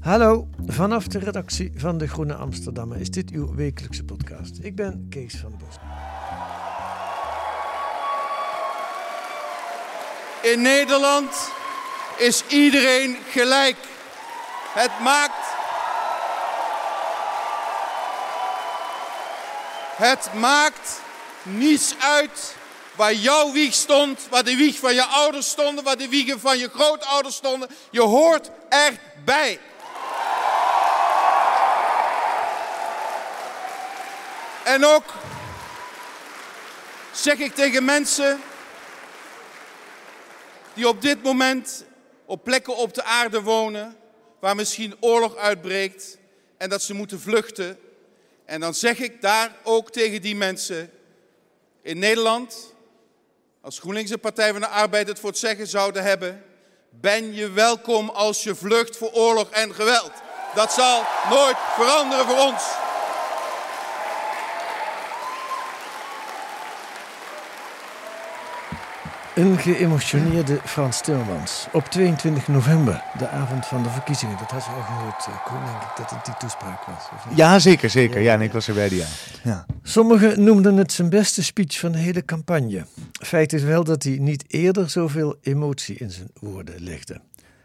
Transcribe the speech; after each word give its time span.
Hallo, 0.00 0.48
vanaf 0.66 1.06
de 1.06 1.18
redactie 1.18 1.72
van 1.76 1.98
De 1.98 2.08
Groene 2.08 2.34
Amsterdammer 2.34 3.00
is 3.00 3.10
dit 3.10 3.30
uw 3.30 3.54
wekelijkse 3.54 4.04
podcast. 4.04 4.58
Ik 4.62 4.74
ben 4.74 5.06
Kees 5.10 5.34
van 5.36 5.58
Bos. 5.58 5.74
In 10.52 10.62
Nederland 10.62 11.50
is 12.16 12.46
iedereen 12.46 13.16
gelijk. 13.30 13.76
Het 14.72 14.90
maakt. 15.02 15.46
Het 19.96 20.30
maakt 20.34 21.00
niets 21.42 21.94
uit 21.98 22.56
waar 22.96 23.14
jouw 23.14 23.52
wieg 23.52 23.74
stond, 23.74 24.26
waar 24.30 24.44
de 24.44 24.56
wieg 24.56 24.78
van 24.78 24.94
je 24.94 25.04
ouders 25.04 25.48
stonden, 25.48 25.84
waar 25.84 25.96
de 25.96 26.08
wiegen 26.08 26.40
van 26.40 26.58
je 26.58 26.68
grootouders 26.68 27.34
stonden. 27.36 27.68
Je 27.90 28.02
hoort 28.02 28.50
erbij. 28.68 29.58
En 34.68 34.84
ook 34.84 35.04
zeg 37.12 37.38
ik 37.38 37.54
tegen 37.54 37.84
mensen 37.84 38.40
die 40.74 40.88
op 40.88 41.02
dit 41.02 41.22
moment 41.22 41.84
op 42.24 42.44
plekken 42.44 42.76
op 42.76 42.94
de 42.94 43.02
aarde 43.02 43.42
wonen 43.42 43.96
waar 44.40 44.56
misschien 44.56 44.96
oorlog 45.00 45.36
uitbreekt 45.36 46.18
en 46.56 46.68
dat 46.68 46.82
ze 46.82 46.94
moeten 46.94 47.20
vluchten. 47.20 47.78
En 48.44 48.60
dan 48.60 48.74
zeg 48.74 48.98
ik 48.98 49.20
daar 49.20 49.56
ook 49.62 49.90
tegen 49.90 50.22
die 50.22 50.36
mensen 50.36 50.90
in 51.82 51.98
Nederland, 51.98 52.74
als 53.60 53.78
GroenLinks 53.78 54.10
en 54.10 54.20
Partij 54.20 54.50
van 54.52 54.60
de 54.60 54.68
Arbeid 54.68 55.08
het 55.08 55.18
voor 55.18 55.30
het 55.30 55.38
zeggen 55.38 55.66
zouden 55.66 56.02
hebben, 56.02 56.44
ben 56.90 57.34
je 57.34 57.50
welkom 57.50 58.08
als 58.08 58.42
je 58.42 58.54
vlucht 58.54 58.96
voor 58.96 59.10
oorlog 59.12 59.50
en 59.50 59.74
geweld. 59.74 60.12
Dat 60.54 60.72
zal 60.72 61.04
nooit 61.30 61.56
veranderen 61.76 62.26
voor 62.26 62.38
ons. 62.38 62.87
Een 69.38 69.58
geëmotioneerde 69.58 70.60
Frans 70.64 71.00
Timmermans. 71.00 71.66
Op 71.72 71.84
22 71.84 72.48
november, 72.48 73.02
de 73.18 73.28
avond 73.28 73.66
van 73.66 73.82
de 73.82 73.88
verkiezingen. 73.88 74.38
Dat 74.38 74.50
had 74.50 74.64
je 74.64 74.70
al 74.70 74.82
gehoord, 74.82 75.26
eh, 75.26 75.44
Koen, 75.44 75.64
denk 75.64 75.82
ik, 75.82 75.96
dat 75.96 76.10
het 76.10 76.24
die 76.24 76.34
toespraak 76.38 76.84
was. 76.84 77.08
of 77.14 77.28
niet? 77.28 77.38
Ja, 77.38 77.58
zeker, 77.58 77.90
zeker. 77.90 78.20
Ja, 78.20 78.34
en 78.34 78.40
ik 78.40 78.52
was 78.52 78.68
erbij 78.68 78.88
die 78.88 79.02
avond. 79.02 79.40
Ja. 79.44 79.66
Sommigen 79.82 80.44
noemden 80.44 80.76
het 80.76 80.92
zijn 80.92 81.08
beste 81.08 81.44
speech 81.44 81.78
van 81.78 81.92
de 81.92 81.98
hele 81.98 82.24
campagne. 82.24 82.86
Feit 83.12 83.52
is 83.52 83.62
wel 83.62 83.84
dat 83.84 84.02
hij 84.02 84.18
niet 84.20 84.44
eerder 84.46 84.90
zoveel 84.90 85.36
emotie 85.42 85.96
in 85.96 86.10
zijn 86.10 86.30
woorden 86.40 86.82
legde. 86.82 87.20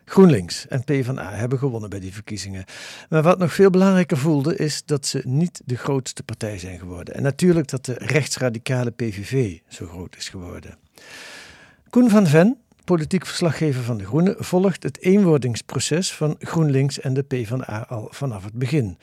GroenLinks 0.05 0.67
en 0.67 0.83
PvdA 0.83 1.33
hebben 1.33 1.57
gewonnen 1.59 1.89
bij 1.89 1.99
die 1.99 2.13
verkiezingen. 2.13 2.65
Maar 3.09 3.21
wat 3.21 3.37
nog 3.37 3.53
veel 3.53 3.69
belangrijker 3.69 4.17
voelde, 4.17 4.55
is 4.55 4.81
dat 4.85 5.05
ze 5.05 5.21
niet 5.25 5.61
de 5.65 5.77
grootste 5.77 6.23
partij 6.23 6.59
zijn 6.59 6.79
geworden. 6.79 7.15
En 7.15 7.23
natuurlijk 7.23 7.67
dat 7.67 7.85
de 7.85 7.93
rechtsradicale 7.97 8.91
PVV 8.91 9.57
zo 9.67 9.87
groot 9.87 10.15
is 10.15 10.29
geworden. 10.29 10.77
Koen 11.93 12.09
van 12.09 12.27
Ven, 12.27 12.57
politiek 12.83 13.25
verslaggever 13.25 13.83
van 13.83 13.97
De 13.97 14.05
Groenen, 14.05 14.35
volgt 14.37 14.83
het 14.83 15.01
eenwordingsproces 15.01 16.13
van 16.13 16.35
GroenLinks 16.39 16.99
en 16.99 17.13
de 17.13 17.23
PvdA 17.23 17.85
al 17.89 18.07
vanaf 18.11 18.43
het 18.43 18.53
begin. 18.53 18.97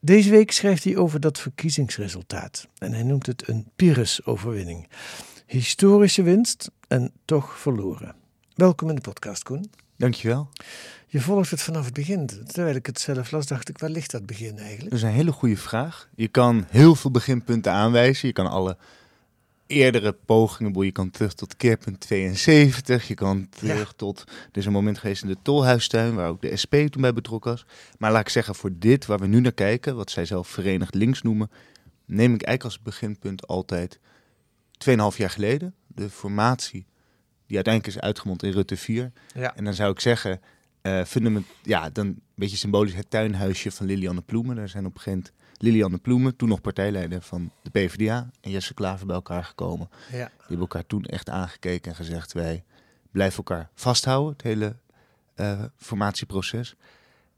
Deze 0.00 0.30
week 0.30 0.50
schrijft 0.50 0.84
hij 0.84 0.96
over 0.96 1.20
dat 1.20 1.38
verkiezingsresultaat. 1.38 2.68
En 2.78 2.92
hij 2.92 3.02
noemt 3.02 3.26
het 3.26 3.48
een 3.48 3.66
Pyrrhus-overwinning. 3.76 4.88
Historische 5.46 6.22
winst 6.22 6.70
en 6.88 7.12
toch 7.24 7.58
verloren. 7.58 8.14
Welkom 8.54 8.88
in 8.88 8.94
de 8.94 9.00
podcast, 9.00 9.42
Koen. 9.42 9.70
Dankjewel. 9.96 10.48
Je 11.06 11.20
volgt 11.20 11.50
het 11.50 11.62
vanaf 11.62 11.84
het 11.84 11.94
begin. 11.94 12.26
Terwijl 12.26 12.76
ik 12.76 12.86
het 12.86 13.00
zelf 13.00 13.30
las, 13.30 13.46
dacht 13.46 13.68
ik, 13.68 13.78
waar 13.78 13.90
ligt 13.90 14.10
dat 14.10 14.26
begin 14.26 14.58
eigenlijk? 14.58 14.90
Dat 14.90 14.98
is 14.98 15.04
een 15.04 15.10
hele 15.10 15.32
goede 15.32 15.56
vraag. 15.56 16.08
Je 16.14 16.28
kan 16.28 16.66
heel 16.68 16.94
veel 16.94 17.10
beginpunten 17.10 17.72
aanwijzen. 17.72 18.28
Je 18.28 18.34
kan 18.34 18.46
alle 18.46 18.76
eerdere 19.68 20.12
pogingen, 20.12 20.84
je 20.84 20.92
kan 20.92 21.10
terug 21.10 21.34
tot 21.34 21.56
keerpunt 21.56 22.00
72. 22.00 23.08
Je 23.08 23.14
kan 23.14 23.48
terug 23.48 23.92
tot, 23.96 24.24
er 24.28 24.58
is 24.58 24.66
een 24.66 24.72
moment 24.72 24.98
geweest 24.98 25.22
in 25.22 25.28
de 25.28 25.36
Tolhuistuin, 25.42 26.14
waar 26.14 26.28
ook 26.28 26.40
de 26.40 26.56
SP 26.62 26.74
toen 26.74 27.02
bij 27.02 27.12
betrokken 27.12 27.50
was. 27.50 27.66
Maar 27.98 28.12
laat 28.12 28.20
ik 28.20 28.28
zeggen, 28.28 28.54
voor 28.54 28.70
dit, 28.74 29.06
waar 29.06 29.18
we 29.18 29.26
nu 29.26 29.40
naar 29.40 29.52
kijken, 29.52 29.96
wat 29.96 30.10
zij 30.10 30.24
zelf 30.24 30.48
Verenigd 30.48 30.94
Links 30.94 31.22
noemen, 31.22 31.50
neem 32.04 32.34
ik 32.34 32.42
eigenlijk 32.42 32.64
als 32.64 32.82
beginpunt 32.82 33.46
altijd 33.46 33.98
2,5 34.88 34.94
jaar 35.16 35.30
geleden. 35.30 35.74
De 35.86 36.10
formatie 36.10 36.86
die 37.46 37.56
uiteindelijk 37.56 37.96
is 37.96 38.02
uitgemond 38.02 38.42
in 38.42 38.52
Rutte 38.52 38.76
4. 38.76 39.12
Ja. 39.34 39.56
En 39.56 39.64
dan 39.64 39.74
zou 39.74 39.92
ik 39.92 40.00
zeggen, 40.00 40.40
eh 40.80 41.04
fundament, 41.04 41.46
ja, 41.62 41.90
dan 41.90 42.06
een 42.06 42.22
beetje 42.34 42.56
symbolisch 42.56 42.94
het 42.94 43.10
tuinhuisje 43.10 43.70
van 43.70 43.86
Lilianne 43.86 44.22
Ploemen. 44.22 44.56
Daar 44.56 44.68
zijn 44.68 44.86
op 44.86 44.94
een 44.94 45.00
gegeven 45.00 45.18
moment 45.18 45.37
Lilianne 45.58 45.98
Ploemen, 45.98 46.36
toen 46.36 46.48
nog 46.48 46.60
partijleider 46.60 47.22
van 47.22 47.50
de 47.62 47.70
PvdA, 47.70 48.30
en 48.40 48.50
Jesse 48.50 48.74
Klaver 48.74 49.06
bij 49.06 49.14
elkaar 49.14 49.44
gekomen. 49.44 49.88
Ja. 49.90 50.16
Die 50.16 50.38
hebben 50.38 50.58
elkaar 50.58 50.86
toen 50.86 51.04
echt 51.04 51.28
aangekeken 51.28 51.90
en 51.90 51.96
gezegd, 51.96 52.32
wij 52.32 52.64
blijven 53.10 53.36
elkaar 53.36 53.70
vasthouden, 53.74 54.32
het 54.32 54.42
hele 54.42 54.76
eh, 55.34 55.64
formatieproces. 55.76 56.74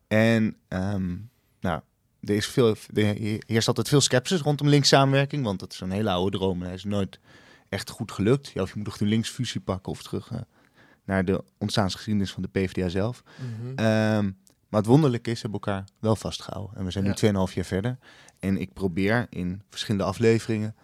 En 0.08 0.56
ehm, 0.69 1.16
nou, 1.60 1.81
er 2.20 2.34
is 2.34 2.47
veel, 2.47 2.76
er 2.94 3.14
heerst 3.47 3.69
altijd 3.69 3.88
veel 3.88 4.00
sceptisch 4.00 4.41
rondom 4.41 4.69
links 4.69 4.88
samenwerking, 4.88 5.44
want 5.44 5.60
dat 5.60 5.72
is 5.72 5.81
een 5.81 5.91
hele 5.91 6.10
oude 6.10 6.37
droom 6.37 6.60
en 6.60 6.66
hij 6.66 6.75
is 6.75 6.84
nooit 6.84 7.19
echt 7.69 7.91
goed 7.91 8.12
gelukt. 8.12 8.50
Ja, 8.54 8.62
of 8.62 8.69
je 8.69 8.76
moet 8.76 8.84
toch 8.84 8.97
de 8.97 9.04
linksfusie 9.04 9.60
pakken 9.60 9.92
of 9.92 10.02
terug 10.02 10.31
eh, 10.31 10.38
naar 11.04 11.25
de 11.25 11.44
ontstaansgeschiedenis 11.58 12.32
van 12.32 12.42
de 12.42 12.48
PvdA 12.48 12.88
zelf. 12.88 13.22
Ehm, 13.76 14.31
maar 14.70 14.81
het 14.81 14.88
wonderlijke 14.88 15.31
is, 15.31 15.42
we 15.42 15.48
hebben 15.48 15.60
elkaar 15.60 15.88
wel 15.98 16.16
vastgehouden. 16.16 16.76
En 16.76 16.84
we 16.84 16.91
zijn 16.91 17.04
nu 17.04 17.10
2,5 17.48 17.54
jaar 17.54 17.64
verder. 17.64 17.98
En 18.38 18.56
ik 18.56 18.72
probeer 18.72 19.26
in 19.31 19.62
verschillende 19.69 20.04
afleveringen 20.04 20.75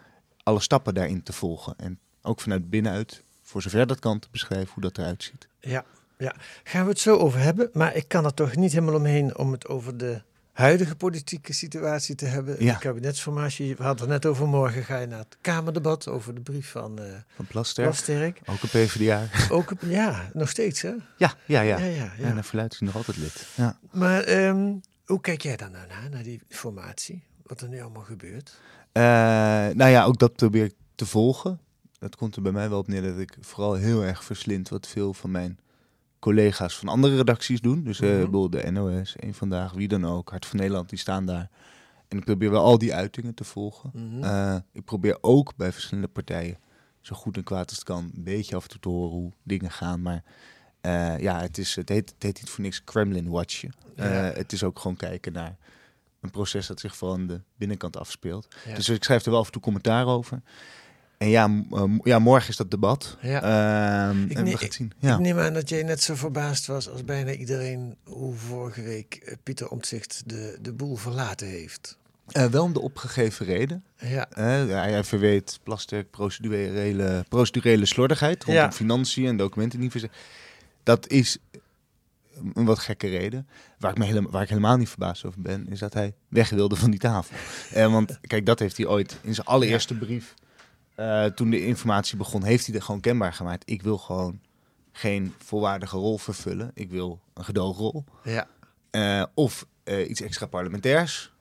alle 0.43 0.61
stappen 0.61 0.95
daarin 0.95 1.23
te 1.23 1.33
volgen. 1.33 1.75
En 1.77 1.99
ook 2.23 2.41
vanuit 2.41 2.71
binnenuit, 2.71 3.25
voor 3.43 3.63
zover 3.63 3.87
dat 3.87 3.99
kan, 3.99 4.19
te 4.19 4.29
beschrijven 4.31 4.73
hoe 4.75 4.83
dat 4.83 4.99
eruit 4.99 5.23
ziet. 5.23 5.49
Ja, 5.61 5.85
ja, 6.19 6.35
gaan 6.65 6.85
we 6.85 6.91
het 6.91 6.99
zo 6.99 7.17
over 7.17 7.41
hebben. 7.41 7.71
Maar 7.73 7.95
ik 7.95 8.09
kan 8.09 8.25
er 8.25 8.35
toch 8.35 8.57
niet 8.57 8.73
helemaal 8.73 8.95
omheen 8.95 9.39
om 9.39 9.53
het 9.53 9.69
over 9.69 9.97
de 9.97 10.23
huidige 10.57 10.97
politieke 10.97 11.53
situatie 11.53 12.15
te 12.15 12.25
hebben. 12.27 12.65
Ja. 12.65 12.73
De 12.73 12.79
kabinetsformatie. 12.79 13.77
We 13.77 13.83
hadden 13.83 14.11
het 14.11 14.23
net 14.23 14.33
over 14.33 14.49
morgen 14.49 14.85
ga 14.85 14.99
je 14.99 15.07
naar 15.07 15.19
het 15.19 15.37
Kamerdebat 15.41 16.09
over 16.09 16.35
de 16.35 16.41
brief 16.41 16.71
van 16.71 16.99
eh 16.99 17.05
Van 17.35 17.47
Plasterk, 17.47 17.87
Plasterk. 17.87 18.41
ook 18.47 18.63
een 18.63 18.69
PvdA. 18.69 19.29
Ook, 19.51 19.71
op- 19.71 19.81
ja, 19.87 20.31
nog 20.33 20.49
steeds 20.49 20.83
hè? 20.83 20.89
ja, 21.17 21.35
ja, 21.45 21.61
ja. 21.61 21.61
Ja, 21.61 21.85
ja. 21.85 22.13
ja. 22.19 22.25
En 22.25 22.35
naar 22.35 22.45
verluidt 22.45 22.73
is 22.73 22.81
nog 22.81 22.97
altijd 22.97 23.17
lid. 23.17 23.47
Ja. 23.55 23.79
Maar 23.91 24.23
ehm, 24.23 24.73
hoe 25.05 25.21
kijk 25.21 25.43
jij 25.43 25.57
dan 25.57 25.71
nou 25.71 25.87
naar, 25.87 26.11
naar 26.11 26.23
die 26.23 26.41
formatie? 26.49 27.23
Wat 27.43 27.61
er 27.61 27.69
nu 27.69 27.81
allemaal 27.81 28.03
gebeurt? 28.03 28.57
Eh, 28.93 29.03
nou 29.75 29.87
ja, 29.91 30.05
ook 30.05 30.19
dat 30.19 30.37
probeer 30.37 30.65
ik 30.65 30.75
te 30.95 31.07
volgen. 31.07 31.61
Het 31.99 32.17
komt 32.17 32.37
er 32.37 32.43
bij 32.43 32.53
mij 32.53 32.69
wel 32.69 32.79
op 32.79 32.89
neer 32.89 33.03
dat 33.03 33.19
ik 33.19 33.37
vooral 33.41 33.75
heel 33.75 34.03
erg 34.05 34.25
verslind 34.25 34.69
wat 34.69 34.87
veel 34.87 35.15
van 35.15 35.31
mijn 35.31 35.59
collega's 36.19 36.77
van 36.79 36.89
andere 36.89 37.17
redacties 37.17 37.61
doen. 37.61 37.85
Dus 37.85 38.01
eh 38.01 38.07
Mhm. 38.09 38.13
bijvoorbeeld 38.17 38.53
de 38.65 38.71
NOS, 38.71 39.15
Eén 39.17 39.35
Vandaag, 39.35 39.73
wie 39.73 39.89
dan 39.89 40.05
ook, 40.07 40.31
Hart 40.31 40.47
van 40.47 40.59
Nederland, 40.59 40.89
die 40.89 40.99
staan 40.99 41.27
daar. 41.27 41.51
En 42.09 42.19
ik 42.19 42.25
probeer 42.25 42.51
wel 42.51 42.65
al 42.65 42.79
die 42.79 42.95
uitingen 42.95 43.35
te 43.35 43.45
volgen. 43.45 43.91
Mhm. 43.95 44.23
Eh, 44.25 44.57
ik 44.73 44.85
probeer 44.85 45.19
ook 45.21 45.57
bij 45.57 45.73
verschillende 45.73 46.09
partijen, 46.09 46.59
zo 47.01 47.17
goed 47.17 47.37
en 47.37 47.45
kwaad 47.45 47.69
als 47.69 47.79
het 47.79 47.87
kan, 47.87 48.11
een 48.17 48.25
beetje 48.25 48.57
af 48.57 48.63
en 48.63 48.69
toe 48.71 48.81
te 48.81 48.89
horen 48.89 49.11
hoe 49.13 49.33
dingen 49.43 49.71
gaan. 49.71 50.03
Maar 50.03 50.23
Eh, 50.81 51.19
ja, 51.19 51.41
het, 51.41 51.59
is, 51.59 51.75
het, 51.77 51.89
heet, 51.89 52.11
het 52.15 52.23
heet 52.23 52.41
niet 52.41 52.51
voor 52.51 52.65
niks 52.65 52.85
Kremlin 52.85 53.29
Watchen. 53.29 53.73
Ja. 53.97 54.03
Het 54.05 54.53
is 54.53 54.63
ook 54.63 54.79
gewoon 54.79 54.97
kijken 54.97 55.33
naar 55.33 55.57
een 56.21 56.31
proces 56.31 56.67
dat 56.67 56.81
zich 56.81 57.03
aan 57.03 57.27
de 57.27 57.41
binnenkant 57.57 57.97
afspeelt. 57.97 58.49
Ja. 58.67 58.75
Dus 58.75 58.89
ik 58.89 59.05
schrijf 59.05 59.25
er 59.25 59.31
wel 59.31 59.41
af 59.41 59.47
en 59.47 59.53
toe 59.53 59.63
commentaar 59.63 60.07
over. 60.07 60.43
En 61.19 61.29
ja, 61.29 61.63
eh, 61.71 61.85
ja 62.03 62.19
morgen 62.19 62.49
is 62.49 62.57
dat 62.57 62.71
debat. 62.71 63.17
Ja. 63.21 63.43
Ehm, 63.43 64.23
Ik 64.25 64.37
en 64.37 64.45
we 64.45 64.51
gaan 64.51 64.61
het 64.65 64.75
zien. 64.75 64.93
Ja. 64.99 65.15
Ik 65.15 65.21
neem 65.21 65.39
aan 65.39 65.53
dat 65.53 65.69
jij 65.69 65.83
net 65.83 66.03
zo 66.03 66.15
verbaasd 66.15 66.67
was 66.67 66.91
als 66.91 67.05
bijna 67.05 67.33
iedereen 67.33 67.97
hoe 68.05 68.35
vorige 68.35 68.83
week 68.83 69.15
eh, 69.15 69.35
Pieter 69.43 69.69
Omtzigt 69.69 70.23
de, 70.27 70.59
de 70.61 70.73
boel 70.73 70.97
verlaten 70.97 71.47
heeft. 71.47 71.99
Eh, 72.27 72.45
wel 72.45 72.63
om 72.63 72.73
de 72.73 72.81
opgegeven 72.81 73.47
reden. 73.47 73.85
Ja, 73.97 74.27
hij, 74.35 75.05
verweet 75.05 75.61
Plasterk 75.63 76.11
procedurele, 76.11 77.25
procedurele 77.29 77.87
slordigheid 77.87 78.45
rondom 78.45 78.63
Ja. 78.65 78.73
financiën 78.73 79.27
en 79.27 79.37
documenten 79.37 79.81
niet. 79.81 80.09
Dat 80.83 81.09
is 81.09 81.39
een 82.55 82.65
wat 82.65 82.79
gekke 82.79 83.07
reden. 83.09 83.49
Waar 83.79 83.91
ik, 83.91 83.99
me 83.99 84.05
helemaal, 84.05 84.31
waar 84.31 84.43
ik 84.43 84.49
helemaal 84.49 84.77
niet 84.77 84.89
verbaasd 84.89 85.25
over 85.25 85.41
ben, 85.41 85.69
is 85.69 85.79
dat 85.79 85.95
hij 85.95 86.15
weg 86.29 86.51
wilde 86.51 86.77
van 86.77 86.91
die 86.91 87.01
tafel. 87.01 87.37
Want 87.91 88.19
kijk, 88.21 88.47
dat 88.47 88.59
heeft 88.59 88.77
hij 88.77 88.87
ooit 88.87 89.17
in 89.23 89.35
zijn 89.35 89.47
allereerste 89.47 89.95
brief, 89.95 90.35
eh, 90.97 91.25
toen 91.25 91.51
de 91.51 91.67
informatie 91.67 92.17
begon, 92.17 92.45
heeft 92.45 92.67
hij 92.67 92.75
er 92.75 92.83
gewoon 92.83 93.01
kenbaar 93.01 93.33
gemaakt. 93.33 93.71
Ik 93.71 93.83
wil 93.83 93.99
gewoon 93.99 94.41
geen 94.93 95.35
volwaardige 95.39 95.97
rol 95.97 96.19
vervullen. 96.19 96.71
Ik 96.75 96.91
wil 96.91 97.21
een 97.35 97.45
gedoogrol. 97.45 98.05
ja, 98.25 98.49
Eh, 98.91 99.25
of 99.35 99.67
eh, 99.85 100.09
iets 100.11 100.21
extra 100.21 100.47
parlementairs. 100.47 101.35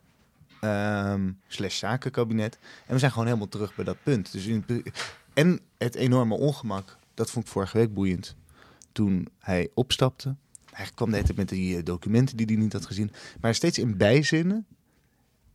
ehm, 0.62 1.32
slash 1.48 1.78
zakenkabinet. 1.78 2.58
En 2.88 2.94
we 2.94 3.00
zijn 3.00 3.12
gewoon 3.12 3.28
helemaal 3.28 3.48
terug 3.48 3.76
bij 3.76 3.86
dat 3.86 3.98
punt. 4.04 4.32
Dus 4.32 4.46
in, 4.46 4.66
en 5.34 5.60
het 5.78 5.96
enorme 5.96 6.36
ongemak, 6.38 6.98
dat 7.14 7.32
vond 7.32 7.46
ik 7.46 7.52
vorige 7.52 7.78
week 7.78 7.94
boeiend. 7.94 8.36
Toen 8.92 9.28
hij 9.40 9.70
opstapte. 9.74 10.36
Hij 10.72 10.88
kwam 10.96 11.12
tijd 11.12 11.36
met 11.36 11.50
die 11.50 11.84
documenten 11.84 12.38
die 12.38 12.46
hij 12.46 12.56
niet 12.56 12.74
had 12.74 12.86
gezien. 12.86 13.12
Maar 13.42 13.56
steeds 13.56 13.78
in 13.78 13.98
bijzinnen, 13.98 14.66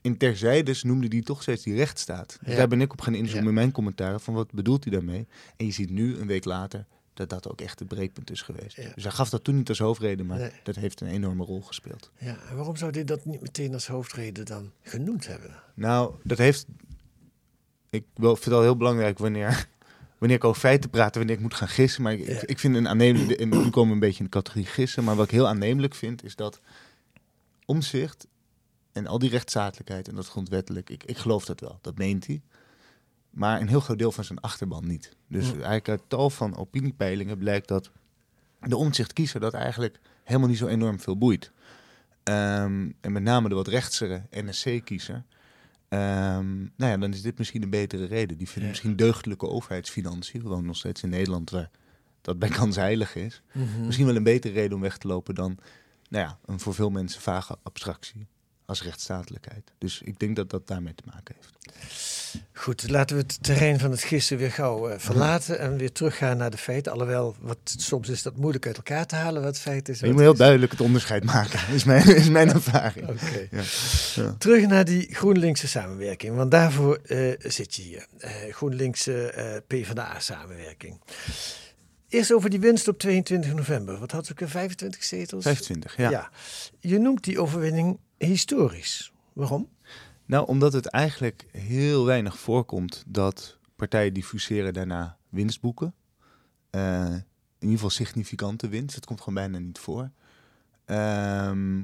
in 0.01 0.17
terzijdes, 0.17 0.83
noemde 0.83 1.07
hij 1.09 1.23
toch 1.23 1.43
steeds 1.43 1.63
die 1.63 1.75
rechtsstaat. 1.75 2.39
Dus 2.41 2.53
Ja. 2.53 2.57
daar 2.59 2.69
ben 2.69 2.81
ik 2.81 2.93
op 2.93 3.01
gaan 3.01 3.15
inzoomen 3.15 3.43
Ja. 3.43 3.49
in 3.49 3.55
mijn 3.55 3.73
commentaren 3.73 4.21
van 4.21 4.35
wat 4.35 4.53
bedoelt 4.53 4.85
hij 4.85 4.93
daarmee. 4.93 5.27
En 5.57 5.67
je 5.67 5.73
ziet 5.73 5.91
nu, 5.91 6.17
een 6.19 6.27
week 6.27 6.45
later, 6.45 6.87
dat 7.15 7.29
dat 7.29 7.49
ook 7.51 7.61
echt 7.61 7.79
het 7.79 7.89
breekpunt 7.89 8.31
is 8.31 8.43
geweest. 8.43 8.77
Ja. 8.77 8.91
Dus 8.95 9.03
hij 9.03 9.13
gaf 9.13 9.31
dat 9.31 9.45
toen 9.45 9.57
niet 9.57 9.69
als 9.69 9.79
hoofdreden, 9.79 10.27
maar 10.27 10.39
Nee. 10.39 10.51
dat 10.63 10.77
heeft 10.77 11.01
een 11.01 11.09
enorme 11.09 11.45
rol 11.45 11.61
gespeeld. 11.63 12.11
ja. 12.19 12.37
En 12.49 12.57
waarom 12.57 12.77
zou 12.77 12.91
hij 12.91 13.05
dat 13.05 13.25
niet 13.25 13.41
meteen 13.41 13.73
als 13.75 13.87
hoofdreden 13.87 14.45
dan 14.45 14.71
genoemd 14.83 15.27
hebben? 15.27 15.55
Nou, 15.75 16.15
dat 16.25 16.39
heeft. 16.39 16.67
Ik 17.91 18.05
wel- 18.15 18.33
vind 18.35 18.45
het 18.45 18.55
al 18.55 18.63
heel 18.63 18.77
belangrijk 18.77 19.19
wanneer, 19.19 19.67
wanneer 20.19 20.37
ik 20.37 20.45
over 20.45 20.61
feiten 20.61 20.91
praat, 20.91 21.15
wanneer 21.15 21.35
ik 21.35 21.41
moet 21.41 21.55
gaan 21.55 21.69
gissen. 21.69 22.03
Maar 22.03 22.13
ik, 22.13 22.43
ik 22.43 22.59
vind 22.59 22.77
een 22.77 22.89
aannemelijk. 22.89 23.41
En 23.41 23.49
nu 23.49 23.71
komen 23.71 23.89
we 23.89 23.95
een 23.95 23.99
beetje 23.99 24.19
in 24.19 24.25
de 24.25 24.31
categorie 24.31 24.67
gissen. 24.67 25.05
Maar 25.05 25.17
wat 25.17 25.25
ik 25.25 25.31
heel 25.31 25.49
aannemelijk 25.49 25.95
vind, 25.95 26.25
is 26.25 26.37
dat 26.37 26.61
omzicht 27.65 28.27
en 28.93 29.07
al 29.07 29.19
die 29.19 29.31
rechtsstatelijkheid 29.31 30.09
en 30.09 30.15
dat 30.15 30.27
grondwettelijk. 30.29 30.91
Ik, 30.91 31.05
ik 31.05 31.19
geloof 31.19 31.45
dat 31.45 31.61
wel, 31.61 31.79
dat 31.81 31.99
meent 31.99 32.27
hij. 32.27 32.43
Maar 33.31 33.61
een 33.61 33.69
heel 33.69 33.81
groot 33.81 33.99
deel 33.99 34.13
van 34.13 34.25
zijn 34.25 34.41
achterban 34.41 34.87
niet. 34.87 35.17
Dus 35.29 35.47
eigenlijk 35.53 35.89
uit 35.89 36.03
tal 36.09 36.31
van 36.31 36.57
opiniepeilingen 36.57 37.39
blijkt 37.39 37.69
dat 37.69 37.91
de 38.61 38.77
omzichtkiezer 38.77 39.41
dat 39.41 39.55
eigenlijk 39.55 40.01
helemaal 40.25 40.49
niet 40.49 40.59
zo 40.59 40.67
enorm 40.67 41.01
veel 41.01 41.19
boeit. 41.19 41.53
Ehm, 42.23 42.91
en 43.01 43.13
met 43.13 43.23
name 43.23 43.49
de 43.49 43.55
wat 43.55 43.69
rechtsere 43.69 44.23
NSC-kiezer. 44.31 45.25
Ehm, 45.89 46.59
nou 46.59 46.91
ja, 46.91 46.97
dan 46.97 47.13
is 47.13 47.23
dit 47.23 47.39
misschien 47.39 47.63
een 47.63 47.71
betere 47.71 48.05
reden. 48.05 48.37
Die 48.37 48.47
vinden 48.47 48.63
Ja. 48.63 48.69
misschien 48.69 48.97
deugdelijke 48.97 49.49
overheidsfinanciën. 49.49 50.43
We 50.43 50.49
wonen 50.49 50.65
nog 50.67 50.77
steeds 50.77 51.03
in 51.03 51.09
Nederland 51.09 51.51
waar 51.51 51.71
dat 52.21 52.39
bij 52.39 52.49
kans 52.49 52.77
heilig 52.77 53.15
is. 53.15 53.43
Mhm. 53.53 53.85
Misschien 53.85 54.07
wel 54.07 54.17
een 54.17 54.23
betere 54.23 54.55
reden 54.55 54.75
om 54.75 54.81
weg 54.83 54.99
te 54.99 55.07
lopen 55.07 55.35
dan 55.35 55.59
nou 56.09 56.25
ja, 56.25 56.39
een 56.45 56.61
voor 56.61 56.75
veel 56.75 56.91
mensen 56.91 57.21
vage 57.21 57.59
abstractie 57.63 58.27
als 58.71 58.83
rechtsstatelijkheid. 58.83 59.73
Dus 59.79 60.01
ik 60.05 60.19
denk 60.19 60.37
dat 60.37 60.51
dat 60.51 60.67
daarmee 60.67 60.95
te 60.95 61.03
maken 61.15 61.35
heeft. 61.35 61.59
Goed, 62.53 62.91
laten 62.91 63.17
we 63.17 63.23
het 63.23 63.43
terrein 63.43 63.79
van 63.79 63.91
het 63.91 64.03
gissen 64.03 64.37
weer 64.37 64.51
gauw 64.51 64.89
eh, 64.89 64.99
verlaten 64.99 65.59
en 65.59 65.77
weer 65.77 65.93
teruggaan 65.93 66.37
naar 66.37 66.51
de 66.51 66.57
feiten. 66.57 66.93
Alhoewel, 66.93 67.37
wat, 67.41 67.59
soms 67.65 68.09
is 68.09 68.23
dat 68.23 68.37
moeilijk 68.37 68.67
uit 68.67 68.77
elkaar 68.77 69.07
te 69.07 69.15
halen 69.15 69.43
wat 69.43 69.59
feit 69.59 69.89
is. 69.89 70.01
je 70.01 70.13
moet 70.13 70.21
heel 70.21 70.33
is. 70.33 70.39
duidelijk 70.39 70.73
het 70.73 70.81
onderscheid 70.81 71.25
maken, 71.25 71.61
is 71.75 71.85
mijn, 71.85 72.17
is 72.17 72.29
mijn 72.29 72.49
ervaring. 72.49 73.09
Oké. 73.09 73.49
Ja. 73.51 73.63
Ja. 74.15 74.35
Terug 74.39 74.67
naar 74.67 74.85
die 74.85 75.15
GroenLinkse 75.15 75.69
samenwerking, 75.69 76.37
want 76.37 76.51
daarvoor 76.51 76.97
eh, 76.97 77.33
zit 77.39 77.75
je 77.75 77.83
hier. 77.83 78.07
Eh 78.19 78.31
GroenLinkse 78.51 79.63
PvdA-samenwerking. 79.67 81.01
Eerst 82.09 82.33
over 82.33 82.51
die 82.51 82.61
winst 82.61 82.89
op 82.89 82.99
22 82.99 83.55
november. 83.55 83.99
Wat 83.99 84.11
had 84.11 84.29
ik 84.29 84.41
er, 84.41 84.49
25 84.49 85.05
zetels? 85.05 85.45
25, 85.45 85.97
ja. 85.97 86.11
ja. 86.11 86.31
Je 86.81 86.99
noemt 86.99 87.25
die 87.25 87.41
overwinning 87.41 87.99
historisch. 88.27 89.13
Waarom? 89.33 89.69
Nou, 90.27 90.47
omdat 90.47 90.73
het 90.73 90.87
eigenlijk 90.87 91.47
heel 91.51 92.05
weinig 92.05 92.39
voorkomt 92.39 93.05
dat 93.07 93.59
partijen 93.77 94.15
diffuseren 94.15 94.73
daarna 94.73 95.17
winst 95.29 95.61
boeken. 95.61 95.95
Eh, 96.71 97.05
in 97.59 97.69
ieder 97.69 97.75
geval 97.75 97.91
significante 97.91 98.69
winst. 98.69 98.95
Het 98.95 99.07
komt 99.07 99.19
gewoon 99.19 99.35
bijna 99.35 99.59
niet 99.59 99.79
voor. 99.79 100.11
Ehm, 100.85 101.83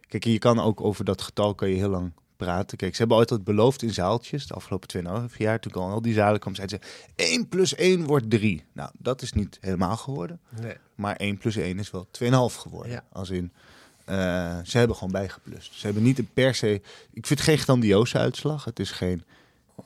kijk, 0.00 0.24
je 0.24 0.38
kan 0.38 0.60
ook 0.60 0.80
over 0.80 1.04
dat 1.04 1.22
getal 1.22 1.54
kan 1.54 1.68
je 1.68 1.76
heel 1.76 1.88
lang 1.88 2.12
praten. 2.36 2.76
Kijk, 2.76 2.92
ze 2.92 2.98
hebben 2.98 3.16
altijd 3.16 3.44
beloofd 3.44 3.82
in 3.82 3.92
zaaltjes, 3.92 4.46
de 4.46 4.54
afgelopen 4.54 4.88
2,5 4.88 5.38
jaar, 5.38 5.60
toen 5.60 5.72
al 5.72 5.90
al 5.90 6.02
die 6.02 6.14
zalen 6.14 6.40
kwam, 6.40 6.54
zeiden 6.54 6.80
ze 6.82 7.12
1 7.14 7.48
plus 7.48 7.74
1 7.74 8.04
wordt 8.04 8.30
3. 8.30 8.64
Nou, 8.72 8.90
dat 8.98 9.22
is 9.22 9.32
niet 9.32 9.58
helemaal 9.60 9.96
geworden. 9.96 10.40
Nee. 10.60 10.76
Maar 10.94 11.16
1 11.16 11.38
plus 11.38 11.56
1 11.56 11.78
is 11.78 11.90
wel 11.90 12.08
2,5 12.10 12.56
geworden. 12.56 12.92
Ja. 12.92 13.04
Als 13.12 13.30
in, 13.30 13.52
eh, 14.04 14.58
ze 14.64 14.78
hebben 14.78 14.96
gewoon 14.96 15.12
bijgeplust. 15.12 15.74
Ze 15.74 15.84
hebben 15.84 16.02
niet 16.02 16.18
een 16.18 16.28
per 16.34 16.54
se... 16.54 16.74
Ik 17.10 17.26
vind 17.26 17.28
het 17.28 17.40
geen 17.40 17.58
grandioze 17.58 18.18
uitslag. 18.18 18.64
Het 18.64 18.78
is 18.78 18.90
geen 18.90 19.24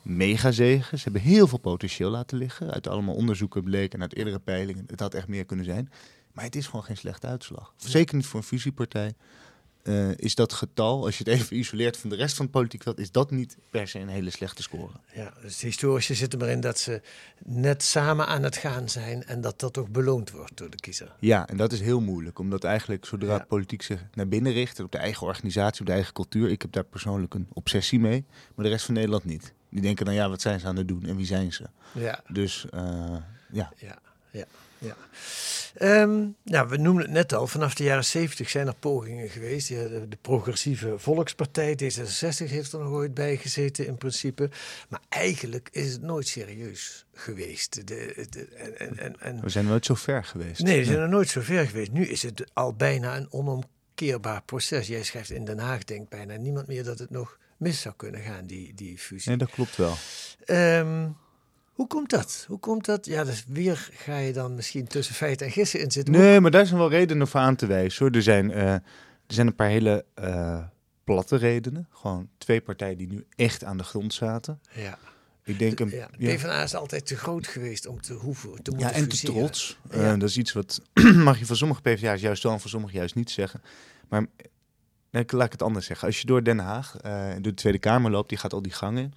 megazege. 0.02 0.96
Ze 0.96 1.02
hebben 1.02 1.22
heel 1.22 1.46
veel 1.46 1.58
potentieel 1.58 2.10
laten 2.10 2.38
liggen. 2.38 2.70
Uit 2.70 2.86
allemaal 2.86 3.14
onderzoeken 3.14 3.62
bleek 3.62 3.94
en 3.94 4.00
uit 4.00 4.14
eerdere 4.14 4.38
peilingen. 4.38 4.84
Het 4.86 5.00
had 5.00 5.14
echt 5.14 5.28
meer 5.28 5.44
kunnen 5.44 5.64
zijn. 5.64 5.90
Maar 6.32 6.44
het 6.44 6.56
is 6.56 6.66
gewoon 6.66 6.84
geen 6.84 6.96
slechte 6.96 7.26
uitslag. 7.26 7.72
Zeker 7.76 8.16
niet 8.16 8.26
voor 8.26 8.40
een 8.40 8.46
fusiepartij. 8.46 9.14
Eh, 9.88 10.10
is 10.16 10.34
dat 10.34 10.52
getal, 10.52 11.04
als 11.04 11.18
je 11.18 11.24
het 11.30 11.32
even 11.40 11.56
isoleert 11.56 11.96
van 11.96 12.10
de 12.10 12.16
rest 12.16 12.36
van 12.36 12.44
het 12.44 12.54
politiek 12.54 12.82
veld, 12.82 12.98
is 12.98 13.10
dat 13.10 13.30
niet 13.30 13.56
per 13.70 13.88
se 13.88 13.98
een 13.98 14.08
hele 14.08 14.30
slechte 14.30 14.62
score. 14.62 14.90
Ja, 15.14 15.32
dus 15.42 15.58
zit 16.16 16.32
er 16.32 16.38
maar 16.38 16.48
in 16.48 16.60
dat 16.60 16.78
ze 16.78 17.00
net 17.44 17.82
samen 17.82 18.26
aan 18.26 18.42
het 18.42 18.56
gaan 18.56 18.88
zijn 18.88 19.24
en 19.24 19.40
dat 19.40 19.60
dat 19.60 19.78
ook 19.78 19.88
beloond 19.88 20.30
wordt 20.30 20.56
door 20.56 20.70
de 20.70 20.76
kiezer. 20.76 21.12
Ja, 21.20 21.48
en 21.48 21.56
dat 21.56 21.72
is 21.72 21.80
heel 21.80 22.00
moeilijk, 22.00 22.38
omdat 22.38 22.64
eigenlijk 22.64 23.04
zodra 23.04 23.32
Ja. 23.34 23.44
politiek 23.48 23.82
zich 23.82 24.04
naar 24.14 24.28
binnen 24.28 24.52
richt, 24.52 24.80
op 24.80 24.92
de 24.92 24.98
eigen 24.98 25.26
organisatie, 25.26 25.80
op 25.80 25.86
de 25.86 25.92
eigen 25.92 26.12
cultuur, 26.12 26.50
ik 26.50 26.62
heb 26.62 26.72
daar 26.72 26.84
persoonlijk 26.84 27.34
een 27.34 27.48
obsessie 27.52 28.00
mee, 28.00 28.24
maar 28.54 28.64
de 28.64 28.70
rest 28.70 28.84
van 28.84 28.94
Nederland 28.94 29.24
niet. 29.24 29.52
Die 29.70 29.80
denken 29.82 30.04
dan, 30.04 30.14
ja, 30.14 30.28
wat 30.28 30.40
zijn 30.40 30.60
ze 30.60 30.66
aan 30.66 30.76
het 30.76 30.88
doen 30.88 31.04
en 31.04 31.16
wie 31.16 31.26
zijn 31.26 31.52
ze? 31.52 31.64
Ja, 31.94 32.22
Dus 32.28 32.66
eh, 32.70 33.16
ja, 33.52 33.72
ja, 33.76 33.98
ja. 34.30 34.44
ja. 34.78 34.96
Ehm, 35.74 36.26
nou, 36.42 36.68
we 36.68 36.76
noemden 36.76 37.04
het 37.04 37.12
net 37.12 37.32
al, 37.32 37.46
vanaf 37.46 37.74
de 37.74 37.84
jaren 37.84 38.04
70 38.04 38.50
zijn 38.50 38.66
er 38.66 38.74
pogingen 38.74 39.28
geweest. 39.28 39.68
De, 39.68 40.06
de 40.08 40.18
progressieve 40.20 40.98
volkspartij, 40.98 41.78
D66, 41.82 42.50
heeft 42.50 42.72
er 42.72 42.78
nog 42.78 42.90
ooit 42.90 43.14
bij 43.14 43.36
gezeten 43.36 43.86
in 43.86 43.96
principe. 43.96 44.50
Maar 44.88 45.00
eigenlijk 45.08 45.68
is 45.72 45.92
het 45.92 46.02
nooit 46.02 46.28
serieus 46.28 47.06
geweest. 47.14 47.86
De, 47.86 48.26
de, 48.30 48.46
en, 48.76 48.98
en, 48.98 49.20
en, 49.20 49.40
we 49.40 49.48
zijn 49.48 49.66
nooit 49.66 49.84
zo 49.84 49.94
ver 49.94 50.24
geweest. 50.24 50.62
Nee, 50.62 50.78
we 50.78 50.84
zijn 50.84 50.98
er 50.98 51.08
nooit 51.08 51.28
zo 51.28 51.40
ver 51.40 51.66
geweest. 51.66 51.92
Nu 51.92 52.06
is 52.06 52.22
het 52.22 52.44
al 52.52 52.74
bijna 52.74 53.16
een 53.16 53.32
onomkeerbaar 53.32 54.42
proces. 54.42 54.86
Jij 54.86 55.02
schrijft 55.02 55.30
in 55.30 55.44
Den 55.44 55.58
Haag, 55.58 55.84
denkt 55.84 56.08
bijna 56.08 56.36
niemand 56.36 56.66
meer 56.66 56.84
dat 56.84 56.98
het 56.98 57.10
nog 57.10 57.38
mis 57.56 57.80
zou 57.80 57.94
kunnen 57.96 58.20
gaan, 58.20 58.46
die, 58.46 58.74
die 58.74 58.98
fusie. 58.98 59.28
Nee, 59.28 59.38
dat 59.38 59.50
klopt 59.50 59.76
wel. 59.76 59.94
Ehm, 60.44 61.08
hoe 61.78 61.86
komt 61.86 62.10
dat? 62.10 62.44
Hoe 62.48 62.58
komt 62.58 62.84
dat? 62.84 63.06
Ja, 63.06 63.24
dus 63.24 63.44
weer 63.48 63.88
ga 63.92 64.16
je 64.18 64.32
dan 64.32 64.54
misschien 64.54 64.86
tussen 64.86 65.14
feiten 65.14 65.46
en 65.46 65.52
gissen 65.52 65.80
in 65.80 65.90
zitten. 65.90 66.14
Nee, 66.14 66.40
maar 66.40 66.50
daar 66.50 66.66
zijn 66.66 66.78
wel 66.78 66.90
redenen 66.90 67.28
voor 67.28 67.40
aan 67.40 67.56
te 67.56 67.66
wijzen. 67.66 68.04
Hoor. 68.06 68.14
Er, 68.14 68.22
zijn, 68.22 68.50
eh, 68.50 68.72
er 68.72 68.82
zijn 69.26 69.46
een 69.46 69.54
paar 69.54 69.68
hele 69.68 70.04
eh, 70.14 70.62
platte 71.04 71.36
redenen. 71.36 71.86
Gewoon 71.90 72.28
twee 72.38 72.60
partijen 72.60 72.98
die 72.98 73.08
nu 73.08 73.26
echt 73.36 73.64
aan 73.64 73.76
de 73.76 73.84
grond 73.84 74.14
zaten. 74.14 74.60
Ja. 74.72 74.98
Ik 75.44 75.58
denk 75.58 75.80
een, 75.80 75.90
Ja, 75.90 76.08
de 76.18 76.26
ja. 76.26 76.34
PvdA 76.34 76.62
is 76.62 76.74
altijd 76.74 77.06
te 77.06 77.16
groot 77.16 77.46
geweest 77.46 77.86
om 77.86 78.00
te 78.00 78.12
hoeven, 78.12 78.62
te 78.62 78.70
moeten 78.70 78.88
Ja, 78.88 78.94
en 78.94 79.08
te 79.08 79.16
trots. 79.16 79.78
Eh, 79.90 80.00
Ja. 80.00 80.16
dat 80.16 80.28
is 80.28 80.36
iets 80.38 80.52
wat 80.52 80.82
mag 81.14 81.38
je 81.38 81.46
van 81.46 81.56
sommige 81.56 81.80
PvdA's 81.80 82.20
juist 82.20 82.42
wel 82.42 82.52
en 82.52 82.60
van 82.60 82.70
sommige 82.70 82.94
juist 82.96 83.14
niet 83.14 83.30
zeggen. 83.30 83.62
Maar 84.08 84.26
nee, 85.10 85.22
ik- 85.22 85.32
laat 85.32 85.46
ik 85.46 85.52
het 85.52 85.62
anders 85.62 85.86
zeggen. 85.86 86.06
Als 86.06 86.20
je 86.20 86.26
door 86.26 86.42
Den 86.44 86.58
Haag, 86.58 86.96
door 87.32 87.42
de 87.42 87.54
Tweede 87.54 87.78
Kamer 87.78 88.10
loopt, 88.10 88.28
die 88.28 88.38
gaat 88.38 88.52
al 88.52 88.62
die 88.62 88.72
gangen. 88.72 89.12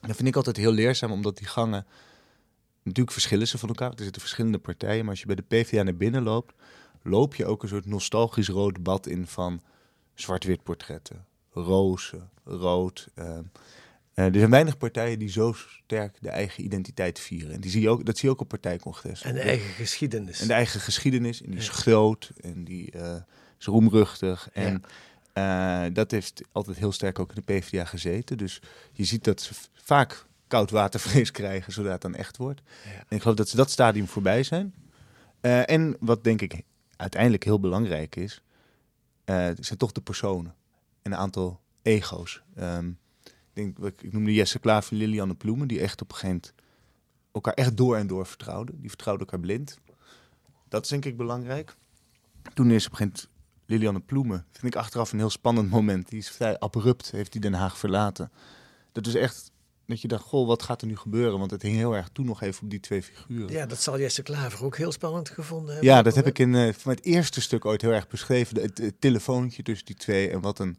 Dan 0.00 0.14
vind 0.14 0.28
ik 0.28 0.36
altijd 0.36 0.56
heel 0.56 0.72
leerzaam, 0.72 1.12
omdat 1.12 1.36
die 1.36 1.46
gangen... 1.46 1.86
Natuurlijk 2.82 3.16
verschillen 3.16 3.48
ze 3.48 3.58
van 3.58 3.68
elkaar. 3.68 3.90
Er 3.90 4.02
zitten 4.02 4.20
verschillende 4.20 4.58
partijen. 4.58 5.00
Maar 5.00 5.10
als 5.10 5.20
je 5.20 5.26
bij 5.26 5.34
de 5.34 5.42
PvdA 5.42 5.82
naar 5.82 5.96
binnen 5.96 6.22
loopt, 6.22 6.54
loop 7.02 7.34
je 7.34 7.46
ook 7.46 7.62
een 7.62 7.68
soort 7.68 7.86
nostalgisch 7.86 8.48
rood 8.48 8.82
bad 8.82 9.06
in 9.06 9.26
van 9.26 9.62
zwart-wit 10.14 10.62
portretten. 10.62 11.26
Rozen, 11.50 12.30
rood, 12.44 13.08
eh, 13.14 13.38
Eh, 14.18 14.24
er 14.24 14.34
zijn 14.34 14.50
weinig 14.50 14.78
partijen 14.78 15.18
die 15.18 15.28
zo 15.28 15.54
sterk 15.84 16.16
de 16.20 16.28
eigen 16.28 16.64
identiteit 16.64 17.18
vieren. 17.18 17.52
En 17.52 17.60
die 17.60 17.70
zie 17.70 17.80
je 17.80 17.88
ook, 17.88 18.04
dat 18.04 18.18
zie 18.18 18.28
je 18.28 18.34
ook 18.34 18.40
op 18.40 18.48
partijcongressen. 18.48 19.28
En 19.28 19.34
de 19.34 19.40
eigen 19.40 19.68
geschiedenis. 19.68 20.40
En 20.40 20.46
de 20.46 20.52
eigen 20.52 20.80
geschiedenis. 20.80 21.42
En 21.42 21.50
die 21.50 21.58
is 21.58 21.68
groot 21.68 22.32
en 22.40 22.64
die 22.64 22.90
eh, 22.90 23.14
is 23.58 23.66
roemruchtig. 23.66 24.48
En 24.52 24.82
eh, 25.38 25.84
dat 25.92 26.10
heeft 26.10 26.42
altijd 26.52 26.76
heel 26.76 26.92
sterk 26.92 27.18
ook 27.18 27.32
in 27.32 27.42
de 27.44 27.52
PvdA 27.52 27.84
gezeten. 27.84 28.38
Dus 28.38 28.60
je 28.92 29.04
ziet 29.04 29.24
dat 29.24 29.40
ze 29.40 29.54
vaak 29.74 30.26
koudwatervrees 30.46 31.30
krijgen 31.40 31.72
zodra 31.72 31.92
het 31.92 32.00
dan 32.00 32.14
echt 32.14 32.36
wordt. 32.36 32.62
Ja. 32.84 32.90
En 32.90 33.16
ik 33.16 33.22
geloof 33.22 33.36
dat 33.36 33.48
ze 33.48 33.56
dat 33.56 33.70
stadium 33.70 34.06
voorbij 34.06 34.42
zijn. 34.42 34.74
Eh, 35.40 35.70
en 35.70 35.96
wat 36.00 36.24
denk 36.24 36.40
ik 36.40 36.62
uiteindelijk 36.96 37.44
heel 37.44 37.60
belangrijk 37.60 38.16
is, 38.16 38.42
eh, 39.24 39.48
zijn 39.58 39.78
toch 39.78 39.92
de 39.92 40.00
personen. 40.00 40.54
En 41.02 41.12
een 41.12 41.18
aantal 41.18 41.60
ego's. 41.82 42.42
Ehm, 42.54 42.88
ik, 43.52 43.74
denk, 43.76 43.78
ik 43.78 44.12
noemde 44.12 44.34
Jesse 44.34 44.58
Klaver 44.58 44.92
en 44.92 44.98
Lilianne 44.98 45.34
Ploemen, 45.34 45.68
die 45.68 45.80
echt 45.80 46.00
op 46.00 46.08
een 46.08 46.14
gegeven 46.14 46.36
moment 46.36 46.54
elkaar 47.32 47.54
echt 47.54 47.76
door 47.76 47.96
en 47.96 48.06
door 48.06 48.26
vertrouwden. 48.26 48.80
Die 48.80 48.88
vertrouwden 48.88 49.26
elkaar 49.26 49.40
blind. 49.40 49.78
Dat 50.68 50.82
is 50.82 50.88
denk 50.88 51.04
ik 51.04 51.16
belangrijk. 51.16 51.76
Toen 52.54 52.70
is 52.70 52.86
op 52.86 52.92
een 52.92 52.96
gegeven 52.96 53.20
moment 53.22 53.37
Lilianne 53.68 54.00
Ploemen, 54.00 54.46
vind 54.52 54.74
ik 54.74 54.80
achteraf 54.80 55.12
een 55.12 55.18
heel 55.18 55.30
spannend 55.30 55.70
moment. 55.70 56.08
Die 56.08 56.18
is 56.18 56.30
vrij 56.30 56.58
abrupt, 56.58 57.10
heeft 57.10 57.32
hij 57.32 57.42
Den 57.42 57.54
Haag 57.54 57.78
verlaten. 57.78 58.30
Dat 58.92 59.06
is 59.06 59.14
echt, 59.14 59.50
dat 59.86 60.00
je 60.00 60.08
dacht, 60.08 60.24
goh, 60.24 60.46
wat 60.46 60.62
gaat 60.62 60.80
er 60.80 60.86
nu 60.86 60.96
gebeuren? 60.96 61.38
Want 61.38 61.50
het 61.50 61.62
hing 61.62 61.76
heel 61.76 61.96
erg 61.96 62.08
toen 62.12 62.26
nog 62.26 62.42
even 62.42 62.62
op 62.62 62.70
die 62.70 62.80
twee 62.80 63.02
figuren. 63.02 63.52
Ja, 63.52 63.66
dat 63.66 63.82
zal 63.82 63.98
Jesse 63.98 64.22
Klaver 64.22 64.64
ook 64.64 64.76
heel 64.76 64.92
spannend 64.92 65.28
gevonden 65.28 65.74
hebben. 65.74 65.90
Ja, 65.90 66.02
dat 66.02 66.14
heb 66.14 66.26
ik 66.26 66.38
in 66.38 66.54
eh, 66.54 66.72
van 66.72 66.92
het 66.92 67.04
eerste 67.04 67.40
stuk 67.40 67.64
ooit 67.64 67.82
heel 67.82 67.92
erg 67.92 68.08
beschreven. 68.08 68.60
Het, 68.60 68.78
het 68.78 69.00
telefoontje 69.00 69.62
tussen 69.62 69.86
die 69.86 69.96
twee 69.96 70.30
en 70.30 70.40
wat 70.40 70.58
een, 70.58 70.78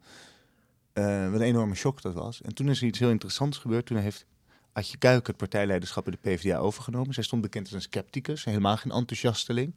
eh, 0.92 1.30
wat 1.30 1.40
een 1.40 1.46
enorme 1.46 1.74
shock 1.74 2.02
dat 2.02 2.14
was. 2.14 2.42
En 2.42 2.54
toen 2.54 2.68
is 2.68 2.80
er 2.80 2.86
iets 2.86 2.98
heel 2.98 3.10
interessants 3.10 3.58
gebeurd. 3.58 3.86
Toen 3.86 3.98
heeft 3.98 4.26
Adje 4.72 4.96
Kuik 4.96 5.26
het 5.26 5.36
partijleiderschap 5.36 6.04
bij 6.04 6.18
de 6.22 6.30
PvdA 6.30 6.58
overgenomen. 6.58 7.14
Zij 7.14 7.22
stond 7.22 7.42
bekend 7.42 7.64
als 7.64 7.74
een 7.74 7.82
scepticus, 7.82 8.44
helemaal 8.44 8.76
geen 8.76 8.92
enthousiasteling. 8.92 9.74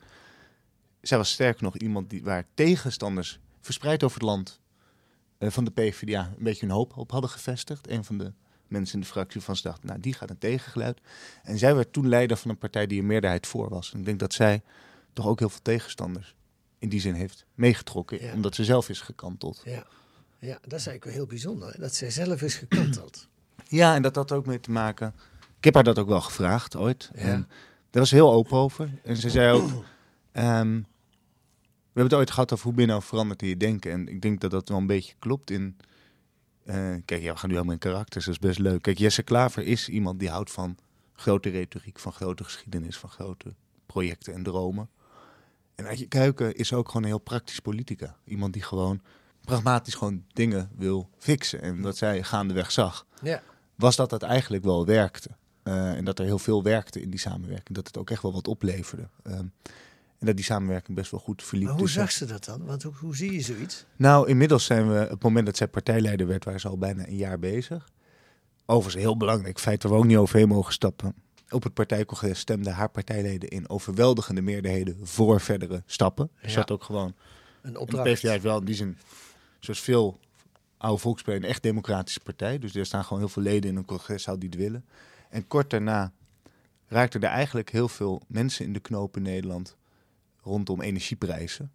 Zij 1.03 1.17
was 1.17 1.31
sterk 1.31 1.61
nog 1.61 1.77
iemand 1.77 2.09
die, 2.09 2.23
waar 2.23 2.45
tegenstanders 2.53 3.39
verspreid 3.61 4.03
over 4.03 4.17
het 4.17 4.27
land 4.27 4.59
eh, 5.37 5.49
van 5.49 5.63
de 5.65 5.71
PvdA 5.71 6.31
een 6.37 6.43
beetje 6.43 6.65
hun 6.65 6.75
hoop 6.75 6.97
op 6.97 7.11
hadden 7.11 7.29
gevestigd. 7.29 7.89
Een 7.89 8.03
van 8.03 8.17
de 8.17 8.33
mensen 8.67 8.95
in 8.95 9.01
de 9.01 9.07
fractie 9.07 9.41
van 9.41 9.55
ze 9.55 9.61
dacht, 9.61 9.83
nou 9.83 9.99
die 9.99 10.13
gaat 10.13 10.29
een 10.29 10.37
tegengeluid. 10.37 10.99
En 11.43 11.57
zij 11.57 11.75
werd 11.75 11.93
toen 11.93 12.07
leider 12.07 12.37
van 12.37 12.51
een 12.51 12.57
partij 12.57 12.87
die 12.87 12.99
een 12.99 13.05
meerderheid 13.05 13.47
voor 13.47 13.69
was. 13.69 13.93
En 13.93 13.99
ik 13.99 14.05
denk 14.05 14.19
dat 14.19 14.33
zij 14.33 14.61
toch 15.13 15.27
ook 15.27 15.39
heel 15.39 15.49
veel 15.49 15.61
tegenstanders 15.61 16.35
in 16.79 16.89
die 16.89 16.99
zin 17.01 17.13
heeft 17.13 17.45
meegetrokken. 17.55 18.23
Ja. 18.23 18.33
Omdat 18.33 18.55
ze 18.55 18.63
zelf 18.63 18.89
is 18.89 19.01
gekanteld. 19.01 19.61
Ja. 19.65 19.85
ja, 20.39 20.53
dat 20.53 20.79
is 20.79 20.87
eigenlijk 20.87 21.03
wel 21.03 21.13
heel 21.13 21.25
bijzonder. 21.25 21.73
hè, 21.73 21.79
Dat 21.79 21.95
zij 21.95 22.11
zelf 22.11 22.41
is 22.41 22.55
gekanteld. 22.55 23.27
Ja, 23.67 23.95
en 23.95 24.01
dat 24.01 24.15
had 24.15 24.31
ook 24.31 24.45
mee 24.45 24.59
te 24.59 24.71
maken. 24.71 25.13
Ik 25.57 25.63
heb 25.63 25.73
haar 25.73 25.83
dat 25.83 25.99
ook 25.99 26.07
wel 26.07 26.21
gevraagd 26.21 26.75
ooit. 26.75 27.09
Ja. 27.15 27.21
En 27.21 27.47
daar 27.89 28.01
was 28.01 28.09
ze 28.09 28.15
heel 28.15 28.31
open 28.33 28.57
over. 28.57 28.89
En 29.03 29.17
ze 29.17 29.29
zei 29.29 29.51
ook. 29.51 29.69
ehm, 30.31 30.81
hebben 31.93 32.03
het 32.03 32.13
ooit 32.13 32.31
gehad 32.31 32.53
over 32.53 32.65
hoe 32.65 32.73
ben 32.73 32.85
je 32.85 32.89
nou 32.89 33.03
veranderd 33.03 33.41
in 33.41 33.47
je 33.47 33.57
denken. 33.57 33.91
En 33.91 34.07
ik 34.07 34.21
denk 34.21 34.41
dat 34.41 34.51
dat 34.51 34.69
wel 34.69 34.77
een 34.77 34.87
beetje 34.87 35.13
klopt 35.19 35.49
in. 35.51 35.77
eh, 36.65 36.75
kijk, 37.05 37.21
ja, 37.21 37.33
we 37.33 37.37
gaan 37.39 37.49
nu 37.49 37.55
helemaal 37.55 37.73
in 37.73 37.79
karakters, 37.79 38.25
dat 38.25 38.33
is 38.33 38.39
best 38.39 38.59
leuk. 38.59 38.81
Kijk, 38.81 38.97
Jesse 38.97 39.23
Klaver 39.23 39.63
is 39.63 39.89
iemand 39.89 40.19
die 40.19 40.29
houdt 40.29 40.51
van 40.51 40.77
grote 41.13 41.49
retoriek, 41.49 41.99
van 41.99 42.11
grote 42.13 42.43
geschiedenis, 42.43 42.97
van 42.97 43.09
grote 43.09 43.53
projecten 43.85 44.33
en 44.33 44.43
dromen. 44.43 44.89
En 45.75 45.85
Adje 45.87 46.07
Kuiken 46.07 46.55
is 46.55 46.73
ook 46.73 46.87
gewoon 46.87 47.01
een 47.01 47.07
heel 47.07 47.17
praktisch 47.19 47.59
politica. 47.59 48.15
Iemand 48.25 48.53
die 48.53 48.61
gewoon 48.61 49.01
pragmatisch 49.41 49.93
gewoon 49.95 50.23
dingen 50.33 50.69
wil 50.75 51.09
fixen. 51.17 51.61
En 51.61 51.81
wat 51.81 51.97
zij 51.97 52.23
gaandeweg 52.23 52.71
zag 52.71 53.05
Ja. 53.21 53.41
was 53.75 53.95
dat 53.95 54.11
het 54.11 54.23
eigenlijk 54.23 54.63
wel 54.63 54.85
werkte. 54.85 55.29
Eh, 55.63 55.93
en 55.93 56.05
dat 56.05 56.19
er 56.19 56.25
heel 56.25 56.39
veel 56.39 56.63
werkte 56.63 57.01
in 57.01 57.09
die 57.09 57.19
samenwerking. 57.19 57.75
Dat 57.75 57.87
het 57.87 57.97
ook 57.97 58.09
echt 58.09 58.21
wel 58.21 58.33
wat 58.33 58.47
opleverde. 58.47 59.07
Ehm, 59.23 59.45
en 60.23 60.29
dat 60.29 60.35
die 60.37 60.45
samenwerking 60.45 60.97
best 60.97 61.11
wel 61.11 61.19
goed 61.19 61.43
verliep. 61.43 61.65
Maar 61.67 61.73
hoe 61.75 61.83
tussen- 61.83 62.01
zag 62.01 62.11
ze 62.11 62.25
dat 62.25 62.45
dan? 62.45 62.65
Want 62.65 62.83
hoe, 62.83 62.93
hoe 62.99 63.15
zie 63.15 63.31
je 63.31 63.41
zoiets? 63.41 63.85
Nou, 63.95 64.27
inmiddels 64.29 64.65
zijn 64.65 64.91
we, 64.93 65.03
op 65.03 65.09
het 65.09 65.23
moment 65.23 65.45
dat 65.45 65.57
zij 65.57 65.67
partijleider 65.67 66.27
werd, 66.27 66.45
waren 66.45 66.59
ze 66.59 66.67
al 66.67 66.77
bijna 66.77 67.07
een 67.07 67.15
jaar 67.15 67.39
bezig. 67.39 67.89
Overigens 68.65 69.03
heel 69.03 69.17
belangrijk 69.17 69.59
feit 69.59 69.83
waar 69.83 69.91
we 69.91 69.97
ook 69.97 70.05
niet 70.05 70.17
overheen 70.17 70.47
mogen 70.47 70.73
stappen. 70.73 71.13
Op 71.49 71.63
het 71.63 71.73
partijcongres 71.73 72.39
stemden 72.39 72.73
haar 72.73 72.89
partijleden 72.89 73.49
in 73.49 73.69
overweldigende 73.69 74.41
meerderheden 74.41 74.97
voor 75.07 75.41
verdere 75.41 75.83
stappen. 75.85 76.29
Er 76.41 76.47
Ja. 76.47 76.53
zat 76.53 76.71
ook 76.71 76.83
gewoon 76.83 77.07
Een 77.07 77.13
en 77.61 77.73
de 77.73 77.79
opdracht. 77.79 78.03
PvdA 78.13 78.33
is 78.33 78.41
wel 78.41 78.59
in 78.59 78.65
die 78.65 78.75
zin, 78.75 78.97
zoals 79.59 79.79
veel 79.79 80.19
oude 80.77 81.01
volkspartijen, 81.01 81.43
een 81.43 81.49
echt 81.53 81.63
democratische 81.63 82.19
partij. 82.19 82.59
Dus 82.59 82.75
er 82.75 82.85
staan 82.85 83.03
gewoon 83.03 83.19
heel 83.19 83.29
veel 83.31 83.43
leden 83.43 83.69
in 83.69 83.75
een 83.75 83.85
congreszaal 83.85 84.39
die 84.39 84.49
het 84.49 84.57
willen. 84.57 84.85
En 85.29 85.47
kort 85.47 85.69
daarna 85.69 86.11
raakten 86.87 87.21
er 87.21 87.29
eigenlijk 87.29 87.69
heel 87.71 87.87
veel 87.87 88.21
mensen 88.27 88.65
in 88.65 88.73
de 88.73 88.79
knoop 88.79 89.15
in 89.17 89.21
Nederland 89.23 89.75
rondom 90.43 90.81
energieprijzen. 90.81 91.71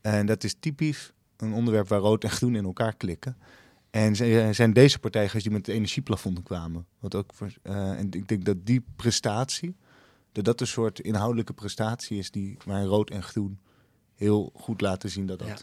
En 0.00 0.26
dat 0.26 0.44
is 0.44 0.54
typisch 0.60 1.12
een 1.36 1.52
onderwerp 1.52 1.88
waar 1.88 2.00
rood 2.00 2.24
en 2.24 2.30
groen 2.30 2.54
in 2.56 2.64
elkaar 2.64 2.94
klikken. 2.96 3.36
En 3.90 4.16
ze- 4.16 4.48
zijn 4.52 4.72
deze 4.72 4.98
partijen 4.98 5.42
die 5.42 5.50
met 5.50 5.66
het 5.66 5.74
energieplafond 5.76 6.42
kwamen. 6.42 6.86
Wat 6.98 7.14
ook, 7.14 7.30
eh, 7.62 7.90
en 7.90 8.10
ik 8.12 8.28
denk 8.28 8.44
dat 8.44 8.56
die 8.66 8.84
prestatie, 8.96 9.76
dat 10.32 10.44
dat 10.44 10.60
een 10.60 10.66
soort 10.66 11.00
inhoudelijke 11.00 11.52
prestatie 11.52 12.18
is 12.18 12.30
die 12.30 12.56
waar 12.64 12.84
rood 12.84 13.10
en 13.10 13.22
groen 13.22 13.58
heel 14.14 14.50
goed 14.54 14.80
laten 14.80 15.10
zien 15.10 15.26
dat 15.26 15.38
dat 15.38 15.48
Ja. 15.48 15.56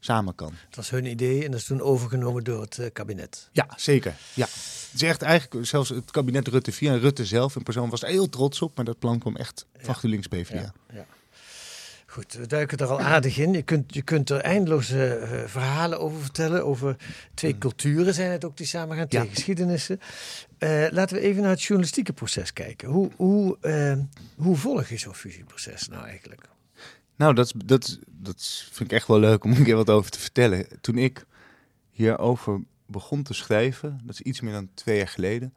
samen 0.00 0.34
kan. 0.34 0.52
Het 0.66 0.76
was 0.76 0.90
hun 0.90 1.04
idee 1.06 1.44
en 1.44 1.50
dat 1.50 1.60
is 1.60 1.66
toen 1.66 1.80
overgenomen 1.80 2.44
door 2.44 2.60
het 2.60 2.78
eh, 2.78 2.86
kabinet. 2.92 3.48
Ja, 3.52 3.68
zeker. 3.76 4.16
Ja. 4.34 4.44
Het 4.46 4.90
is 4.94 5.02
echt 5.02 5.22
eigenlijk, 5.22 5.66
zelfs 5.66 5.88
het 5.88 6.10
kabinet 6.10 6.48
Rutte 6.48 6.72
4 6.72 6.90
en 6.92 6.98
Rutte 7.00 7.24
zelf 7.24 7.56
in 7.56 7.62
persoon 7.62 7.90
was 7.90 8.02
er 8.02 8.08
heel 8.08 8.28
trots 8.28 8.62
op, 8.62 8.76
maar 8.76 8.84
dat 8.84 8.98
plan 8.98 9.18
kwam 9.18 9.36
echt 9.36 9.66
van 9.76 9.84
Ja. 9.86 9.92
GroenLinks 9.92 10.26
PvdA. 10.26 10.72
Ja. 10.92 11.06
Goed, 12.10 12.32
we 12.32 12.46
duiken 12.46 12.78
er 12.78 12.86
al 12.86 13.00
aardig 13.00 13.38
in. 13.38 13.52
Je 13.52 13.62
kunt, 13.62 13.94
je 13.94 14.02
kunt 14.02 14.30
er 14.30 14.40
eindeloze 14.40 15.14
eh, 15.14 15.46
verhalen 15.46 16.00
over 16.00 16.20
vertellen. 16.20 16.64
Over 16.64 16.96
twee 17.34 17.58
culturen 17.58 18.14
zijn 18.14 18.30
het 18.30 18.44
ook 18.44 18.56
die 18.56 18.66
samen 18.66 18.96
gaan, 18.96 19.08
twee 19.08 19.28
geschiedenissen. 19.28 20.00
Eh, 20.58 20.86
laten 20.90 21.16
we 21.16 21.22
even 21.22 21.42
naar 21.42 21.50
het 21.50 21.62
journalistieke 21.62 22.12
proces 22.12 22.52
kijken. 22.52 22.88
Hoe, 22.88 23.10
hoe, 23.16 23.56
eh, 23.60 23.98
hoe 24.36 24.56
volg 24.56 24.88
je 24.88 24.98
zo'n 24.98 25.14
fusieproces 25.14 25.88
nou 25.88 26.06
eigenlijk? 26.06 26.48
Nou, 27.16 27.34
dat, 27.34 27.52
dat, 27.64 27.98
dat 28.06 28.68
vind 28.70 28.90
ik 28.90 28.96
echt 28.96 29.06
wel 29.06 29.20
leuk 29.20 29.44
om 29.44 29.52
een 29.52 29.64
keer 29.64 29.76
wat 29.76 29.90
over 29.90 30.10
te 30.10 30.18
vertellen. 30.18 30.66
Toen 30.80 30.98
ik 30.98 31.26
hierover 31.90 32.60
begon 32.86 33.22
te 33.22 33.34
schrijven, 33.34 34.00
dat 34.04 34.14
is 34.14 34.20
iets 34.20 34.40
meer 34.40 34.52
dan 34.52 34.68
twee 34.74 34.96
jaar 34.96 35.08
geleden. 35.08 35.54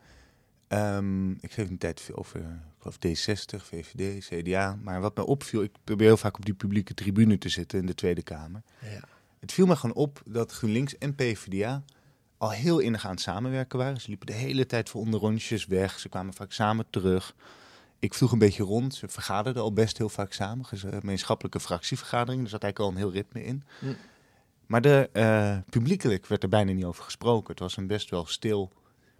Ehm, 0.67 1.31
ik 1.31 1.51
schreef 1.51 1.70
een 1.70 1.77
tijd 1.77 2.10
over, 2.13 2.60
geloof 2.81 2.97
D60, 2.97 3.65
VVD, 3.65 4.25
CDA. 4.25 4.77
Maar 4.83 5.01
wat 5.01 5.15
mij 5.15 5.25
opviel, 5.25 5.63
ik 5.63 5.71
probeer 5.83 6.07
heel 6.07 6.17
vaak 6.17 6.38
op 6.38 6.45
die 6.45 6.53
publieke 6.53 6.93
tribune 6.93 7.38
te 7.38 7.50
zitten 7.50 7.79
in 7.79 7.85
de 7.85 7.95
Tweede 7.95 8.21
Kamer. 8.21 8.61
Ja. 8.81 9.03
Het 9.39 9.51
viel 9.51 9.65
me 9.65 9.75
gewoon 9.75 9.95
op 9.95 10.21
dat 10.25 10.51
GroenLinks 10.51 10.97
en 10.97 11.15
PvdA 11.15 11.83
al 12.38 12.51
heel 12.51 12.79
innig 12.79 13.05
aan 13.05 13.11
het 13.11 13.21
samenwerken 13.21 13.79
waren. 13.79 14.01
Ze 14.01 14.07
liepen 14.07 14.27
de 14.27 14.33
hele 14.33 14.65
tijd 14.65 14.89
voor 14.89 15.01
onderrondjes 15.01 15.65
weg. 15.65 16.00
Ze 16.00 16.09
kwamen 16.09 16.33
vaak 16.33 16.51
samen 16.51 16.85
terug. 16.89 17.35
Ik 18.00 18.13
vroeg 18.13 18.31
een 18.31 18.39
beetje 18.39 18.63
rond. 18.63 18.95
Ze 18.95 19.07
vergaderden 19.07 19.63
al 19.63 19.73
best 19.73 19.97
heel 19.97 20.09
vaak 20.09 20.33
samen. 20.33 20.65
Eh, 20.71 20.79
Gemeenschappelijke 20.79 21.59
fractievergaderingen. 21.59 22.43
Er 22.43 22.50
zat 22.50 22.63
eigenlijk 22.63 22.91
al 22.91 22.97
een 22.97 23.07
heel 23.07 23.21
ritme 23.21 23.43
in. 23.43 23.63
Hm. 23.79 23.93
Maar 24.65 24.81
de, 24.81 25.09
eh, 25.13 25.57
publiekelijk 25.69 26.25
werd 26.25 26.43
er 26.43 26.50
bijna 26.50 26.71
niet 26.71 26.85
over 26.85 27.03
gesproken. 27.03 27.50
Het 27.50 27.59
was 27.59 27.77
een 27.77 27.88
best 27.88 28.09
wel 28.09 28.25
stil 28.25 28.71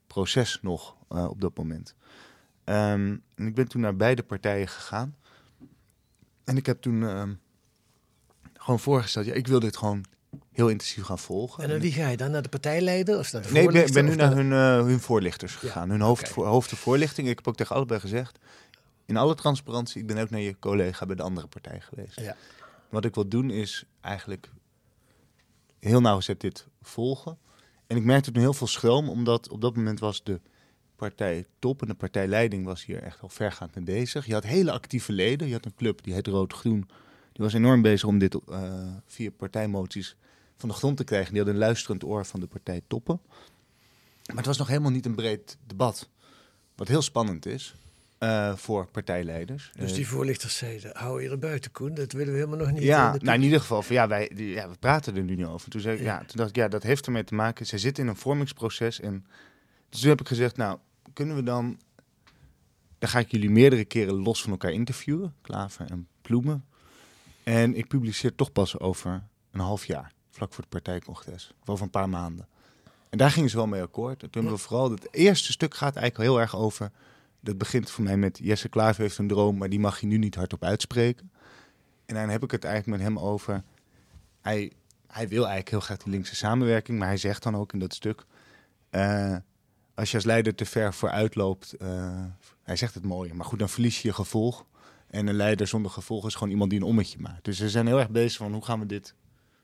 proces 0.08 0.60
nog 0.62 0.96
eh, 1.10 1.30
op 1.30 1.42
dat 1.42 1.58
moment. 1.58 1.96
Ehm, 2.64 3.18
en 3.36 3.48
ik 3.48 3.56
ben 3.56 3.68
toen 3.68 3.82
naar 3.82 3.96
beide 3.96 4.24
partijen 4.24 4.68
gegaan. 4.68 5.16
En 6.44 6.58
ik 6.58 6.66
heb 6.66 6.82
toen 6.82 7.04
ehm, 7.04 7.34
gewoon 8.54 8.80
voorgesteld... 8.80 9.26
Ja, 9.26 9.34
ik 9.34 9.48
wil 9.48 9.60
dit 9.60 9.78
gewoon 9.78 10.06
heel 10.52 10.70
intensief 10.70 11.04
gaan 11.04 11.20
volgen. 11.20 11.64
En 11.64 11.70
naar 11.70 11.80
wie 11.80 11.92
ga 11.92 12.10
je 12.10 12.18
dan? 12.18 12.32
Naar 12.32 12.42
de 12.42 12.50
partijleider 12.50 13.18
of 13.20 13.32
naar 13.32 13.42
de 13.42 13.52
Nee, 13.52 13.68
ik 13.84 13.94
ben, 13.94 14.06
nu 14.06 14.16
naar 14.16 14.36
hun, 14.36 14.52
eh, 14.52 14.86
hun 14.86 15.00
voorlichters 15.00 15.56
gegaan. 15.56 15.90
hun 15.90 16.02
hoofd, 16.02 16.22
oké. 16.24 16.32
voor, 16.32 16.46
hoofd- 16.48 16.72
en 16.72 16.78
voorlichting. 16.78 17.28
Ik 17.28 17.36
heb 17.36 17.48
ook 17.48 17.56
tegen 17.56 17.76
allebei 17.76 18.00
gezegd, 18.00 18.40
in 19.06 19.18
alle 19.18 19.36
transparantie, 19.36 20.02
ik 20.02 20.08
ben 20.08 20.18
ook 20.18 20.30
naar 20.30 20.40
je 20.40 20.60
collega 20.60 21.06
bij 21.06 21.16
de 21.16 21.24
andere 21.24 21.48
partij 21.48 21.82
geweest. 21.82 22.20
Ja. 22.20 22.36
Wat 22.90 23.06
ik 23.06 23.16
wil 23.16 23.28
doen 23.28 23.50
is 23.50 23.86
eigenlijk 24.02 24.50
heel 25.80 26.02
nauwgezet 26.02 26.42
dit 26.42 26.68
volgen. 26.82 27.38
En 27.88 27.98
ik 27.98 28.04
merkte 28.04 28.32
toen 28.32 28.42
heel 28.42 28.54
veel 28.54 28.68
schroom, 28.68 29.10
omdat 29.10 29.50
op 29.50 29.62
dat 29.62 29.76
moment 29.76 30.00
was 30.00 30.24
de 30.24 30.42
partij 31.10 31.46
top 31.60 31.82
en 31.82 31.88
de 31.88 31.94
partijleiding 31.94 32.66
was 32.66 32.86
hier 32.86 33.04
echt 33.04 33.22
al 33.22 33.30
vergaand 33.30 33.76
mee 33.76 33.84
bezig. 33.84 34.26
Je 34.26 34.34
had 34.34 34.44
hele 34.44 34.72
actieve 34.72 35.12
leden. 35.12 35.48
Je 35.48 35.54
had 35.54 35.66
een 35.66 35.76
club 35.76 36.04
die 36.04 36.14
heet 36.14 36.28
Rood-Groen. 36.28 36.80
Die 37.32 37.44
was 37.44 37.54
enorm 37.54 37.82
bezig 37.82 38.08
om 38.08 38.18
dit 38.18 38.36
eh, 38.50 38.74
via 39.08 39.30
partijmoties 39.38 40.16
van 40.58 40.70
de 40.70 40.76
grond 40.76 40.98
te 40.98 41.04
krijgen. 41.04 41.30
Die 41.34 41.38
hadden 41.42 41.54
een 41.60 41.66
luisterend 41.66 42.04
oor 42.04 42.26
van 42.26 42.40
de 42.40 42.48
partij 42.48 42.82
toppen. 42.88 43.20
Maar 44.28 44.36
het 44.38 44.46
was 44.46 44.58
nog 44.58 44.68
helemaal 44.68 44.92
niet 44.92 45.06
een 45.06 45.16
breed 45.16 45.58
debat. 45.68 46.10
Wat 46.76 46.88
heel 46.88 47.02
spannend 47.02 47.46
is 47.46 47.76
eh, 48.18 48.56
voor 48.56 48.88
partijleiders. 48.88 49.72
Dus 49.78 49.90
Eh, 49.90 49.96
die 49.96 50.08
voorlichters 50.08 50.58
zeiden, 50.58 50.92
hou 50.98 51.24
je 51.24 51.30
er 51.30 51.40
buiten 51.40 51.72
Koen, 51.72 51.94
dat 51.94 52.12
willen 52.12 52.34
we 52.34 52.40
helemaal 52.40 52.60
nog 52.66 52.72
niet. 52.72 52.84
ja, 52.84 53.14
in 53.14 53.20
nou 53.26 53.38
in 53.38 53.44
ieder 53.44 53.60
geval, 53.60 53.82
van, 53.82 53.96
ja, 53.96 54.08
wij, 54.08 54.32
die- 54.36 54.54
ja, 54.54 54.70
we 54.70 54.76
praten 54.80 55.16
er 55.16 55.24
nu 55.24 55.36
niet 55.36 55.46
over. 55.46 55.70
Toen, 55.70 55.82
zei, 55.82 55.96
ik, 55.98 56.02
Ja. 56.04 56.14
ja. 56.14 56.18
toen 56.26 56.38
dacht 56.38 56.50
ik, 56.50 56.56
ja, 56.56 56.68
dat 56.68 56.84
heeft 56.84 57.06
ermee 57.06 57.24
te 57.24 57.36
maken. 57.36 57.66
Zij 57.66 57.78
zitten 57.80 58.04
in 58.04 58.10
een 58.10 58.16
vormingsproces 58.16 59.00
en 59.00 59.26
Dus 59.90 60.00
toen 60.00 60.10
heb 60.10 60.22
ik 60.22 60.28
gezegd, 60.28 60.58
nou, 60.58 60.78
kunnen 61.14 61.36
we 61.36 61.44
dan... 61.44 61.80
Dan 63.00 63.10
ga 63.10 63.20
ik 63.20 63.32
jullie 63.32 63.50
meerdere 63.50 63.86
keren 63.86 64.14
los 64.14 64.42
van 64.42 64.52
elkaar 64.52 64.72
interviewen. 64.72 65.36
Klaver 65.42 65.92
en 65.92 66.08
Ploemen. 66.22 66.66
En 67.44 67.76
ik 67.76 67.88
publiceer 67.88 68.36
toch 68.36 68.52
pas 68.52 68.80
over 68.80 69.24
een 69.52 69.60
half 69.60 69.86
jaar. 69.86 70.12
Vlak 70.30 70.54
voor 70.54 70.64
het 70.64 70.70
partijcongres. 70.70 71.54
Of 71.62 71.70
over 71.70 71.84
een 71.84 71.92
paar 71.92 72.10
maanden. 72.10 72.48
En 73.10 73.18
daar 73.18 73.32
gingen 73.32 73.50
ze 73.50 73.56
wel 73.56 73.68
mee 73.68 73.82
akkoord. 73.82 74.24
En 74.24 74.30
toen 74.30 74.50
we 74.50 74.58
vooral... 74.58 74.92
Het 74.92 75.14
eerste 75.14 75.52
stuk 75.52 75.76
gaat 75.76 75.96
eigenlijk 75.96 76.30
heel 76.30 76.40
erg 76.40 76.56
over... 76.56 76.92
Dat 77.40 77.58
begint 77.58 77.90
voor 77.90 78.04
mij 78.04 78.18
met 78.18 78.40
Jesse 78.44 78.70
Klaver 78.70 79.02
heeft 79.02 79.18
een 79.18 79.28
droom... 79.28 79.58
maar 79.58 79.70
die 79.70 79.80
mag 79.80 80.00
je 80.00 80.08
nu 80.08 80.18
niet 80.18 80.36
hardop 80.36 80.64
uitspreken. 80.64 81.32
En 82.06 82.16
dan 82.16 82.30
heb 82.30 82.44
ik 82.44 82.52
het 82.52 82.64
eigenlijk 82.64 82.98
met 82.98 83.08
hem 83.08 83.20
over... 83.20 83.64
Hij, 84.42 84.72
hij 85.08 85.28
wil 85.28 85.42
eigenlijk 85.42 85.70
heel 85.70 85.80
graag 85.80 85.98
die 85.98 86.12
linkse 86.12 86.36
samenwerking... 86.36 87.00
maar 87.00 87.08
hij 87.08 87.18
zegt 87.18 87.44
dan 87.44 87.56
ook 87.56 87.74
in 87.74 87.80
dat 87.80 87.94
stuk... 87.94 88.26
eh, 88.90 89.36
als 89.96 90.10
je 90.12 90.16
als 90.16 90.26
leider 90.26 90.56
te 90.56 90.66
ver 90.66 90.94
vooruit 90.94 91.36
loopt... 91.36 91.74
eh, 91.74 92.26
hij 92.64 92.76
zegt 92.76 92.94
het 92.94 93.06
mooier, 93.06 93.36
maar 93.36 93.46
goed, 93.46 93.60
dan 93.60 93.70
verlies 93.70 94.02
je 94.02 94.08
je 94.08 94.14
gevolg. 94.14 94.66
En 95.08 95.28
een 95.28 95.36
leider 95.36 95.68
zonder 95.68 95.92
gevolg 95.92 96.26
is 96.26 96.34
gewoon 96.36 96.50
iemand 96.50 96.70
die 96.70 96.80
een 96.80 96.86
ommetje 96.86 97.20
maakt. 97.20 97.46
Dus 97.46 97.58
ze 97.58 97.70
zijn 97.70 97.88
heel 97.88 98.00
erg 98.00 98.10
bezig 98.10 98.38
van 98.38 98.54
hoe 98.54 98.66
gaan 98.66 98.80
we 98.80 98.86
dit, 98.86 99.16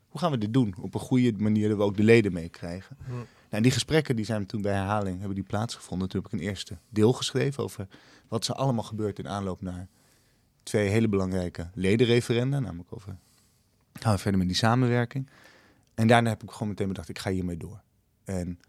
hoe 0.07 0.19
gaan 0.19 0.31
we 0.31 0.37
dit 0.37 0.53
doen? 0.53 0.75
Op 0.79 0.93
een 0.93 0.99
goede 0.99 1.33
manier 1.37 1.69
dat 1.69 1.77
we 1.77 1.83
ook 1.83 1.97
de 1.97 2.03
leden 2.03 2.33
meekrijgen. 2.33 2.97
Nou, 3.07 3.25
en 3.49 3.61
die 3.61 3.71
gesprekken 3.71 4.15
die 4.15 4.25
zijn 4.25 4.45
toen 4.45 4.61
bij 4.61 4.73
herhaling 4.73 5.17
hebben 5.17 5.35
die 5.35 5.43
plaatsgevonden. 5.43 6.09
Toen 6.09 6.21
heb 6.21 6.33
ik 6.33 6.39
een 6.39 6.47
eerste 6.47 6.77
deel 6.89 7.13
geschreven 7.13 7.63
over 7.63 7.87
wat 8.27 8.47
er 8.47 8.55
allemaal 8.55 8.83
gebeurd 8.83 9.19
in 9.19 9.27
aanloop 9.27 9.61
naar 9.61 9.87
twee 10.63 10.89
hele 10.89 11.07
belangrijke 11.07 11.69
ledenreferenda. 11.73 12.59
Namelijk 12.59 12.93
over 12.93 13.17
gaan 13.93 14.13
we 14.13 14.19
verder 14.19 14.39
met 14.39 14.47
die 14.47 14.57
samenwerking. 14.57 15.29
En 15.93 16.07
daarna 16.07 16.29
heb 16.29 16.43
ik 16.43 16.51
gewoon 16.51 16.67
meteen 16.67 16.87
bedacht, 16.87 17.09
ik 17.09 17.19
ga 17.19 17.31
hiermee 17.31 17.57
door. 17.57 17.81
En 18.23 18.59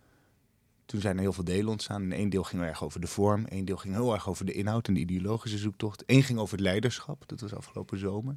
toen 0.89 1.01
zijn 1.01 1.17
er 1.17 1.23
heel 1.23 1.33
veel 1.33 1.45
delen 1.45 1.69
ontstaan. 1.69 2.03
En 2.03 2.13
één 2.13 2.29
deel 2.29 2.43
ging 2.43 2.63
erg 2.63 2.85
over 2.85 3.01
de 3.01 3.07
vorm. 3.07 3.47
één 3.47 3.65
deel 3.65 3.77
ging 3.77 3.95
heel 3.95 4.13
erg 4.13 4.29
over 4.29 4.45
de 4.45 4.53
inhoud 4.53 4.89
en 4.89 4.95
de 4.95 5.01
ideologische 5.01 5.59
zoektocht. 5.59 6.03
Eén 6.07 6.23
ging 6.23 6.39
over 6.39 6.57
het 6.57 6.65
leiderschap. 6.65 7.23
Dat 7.27 7.41
was 7.41 7.55
afgelopen 7.55 7.99
zomer. 7.99 8.37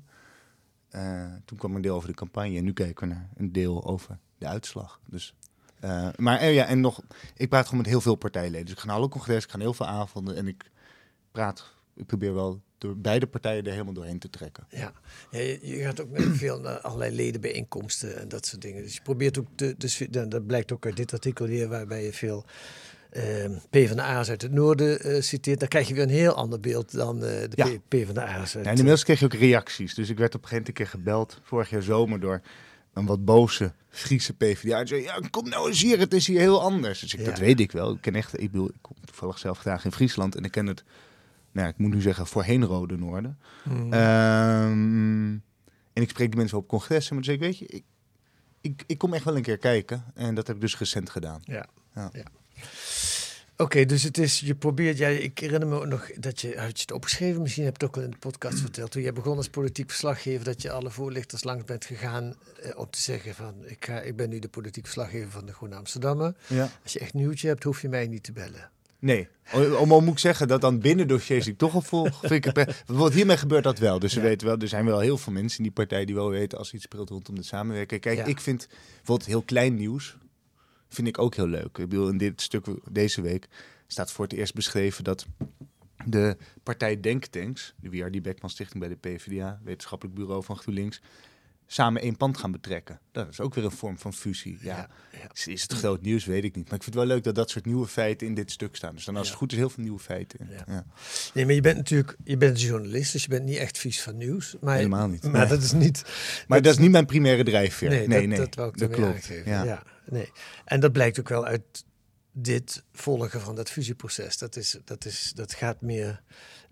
Eh, 0.90 1.34
toen 1.46 1.58
kwam 1.58 1.76
een 1.76 1.82
deel 1.82 1.96
over 1.96 2.08
de 2.08 2.16
campagne. 2.16 2.58
En 2.58 2.64
nu 2.64 2.74
kijken 2.74 3.08
we 3.08 3.14
naar 3.14 3.30
een 3.36 3.52
deel 3.52 3.86
over 3.86 4.18
de 4.38 4.48
uitslag. 4.48 5.00
Dus, 5.06 5.34
eh, 5.80 6.10
maar 6.16 6.40
eh, 6.40 6.54
ja, 6.54 6.66
en 6.66 6.80
nog, 6.80 7.02
ik 7.36 7.50
praat 7.50 7.66
gewoon 7.66 7.82
met 7.82 7.90
heel 7.90 8.02
veel 8.02 8.16
partijleden. 8.16 8.66
Dus 8.66 8.74
ik 8.74 8.80
ga 8.80 8.86
naar 8.86 8.96
alle 8.96 9.10
congressen, 9.10 9.44
ik 9.44 9.50
ga 9.50 9.58
naar 9.58 9.66
heel 9.66 9.76
veel 9.76 9.88
avonden. 9.88 10.36
En 10.36 10.48
ik 10.48 10.72
praat, 11.32 11.74
ik 11.96 12.06
probeer 12.06 12.34
wel 12.34 12.62
door 12.78 12.98
beide 12.98 13.28
partijen 13.28 13.66
er 13.66 13.72
helemaal 13.72 13.94
doorheen 13.94 14.20
te 14.20 14.30
trekken. 14.30 14.66
Ja, 14.70 14.94
je, 15.32 15.60
je 15.62 15.82
gaat 15.82 16.02
ook 16.02 16.10
met 16.10 16.24
veel 16.32 16.60
naar 16.60 16.80
allerlei 16.80 17.16
ledenbijeenkomsten 17.16 18.20
en 18.20 18.28
dat 18.30 18.46
soort 18.46 18.62
dingen. 18.62 18.84
Dus 18.84 18.94
je 18.94 19.02
probeert 19.02 19.40
ook, 19.40 19.48
de, 19.56 19.76
dus, 19.78 20.02
dat 20.10 20.46
blijkt 20.48 20.72
ook 20.72 20.86
uit 20.86 20.96
dit 20.96 21.14
artikel 21.14 21.46
hier, 21.46 21.68
waarbij 21.68 22.04
je 22.04 22.14
veel 22.14 22.46
eh 23.10 23.50
PvdA's 23.70 24.30
uit 24.30 24.42
het 24.42 24.52
noorden 24.52 25.00
eh, 25.00 25.22
citeert. 25.22 25.60
Dan 25.60 25.68
krijg 25.68 25.88
je 25.88 25.94
weer 25.94 26.04
een 26.04 26.10
heel 26.10 26.34
ander 26.34 26.60
beeld 26.60 26.92
dan 26.92 27.16
eh, 27.16 27.22
de 27.22 27.52
Ja. 27.56 27.68
PvdA's 27.88 28.56
uit... 28.56 28.66
Ja, 28.66 28.72
en 28.72 28.78
inmiddels 28.78 29.04
kreeg 29.04 29.20
je 29.20 29.26
ook 29.26 29.34
reacties. 29.34 29.94
Dus 29.96 30.10
ik 30.10 30.18
werd 30.18 30.36
op 30.36 30.42
een 30.42 30.48
gegeven 30.48 30.74
moment 30.74 30.80
een 30.80 30.86
keer 30.86 31.02
gebeld, 31.02 31.40
vorig 31.44 31.70
jaar 31.70 31.82
zomer, 31.82 32.20
door 32.20 32.42
een 32.94 33.06
wat 33.06 33.26
boze 33.26 33.74
Friese 33.90 34.34
PvdA. 34.34 34.86
Zei, 34.86 35.02
ja, 35.02 35.20
kom 35.30 35.50
nou 35.50 35.68
eens 35.68 35.82
hier, 35.82 36.00
het 36.00 36.14
is 36.14 36.28
hier 36.28 36.40
heel 36.40 36.62
anders. 36.62 37.00
Dus 37.00 37.14
ik, 37.14 37.20
Ja. 37.20 37.26
dat 37.26 37.38
weet 37.40 37.60
ik 37.60 37.72
wel. 37.72 37.92
Ik 37.94 38.02
ken 38.02 38.16
echt, 38.16 38.40
ik 38.42 38.52
bedoel, 38.52 38.68
ik 38.70 38.82
kom 38.82 38.96
toevallig 39.06 39.38
zelf 39.40 39.58
graag 39.58 39.86
in 39.86 39.92
Friesland 39.92 40.36
en 40.36 40.44
ik 40.44 40.52
ken 40.52 40.68
het, 40.68 40.84
nou, 41.52 41.68
ik 41.68 41.78
moet 41.78 41.94
nu 41.94 42.02
zeggen, 42.02 42.28
voorheen 42.28 42.66
Rode 42.66 42.98
Noorden. 42.98 43.40
Mhm. 43.64 43.94
Ehm, 43.94 45.32
en 45.94 46.02
ik 46.02 46.10
spreek 46.10 46.28
die 46.28 46.40
mensen 46.40 46.58
op 46.58 46.68
congressen, 46.68 47.16
maar 47.16 47.24
dus 47.24 47.34
ik 47.34 47.40
weet 47.40 47.58
je, 47.58 47.66
ik, 47.66 47.84
ik, 48.62 48.84
ik 48.88 48.98
kom 48.98 49.14
echt 49.14 49.24
wel 49.24 49.36
een 49.36 49.42
keer 49.42 49.58
kijken. 49.58 50.04
En 50.14 50.36
dat 50.36 50.48
heb 50.48 50.56
ik 50.56 50.62
dus 50.62 50.78
recent 50.78 51.10
gedaan. 51.10 51.42
Ja. 51.44 51.66
Ja. 51.96 52.10
ja. 52.14 52.24
Oké, 53.62 53.86
dus 53.86 54.04
het 54.04 54.18
is, 54.18 54.40
je 54.40 54.56
probeert, 54.56 54.98
jij, 54.98 55.18
ik 55.18 55.40
herinner 55.40 55.68
me 55.68 55.76
ook 55.76 55.86
nog 55.86 56.12
dat 56.18 56.42
je, 56.42 56.60
had 56.60 56.76
je 56.76 56.82
het 56.82 56.92
opgeschreven, 56.92 57.42
misschien 57.42 57.64
heb 57.64 57.78
je 57.78 57.86
het 57.86 57.96
ook 57.96 58.02
al 58.02 58.10
in 58.10 58.12
de 58.12 58.18
podcast 58.18 58.60
verteld, 58.60 58.92
toen 58.92 59.02
jij 59.02 59.14
begon 59.14 59.38
als 59.38 59.50
politiek 59.50 59.90
verslaggever, 59.90 60.46
dat 60.46 60.62
je 60.62 60.72
alle 60.72 60.90
voorlichters 60.90 61.44
langs 61.44 61.64
bent 61.64 61.86
gegaan 61.86 62.36
eh, 62.62 62.78
om 62.78 62.90
te 62.90 63.02
zeggen 63.02 63.36
van, 63.36 63.54
ik, 63.66 63.86
ga, 63.86 64.00
ik 64.00 64.16
ben 64.16 64.30
nu 64.30 64.40
de 64.40 64.48
politiek 64.48 64.84
verslaggever 64.84 65.32
van 65.32 65.46
de 65.46 65.54
Groene 65.54 65.76
Amsterdammer. 65.76 66.36
Ja. 66.48 66.70
Als 66.84 66.94
je 66.94 67.00
echt 67.00 67.14
nieuwtje 67.14 67.48
hebt, 67.48 67.64
hoef 67.64 67.82
je 67.82 67.90
mij 67.90 68.08
niet 68.08 68.24
te 68.24 68.32
bellen. 68.32 68.70
Nee, 69.02 69.28
om, 69.54 69.92
om 69.92 70.04
moet 70.04 70.14
ik 70.14 70.20
zeggen 70.20 70.48
dat 70.48 70.62
dan 70.62 70.80
binnen 70.80 71.08
dossiers 71.08 71.48
ik 71.48 71.58
toch 71.58 71.74
al 71.74 71.82
volg, 71.82 72.20
vind 72.20 72.32
ik 72.32 72.44
het 72.44 72.54
pre- 72.54 72.74
Want 72.86 73.14
hiermee 73.14 73.38
gebeurt 73.38 73.64
dat 73.64 73.80
wel. 73.80 74.00
Dus 74.00 74.14
Ja. 74.14 74.22
weten 74.22 74.48
wel, 74.48 74.58
er 74.58 74.68
zijn 74.68 74.86
wel 74.86 75.00
heel 75.00 75.18
veel 75.18 75.34
mensen 75.34 75.58
in 75.58 75.64
die 75.64 75.72
partij 75.74 76.06
die 76.06 76.16
wel 76.16 76.30
weten 76.30 76.58
als 76.58 76.74
iets 76.74 76.84
speelt 76.84 77.10
rondom 77.10 77.36
de 77.36 77.44
samenwerking. 77.44 78.02
Kijk, 78.02 78.18
Ja. 78.18 78.26
ik 78.26 78.40
vind 78.40 78.68
bijvoorbeeld 78.96 79.30
heel 79.30 79.42
klein 79.42 79.76
nieuws, 79.76 80.18
vind 80.90 81.08
ik 81.08 81.18
ook 81.20 81.36
heel 81.36 81.48
leuk. 81.48 81.78
Ik 81.78 81.90
bedoel, 81.90 82.08
in 82.10 82.18
dit 82.18 82.42
stuk 82.42 82.66
deze 82.92 83.22
week 83.22 83.48
staat 83.88 84.12
voor 84.12 84.26
het 84.26 84.34
eerst 84.34 84.54
beschreven 84.54 85.04
dat 85.04 85.26
de 86.06 86.38
partij 86.64 87.00
Denktanks, 87.00 87.74
de 87.82 87.90
WRD 87.90 88.22
Beckman 88.22 88.50
Stichting 88.50 88.80
bij 88.80 88.90
de 88.90 88.96
PvdA, 88.96 89.60
wetenschappelijk 89.64 90.16
bureau 90.18 90.44
van 90.44 90.58
GroenLinks, 90.58 91.02
samen 91.74 92.02
één 92.02 92.18
pand 92.18 92.38
gaan 92.38 92.52
betrekken. 92.52 93.00
Dat 93.12 93.28
is 93.30 93.40
ook 93.40 93.54
weer 93.54 93.64
een 93.64 93.72
vorm 93.72 93.98
van 93.98 94.14
fusie. 94.14 94.58
Ja, 94.62 94.76
Ja, 94.76 94.90
ja. 95.12 95.30
Is, 95.34 95.48
is 95.48 95.62
het 95.62 95.74
groot 95.74 96.02
nieuws, 96.02 96.26
weet 96.26 96.44
ik 96.44 96.56
niet. 96.56 96.66
Maar 96.70 96.78
ik 96.78 96.84
vind 96.84 96.96
het 96.96 97.06
wel 97.06 97.14
leuk 97.14 97.24
dat 97.24 97.36
dat 97.36 97.50
soort 97.50 97.66
nieuwe 97.66 97.88
feiten 97.88 98.28
in 98.28 98.34
dit 98.34 98.52
stuk 98.52 98.76
staan. 98.76 98.96
Dus 98.96 99.06
dan 99.06 99.16
als 99.18 99.28
het 99.28 99.38
goed 99.38 99.52
is, 99.52 99.58
heel 99.58 99.70
veel 99.70 99.84
nieuwe 99.84 100.00
feiten. 100.00 100.40
in. 100.40 100.48
Ja. 100.50 100.64
Ja. 100.68 100.86
Nee, 101.34 101.46
maar 101.46 101.54
je 101.54 101.62
bent 101.62 101.78
natuurlijk, 101.78 102.16
je 102.24 102.38
bent 102.38 102.58
een 102.58 102.66
journalist, 102.66 103.12
dus 103.12 103.24
je 103.24 103.30
bent 103.30 103.46
niet 103.46 103.58
echt 103.58 103.78
vies 103.78 104.02
van 104.02 104.18
nieuws. 104.18 104.56
Maar, 104.62 104.76
Helemaal 104.76 105.08
niet, 105.08 105.24
Maar 105.24 105.32
nee. 105.32 105.50
dat 105.50 105.62
is 105.62 105.72
niet... 105.72 106.04
Maar 106.48 106.62
dat 106.62 106.74
is 106.74 106.80
niet 106.80 106.92
mijn 106.92 107.06
primaire 107.06 107.44
drijfveer. 107.44 107.90
Nee, 107.90 108.08
Nee, 108.08 108.28
dat, 108.28 108.56
nee, 108.56 108.72
dat 108.72 108.90
klopt. 108.90 109.30
Ja. 109.46 109.84
nee. 110.06 110.32
En 110.66 110.80
dat 110.80 110.92
blijkt 110.92 111.20
ook 111.20 111.30
wel 111.30 111.46
uit 111.46 111.86
dit 112.32 112.84
volgen 112.94 113.42
van 113.42 113.56
dat 113.56 113.70
fusieproces. 113.70 114.38
Dat, 114.38 114.56
is, 114.56 114.78
dat, 114.86 115.06
is, 115.06 115.32
dat 115.36 115.54
gaat 115.54 115.82
meer 115.82 116.22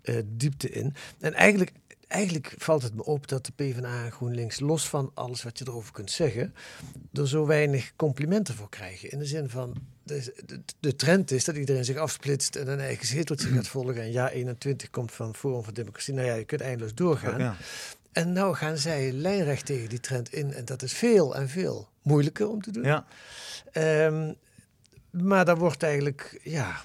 eh, 0.02 0.16
diepte 0.26 0.70
in. 0.70 0.94
En 1.20 1.34
eigenlijk, 1.34 1.72
eigenlijk 2.10 2.54
valt 2.58 2.82
het 2.82 2.94
me 2.94 3.04
op 3.04 3.28
dat 3.28 3.46
de 3.46 3.52
PvdA 3.52 4.04
en 4.04 4.12
GroenLinks, 4.12 4.60
los 4.60 4.88
van 4.88 5.10
alles 5.14 5.42
wat 5.42 5.58
je 5.58 5.64
erover 5.68 5.92
kunt 5.92 6.10
zeggen, 6.10 6.54
er 7.12 7.28
zo 7.28 7.46
weinig 7.46 7.92
complimenten 7.96 8.54
voor 8.54 8.68
krijgen. 8.68 9.10
In 9.10 9.18
de 9.18 9.24
zin 9.24 9.50
van, 9.50 9.74
de, 10.02 10.34
de, 10.46 10.60
de 10.80 10.96
trend 10.96 11.30
is 11.30 11.44
dat 11.44 11.56
iedereen 11.56 11.84
zich 11.84 11.96
afsplitst 11.96 12.56
en 12.56 12.68
een 12.68 12.80
eigen 12.80 13.06
zeteltje 13.06 13.48
gaat 13.48 13.68
volgen. 13.76 14.02
En 14.02 14.12
ja, 14.12 14.30
21 14.30 14.90
komt 14.90 15.12
van 15.12 15.34
Forum 15.34 15.64
voor 15.64 15.74
Democratie. 15.74 16.14
Nou 16.14 16.26
ja, 16.26 16.34
je 16.34 16.44
kunt 16.44 16.60
eindeloos 16.60 16.94
doorgaan. 16.94 17.38
Ja. 17.38 17.56
En 18.12 18.32
nou 18.32 18.54
gaan 18.54 18.76
zij 18.76 19.12
lijnrecht 19.12 19.66
tegen 19.66 19.88
die 19.88 20.00
trend 20.00 20.32
in. 20.32 20.52
En 20.52 20.64
dat 20.64 20.82
is 20.82 20.92
veel 20.92 21.36
en 21.36 21.48
veel 21.48 21.88
moeilijker 22.02 22.48
om 22.48 22.62
te 22.62 22.70
doen. 22.70 22.84
Ja. 22.84 23.06
Ehm, 23.72 24.32
maar 25.10 25.44
daar 25.44 25.58
wordt 25.58 25.82
eigenlijk, 25.82 26.40
ja, 26.42 26.80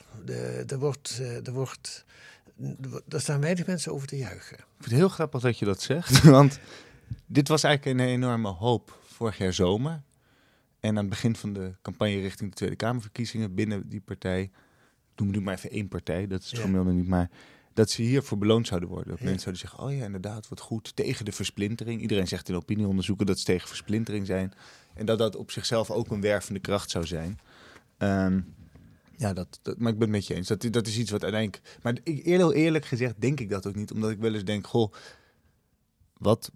er 0.68 0.80
wordt, 0.80 1.18
eh, 1.22 1.48
er 1.48 1.54
wordt, 1.54 2.06
er 3.08 3.22
staan 3.22 3.42
weinig 3.42 3.66
mensen 3.66 3.92
over 3.92 4.08
te 4.08 4.18
juichen. 4.18 4.58
Ik 4.58 4.64
vind 4.78 4.86
het 4.86 4.94
heel 5.00 5.10
grappig 5.10 5.42
dat 5.42 5.60
je 5.60 5.66
dat 5.66 5.82
zegt. 5.82 6.24
Want 6.40 6.60
dit 7.26 7.48
was 7.48 7.64
eigenlijk 7.64 8.00
een 8.00 8.06
enorme 8.08 8.50
hoop 8.50 9.00
vorig 9.06 9.38
jaar 9.38 9.54
zomer. 9.54 10.02
En 10.80 10.90
aan 10.90 10.96
het 10.96 11.10
begin 11.10 11.36
van 11.36 11.54
de 11.54 11.74
campagne 11.82 12.20
richting 12.20 12.50
de 12.50 12.56
Tweede 12.56 12.76
Kamerverkiezingen 12.76 13.54
binnen 13.56 13.90
die 13.90 14.02
partij. 14.02 14.52
Noem 15.16 15.32
nu 15.32 15.42
maar 15.42 15.54
even 15.56 15.70
één 15.72 15.88
partij, 15.88 16.28
dat 16.28 16.42
is 16.42 16.52
het 16.52 16.62
Ja. 16.72 16.84
niet. 16.84 17.08
Maar 17.08 17.30
dat 17.74 17.90
ze 17.90 18.02
hiervoor 18.02 18.38
beloond 18.38 18.68
zouden 18.68 18.90
worden. 18.90 19.10
Dat 19.10 19.20
Ja. 19.20 19.24
mensen 19.26 19.42
zouden 19.42 19.62
zeggen, 19.70 19.80
oh 19.80 19.98
ja, 19.98 20.06
inderdaad, 20.06 20.48
wat 20.48 20.60
goed. 20.60 20.96
Tegen 20.96 21.26
de 21.26 21.32
versplintering. 21.32 22.02
Iedereen 22.02 22.28
zegt 22.28 22.50
in 22.50 22.56
opinieonderzoeken 22.56 23.26
dat 23.26 23.40
ze 23.40 23.46
tegen 23.46 23.68
versplintering 23.68 24.26
zijn. 24.26 24.54
En 24.94 25.06
dat 25.06 25.18
dat 25.18 25.36
op 25.36 25.52
zichzelf 25.52 25.92
ook 25.92 26.10
een 26.12 26.22
wervende 26.22 26.60
kracht 26.60 26.90
zou 26.90 27.06
zijn. 27.06 27.40
Ehm, 27.98 28.42
ja, 29.18 29.34
dat, 29.34 29.60
dat, 29.62 29.78
maar 29.78 29.92
ik 29.92 29.98
ben 30.00 30.08
het 30.08 30.18
met 30.18 30.28
je 30.28 30.34
eens. 30.34 30.48
Dat, 30.48 30.68
dat 30.72 30.88
is 30.88 30.98
iets 30.98 31.12
wat 31.12 31.24
uiteindelijk... 31.24 31.80
Maar 31.82 31.98
ik, 32.04 32.26
heel 32.26 32.54
eerlijk 32.54 32.86
gezegd 32.86 33.22
denk 33.22 33.40
ik 33.40 33.50
dat 33.50 33.68
ook 33.68 33.76
niet. 33.76 33.92
Omdat 33.92 34.12
ik 34.12 34.20
wel 34.20 34.34
eens 34.34 34.44
denk, 34.44 34.68
goh, 34.68 34.94
wat 36.18 36.52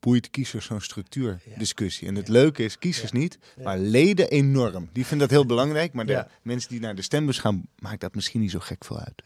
boeit 0.00 0.30
kiezers 0.30 0.66
zo'n 0.66 0.80
structuurdiscussie? 0.80 2.08
En 2.08 2.14
het 2.14 2.28
leuke 2.28 2.62
is, 2.64 2.78
kiezers 2.78 3.12
niet, 3.12 3.38
maar 3.62 3.78
leden 3.78 4.30
enorm. 4.30 4.88
Die 4.92 5.06
vinden 5.06 5.28
dat 5.28 5.36
heel 5.36 5.46
belangrijk. 5.46 5.92
Maar 5.92 6.06
de 6.06 6.12
Ja. 6.12 6.28
mensen 6.42 6.70
die 6.70 6.80
naar 6.80 6.94
de 6.94 7.02
stembus 7.02 7.38
gaan, 7.38 7.66
maakt 7.78 8.00
dat 8.00 8.14
misschien 8.14 8.40
niet 8.40 8.50
zo 8.50 8.58
gek 8.58 8.84
veel 8.84 8.98
uit. 8.98 9.22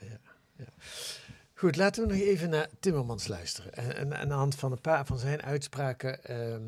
Goed, 1.55 1.77
laten 1.77 2.07
we 2.07 2.13
nog 2.15 2.23
even 2.23 2.51
naar 2.51 2.69
Timmermans 2.81 3.27
luisteren. 3.29 3.73
En, 3.75 3.97
en 3.97 4.19
aan 4.19 4.29
de 4.29 4.35
hand 4.35 4.55
van 4.55 4.73
een 4.73 4.81
paar 4.81 5.07
van 5.07 5.19
zijn 5.19 5.43
uitspraken 5.43 6.25
ehm, 6.25 6.63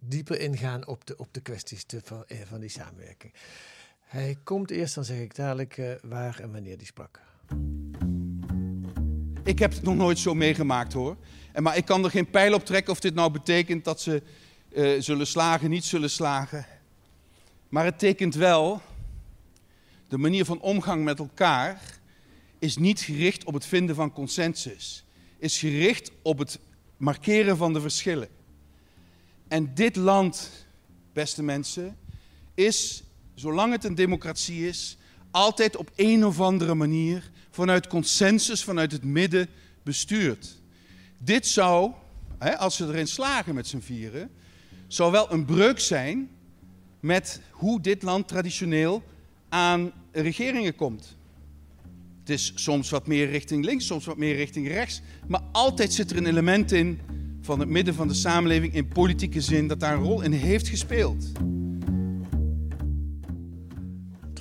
dieper 0.00 0.40
ingaan 0.40 0.86
op 0.86 1.06
de, 1.06 1.16
op 1.16 1.28
de 1.34 1.40
kwesties 1.40 1.84
te- 1.84 2.00
van, 2.04 2.24
eh, 2.26 2.38
van 2.46 2.60
die 2.60 2.68
samenwerking. 2.68 3.32
Hij 4.08 4.38
komt 4.44 4.70
eerst, 4.70 4.94
dan 4.94 5.04
zeg 5.04 5.18
ik 5.18 5.34
dadelijk 5.34 5.78
eh, 5.78 5.90
waar 6.02 6.40
en 6.40 6.52
wanneer 6.52 6.78
die 6.78 6.86
sprak. 6.86 7.20
Ik 9.44 9.58
heb 9.58 9.72
het 9.72 9.82
nog 9.82 9.96
nooit 9.96 10.18
zo 10.18 10.34
meegemaakt 10.34 10.92
hoor. 10.92 11.16
En, 11.52 11.62
maar 11.62 11.76
ik 11.76 11.84
kan 11.84 12.04
er 12.04 12.10
geen 12.10 12.30
pijl 12.30 12.54
op 12.54 12.64
trekken 12.64 12.92
of 12.92 13.00
dit 13.00 13.14
nou 13.14 13.30
betekent 13.30 13.84
dat 13.84 14.00
ze 14.00 14.22
eh, 14.72 14.92
zullen 14.98 15.26
slagen, 15.26 15.70
niet 15.70 15.84
zullen 15.84 16.10
slagen. 16.10 16.66
Maar 17.68 17.84
het 17.84 17.98
tekent 17.98 18.34
wel, 18.34 18.80
de 20.08 20.18
manier 20.18 20.44
van 20.44 20.60
omgang 20.60 21.04
met 21.04 21.18
elkaar 21.18 21.80
is 22.58 22.76
niet 22.76 23.00
gericht 23.00 23.44
op 23.44 23.54
het 23.54 23.66
vinden 23.66 23.94
van 23.94 24.12
consensus. 24.12 25.04
Is 25.38 25.58
gericht 25.58 26.10
op 26.22 26.38
het 26.38 26.58
markeren 26.96 27.56
van 27.56 27.72
de 27.72 27.80
verschillen. 27.80 28.28
En 29.48 29.74
dit 29.74 29.96
land, 29.96 30.50
beste 31.12 31.42
mensen, 31.42 31.96
is, 32.54 33.02
zolang 33.38 33.72
het 33.72 33.84
een 33.84 33.94
democratie 33.94 34.68
is, 34.68 34.96
altijd 35.30 35.76
op 35.76 35.90
een 35.96 36.24
of 36.26 36.40
andere 36.40 36.74
manier 36.74 37.30
vanuit 37.50 37.86
consensus, 37.86 38.64
vanuit 38.64 38.92
het 38.92 39.04
midden 39.04 39.48
bestuurd. 39.82 40.60
Dit 41.18 41.46
zou, 41.46 41.92
als 42.58 42.78
we 42.78 42.86
erin 42.86 43.06
slagen 43.06 43.54
met 43.54 43.66
z'n 43.66 43.78
vieren, 43.78 44.30
zou 44.86 45.12
wel 45.12 45.32
een 45.32 45.44
breuk 45.44 45.80
zijn 45.80 46.28
met 47.00 47.40
hoe 47.50 47.80
dit 47.80 48.02
land 48.02 48.28
traditioneel 48.28 49.02
aan 49.48 49.92
regeringen 50.12 50.74
komt. 50.74 51.16
Het 52.20 52.30
is 52.30 52.52
soms 52.54 52.90
wat 52.90 53.06
meer 53.06 53.30
richting 53.30 53.64
links, 53.64 53.86
soms 53.86 54.04
wat 54.04 54.16
meer 54.16 54.36
richting 54.36 54.68
rechts. 54.68 55.00
Maar 55.26 55.42
altijd 55.52 55.92
zit 55.92 56.10
er 56.10 56.16
een 56.16 56.26
element 56.26 56.72
in 56.72 57.00
van 57.40 57.60
het 57.60 57.68
midden 57.68 57.94
van 57.94 58.08
de 58.08 58.14
samenleving 58.14 58.74
in 58.74 58.88
politieke 58.88 59.40
zin 59.40 59.68
dat 59.68 59.80
daar 59.80 59.94
een 59.94 60.02
rol 60.02 60.22
in 60.22 60.32
heeft 60.32 60.68
gespeeld. 60.68 61.32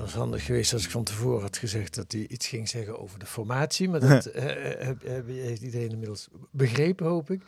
Was 0.07 0.15
handig 0.15 0.45
geweest 0.45 0.73
als 0.73 0.83
ik 0.83 0.89
van 0.91 1.03
tevoren 1.03 1.41
had 1.41 1.57
gezegd 1.57 1.95
dat 1.95 2.11
hij 2.11 2.27
iets 2.27 2.47
ging 2.47 2.69
zeggen 2.69 2.99
over 2.99 3.19
de 3.19 3.25
formatie. 3.25 3.89
Maar 3.89 3.99
dat 3.99 4.25
eh, 4.31 4.43
heb- 5.03 5.27
heeft 5.27 5.61
iedereen 5.61 5.89
inmiddels 5.89 6.27
begrepen, 6.51 7.05
hoop 7.05 7.31
ik. 7.31 7.41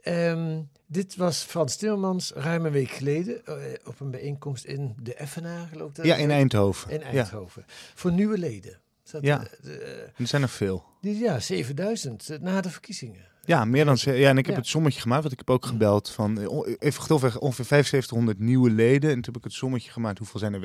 Ehm, 0.00 0.60
dit 0.86 1.16
was 1.16 1.42
Frans 1.42 1.76
Timmermans 1.76 2.32
ruim 2.34 2.66
een 2.66 2.72
week 2.72 2.90
geleden 2.90 3.46
eh, 3.46 3.54
op 3.84 4.00
een 4.00 4.10
bijeenkomst 4.10 4.64
in 4.64 4.94
de 5.02 5.14
Effenaar, 5.14 5.66
geloof 5.72 5.88
ik. 5.88 5.94
dat 5.94 6.06
Ja, 6.06 6.14
in. 6.16 6.30
Eindhoven. 6.30 6.90
In 6.90 6.98
Ja, 7.00 7.04
Eindhoven. 7.06 7.64
Voor 7.94 8.12
nieuwe 8.12 8.38
leden. 8.38 8.78
Ja. 9.20 9.46
eh, 9.62 9.74
eh, 9.74 9.98
er 10.16 10.26
zijn 10.26 10.42
er 10.42 10.48
veel. 10.48 10.84
die, 11.00 11.18
ja, 11.18 11.40
7000 11.40 12.28
eh, 12.30 12.38
na 12.38 12.60
de 12.60 12.70
verkiezingen. 12.70 13.28
Ja, 13.44 13.64
meer 13.64 13.84
dan 13.84 13.98
ze. 13.98 14.12
Ja, 14.12 14.28
en 14.28 14.38
ik 14.38 14.46
heb 14.46 14.54
Ja. 14.54 14.60
het 14.60 14.70
sommetje 14.70 15.00
gemaakt, 15.00 15.20
want 15.20 15.32
ik 15.32 15.38
heb 15.38 15.50
ook 15.50 15.66
gebeld 15.66 16.10
van 16.10 16.40
eh, 16.40 16.74
even 16.78 17.02
grofweg 17.02 17.38
ongeveer 17.38 17.64
7500 17.64 18.38
nieuwe 18.38 18.70
leden. 18.70 19.08
En 19.10 19.14
toen 19.14 19.24
heb 19.24 19.36
ik 19.36 19.44
het 19.44 19.52
sommetje 19.52 19.90
gemaakt 19.90 20.18
hoeveel 20.18 20.40
zijn 20.40 20.54
er 20.54 20.60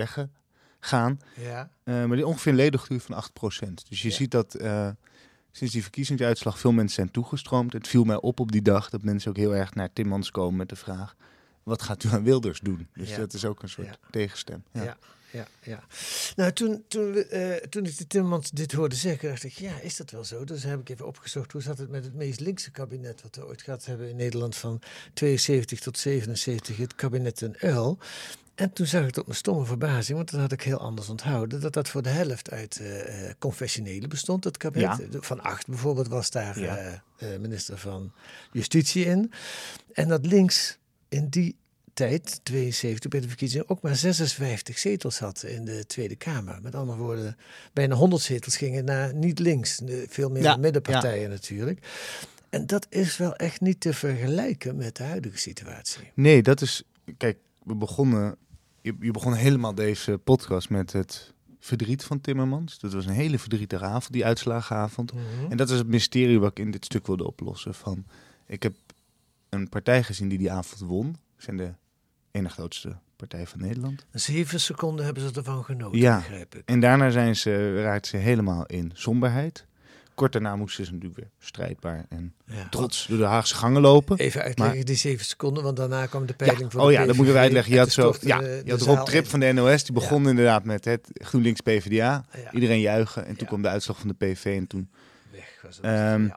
weggegaan. 0.92 1.20
Ja. 1.40 1.70
Eh, 1.84 2.06
maar 2.06 2.16
die 2.16 2.28
ongeveer 2.28 2.52
een 2.52 2.58
ledengroei 2.58 3.00
van 3.00 3.16
8%. 3.16 3.90
Dus 3.90 4.02
je 4.02 4.10
Ja. 4.10 4.16
ziet 4.16 4.32
dat 4.32 4.54
eh, 4.56 4.90
sinds 5.52 5.74
die 5.74 5.82
verkiezingsuitslag 5.82 6.60
veel 6.60 6.72
mensen 6.72 6.96
zijn 6.96 7.12
toegestroomd. 7.12 7.74
Het 7.74 7.88
viel 7.88 8.04
mij 8.04 8.22
op 8.22 8.40
op 8.40 8.52
die 8.52 8.62
dag 8.62 8.90
dat 8.90 9.04
mensen 9.04 9.30
ook 9.30 9.38
heel 9.38 9.56
erg 9.56 9.74
naar 9.74 9.94
Timmans 9.94 10.32
komen 10.32 10.56
met 10.56 10.70
de 10.70 10.76
vraag: 10.76 11.16
wat 11.64 11.82
gaat 11.82 12.04
u 12.04 12.10
aan 12.10 12.24
Wilders 12.24 12.60
doen? 12.60 12.88
Dus 12.94 13.10
Ja. 13.10 13.18
dat 13.18 13.34
is 13.34 13.46
ook 13.46 13.62
een 13.64 13.70
soort 13.70 13.88
Ja. 13.88 13.96
tegenstem. 14.12 14.64
Ja. 14.72 14.98
Ja. 15.36 15.48
Ja. 15.62 15.84
Nou, 16.36 16.52
toen, 16.52 16.84
toen, 16.88 17.12
we, 17.12 17.26
eh, 17.26 17.68
toen 17.70 17.86
ik 17.86 17.98
de 17.98 18.08
Timmermans 18.08 18.52
dit 18.52 18.72
hoorde 18.72 18.96
zeggen, 18.96 19.30
dacht 19.30 19.44
ik, 19.44 19.52
ja, 19.54 19.80
is 19.80 19.96
dat 19.96 20.12
wel 20.12 20.24
zo? 20.24 20.44
Dus 20.44 20.64
heb 20.64 20.80
ik 20.80 20.90
even 20.90 21.08
opgezocht, 21.08 21.52
hoe 21.52 21.62
zat 21.62 21.78
het 21.78 21.90
met 21.90 22.04
het 22.04 22.14
meest 22.14 22.40
linkse 22.40 22.72
kabinet 22.72 23.22
wat 23.22 23.36
we 23.36 23.46
ooit 23.46 23.62
gehad 23.62 23.86
hebben 23.86 24.10
in 24.10 24.16
Nederland 24.16 24.56
van 24.56 24.82
72 25.14 25.80
tot 25.80 25.98
77, 25.98 26.78
het 26.78 26.96
kabinet 26.96 27.40
Den 27.40 27.56
Uil. 27.60 27.98
En 28.56 28.74
toen 28.74 28.86
zag 28.86 29.06
ik 29.06 29.12
tot 29.12 29.26
mijn 29.26 29.38
stomme 29.38 29.66
verbazing, 29.66 30.18
want 30.18 30.32
dat 30.32 30.40
had 30.40 30.52
ik 30.52 30.62
heel 30.62 30.78
anders 30.78 31.10
onthouden, 31.10 31.62
dat 31.62 31.74
dat 31.74 31.90
voor 31.90 32.02
de 32.02 32.10
helft 32.10 32.52
uit 32.52 32.80
eh, 32.80 33.30
confessionelen 33.40 34.10
bestond, 34.10 34.44
het 34.44 34.58
kabinet. 34.58 35.08
Ja. 35.12 35.20
Van 35.22 35.42
acht 35.42 35.68
bijvoorbeeld 35.68 36.08
was 36.08 36.30
daar 36.32 36.60
Ja. 36.60 37.04
minister 37.40 37.78
van 37.78 38.12
Justitie 38.52 39.06
in. 39.06 39.32
En 39.94 40.08
dat 40.08 40.26
links 40.26 40.78
in 41.10 41.30
die 41.30 41.56
tijd, 41.96 42.40
72 42.44 43.10
bij 43.10 43.20
de 43.20 43.28
verkiezingen, 43.28 43.70
ook 43.70 43.82
maar 43.82 43.96
56 43.96 44.78
zetels 44.78 45.20
had 45.20 45.44
in 45.44 45.66
de 45.66 45.86
Tweede 45.86 46.16
Kamer. 46.16 46.60
Met 46.62 46.76
andere 46.76 46.98
woorden, 46.98 47.38
bijna 47.74 47.96
100 47.96 48.22
zetels 48.22 48.58
gingen 48.58 48.86
naar 48.86 49.14
niet 49.16 49.40
links, 49.40 49.78
de- 49.78 50.06
veel 50.10 50.30
meer 50.30 50.42
Ja, 50.44 50.56
middenpartijen 50.56 51.30
natuurlijk. 51.30 51.88
En 52.50 52.68
dat 52.68 52.88
is 52.90 53.18
wel 53.18 53.36
echt 53.36 53.62
niet 53.62 53.80
te 53.80 53.94
vergelijken 53.94 54.76
met 54.76 54.96
de 54.96 55.04
huidige 55.04 55.38
situatie. 55.38 56.12
Nee, 56.14 56.42
dat 56.44 56.62
is. 56.62 56.84
Kijk, 57.18 57.38
we 57.64 57.76
begonnen. 57.76 58.36
Je, 58.82 58.96
je 59.00 59.12
begon 59.12 59.34
helemaal 59.34 59.76
deze 59.76 60.18
podcast 60.24 60.70
met 60.70 60.92
het 60.92 61.34
verdriet 61.60 62.04
van 62.04 62.22
Timmermans. 62.22 62.80
Dat 62.80 62.94
was 62.94 63.06
een 63.06 63.14
hele 63.14 63.40
verdrietige 63.40 63.86
avond, 63.86 64.12
die 64.14 64.26
uitslagenavond. 64.26 65.12
En 65.50 65.58
dat 65.58 65.70
is 65.70 65.78
het 65.78 65.88
mysterie 65.88 66.40
wat 66.40 66.52
ik 66.52 66.60
in 66.66 66.72
dit 66.72 66.86
stuk 66.86 67.08
wilde 67.08 67.28
oplossen. 67.28 67.74
Van, 67.74 68.06
ik 68.48 68.64
heb 68.64 68.76
een 69.50 69.70
partij 69.70 70.04
gezien 70.04 70.30
die 70.30 70.38
die 70.38 70.52
avond 70.52 70.82
won. 70.82 71.16
Zijn 71.38 71.58
de 71.58 71.74
ene 72.36 72.50
grootste 72.50 72.96
partij 73.16 73.48
van 73.48 73.60
Nederland. 73.62 74.06
Zeven 74.12 74.60
seconden 74.60 75.06
hebben 75.06 75.24
ze 75.24 75.36
ervan 75.36 75.64
genoten, 75.64 76.00
Ja. 76.00 76.18
begrijp 76.18 76.56
ik. 76.56 76.62
En 76.66 76.80
daarna 76.80 77.10
zijn 77.10 77.36
ze, 77.36 77.82
raakt 77.82 78.08
ze 78.08 78.18
helemaal 78.18 78.66
in 78.66 78.92
somberheid. 78.94 79.66
Kort 80.16 80.32
daarna 80.32 80.56
moesten 80.56 80.86
ze 80.86 80.92
natuurlijk 80.92 81.20
weer 81.20 81.30
strijdbaar 81.40 82.06
en 82.10 82.34
Ja. 82.46 82.68
trots 82.70 83.08
door 83.08 83.18
de 83.18 83.24
Haagse 83.24 83.56
gangen 83.56 83.82
lopen. 83.82 84.18
Even 84.18 84.42
uitleggen, 84.42 84.86
die 84.86 84.96
zeven 84.96 85.26
seconden, 85.26 85.64
want 85.64 85.78
daarna 85.78 86.06
kwam 86.06 86.26
de 86.26 86.34
Ja, 86.38 86.46
peiling 86.46 86.72
voor 86.72 86.82
oh 86.82 86.88
de 86.88 86.94
ja, 86.94 87.06
dat 87.06 87.16
moeten 87.16 87.34
PVV. 87.34 87.42
uitleggen. 87.44 87.74
Je 87.74 87.80
had, 87.80 87.92
zo, 87.92 88.14
ja, 88.22 88.40
de- 88.40 88.62
je 88.66 88.72
had 88.72 88.82
Rob 88.82 89.06
Trip 89.06 89.26
van 89.28 89.40
de 89.40 89.52
NOS, 89.52 89.84
die 89.84 89.94
begon 89.94 90.30
inderdaad 90.30 90.64
met 90.64 90.86
het 90.86 91.10
GroenLinks 91.14 91.62
PvdA. 91.62 92.26
Iedereen 92.52 92.80
juichen 92.80 93.26
en 93.26 93.36
toen 93.36 93.48
kwam 93.48 93.62
de 93.62 93.68
uitslag 93.68 93.98
van 94.00 94.08
de 94.08 94.14
PV 94.26 94.46
en 94.58 94.68
toen... 94.68 94.90
Weg 95.32 95.60
was 95.64 95.76
het. 95.76 95.86
Ehm. 95.86 96.28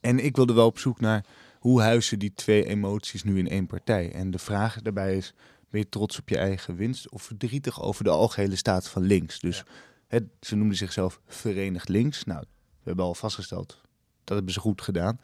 En 0.00 0.18
ik 0.24 0.36
wilde 0.36 0.52
wel 0.52 0.66
op 0.66 0.78
zoek 0.78 1.00
naar 1.00 1.24
hoe 1.62 1.80
huizen 1.80 2.18
die 2.18 2.32
twee 2.34 2.64
emoties 2.66 3.24
nu 3.24 3.38
in 3.38 3.48
één 3.48 3.66
partij. 3.66 4.12
En 4.12 4.30
de 4.30 4.38
vraag 4.38 4.82
daarbij 4.82 5.16
is, 5.16 5.34
ben 5.70 5.80
je 5.80 5.88
trots 5.88 6.18
op 6.18 6.28
je 6.28 6.36
eigen 6.36 6.76
winst 6.76 7.10
of 7.10 7.22
verdrietig 7.22 7.82
over 7.82 8.04
de 8.04 8.10
algehele 8.10 8.56
staat 8.56 8.88
van 8.88 9.02
links? 9.02 9.40
Dus 9.40 9.64
het, 10.06 10.24
ze 10.40 10.56
noemden 10.56 10.76
zichzelf 10.76 11.20
Verenigd 11.26 11.88
Links. 11.88 12.24
Nou, 12.24 12.40
we 12.50 12.82
hebben 12.82 13.04
al 13.04 13.14
vastgesteld, 13.14 13.80
dat 14.24 14.36
hebben 14.36 14.52
ze 14.52 14.60
goed 14.60 14.82
gedaan. 14.82 15.20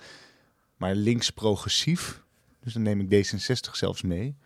Maar 0.77 0.94
links 0.94 1.31
progressief, 1.31 2.22
dus 2.61 2.72
dan 2.72 2.83
neem 2.83 3.01
ik 3.01 3.27
D66 3.27 3.70
zelfs 3.72 4.03
mee, 4.03 4.37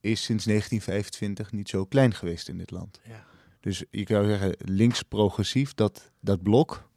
is 0.00 0.22
sinds 0.22 0.44
1925 0.44 1.52
niet 1.52 1.68
zo 1.68 1.84
klein 1.84 2.14
geweest 2.14 2.48
in 2.48 2.58
dit 2.58 2.70
land. 2.70 3.00
Ja. 3.08 3.24
Dus 3.60 3.84
je 3.90 4.04
zou 4.08 4.26
zeggen, 4.26 4.56
links 4.58 5.02
progressief, 5.02 5.74
dat, 5.74 6.10
dat 6.20 6.42
blok, 6.42 6.88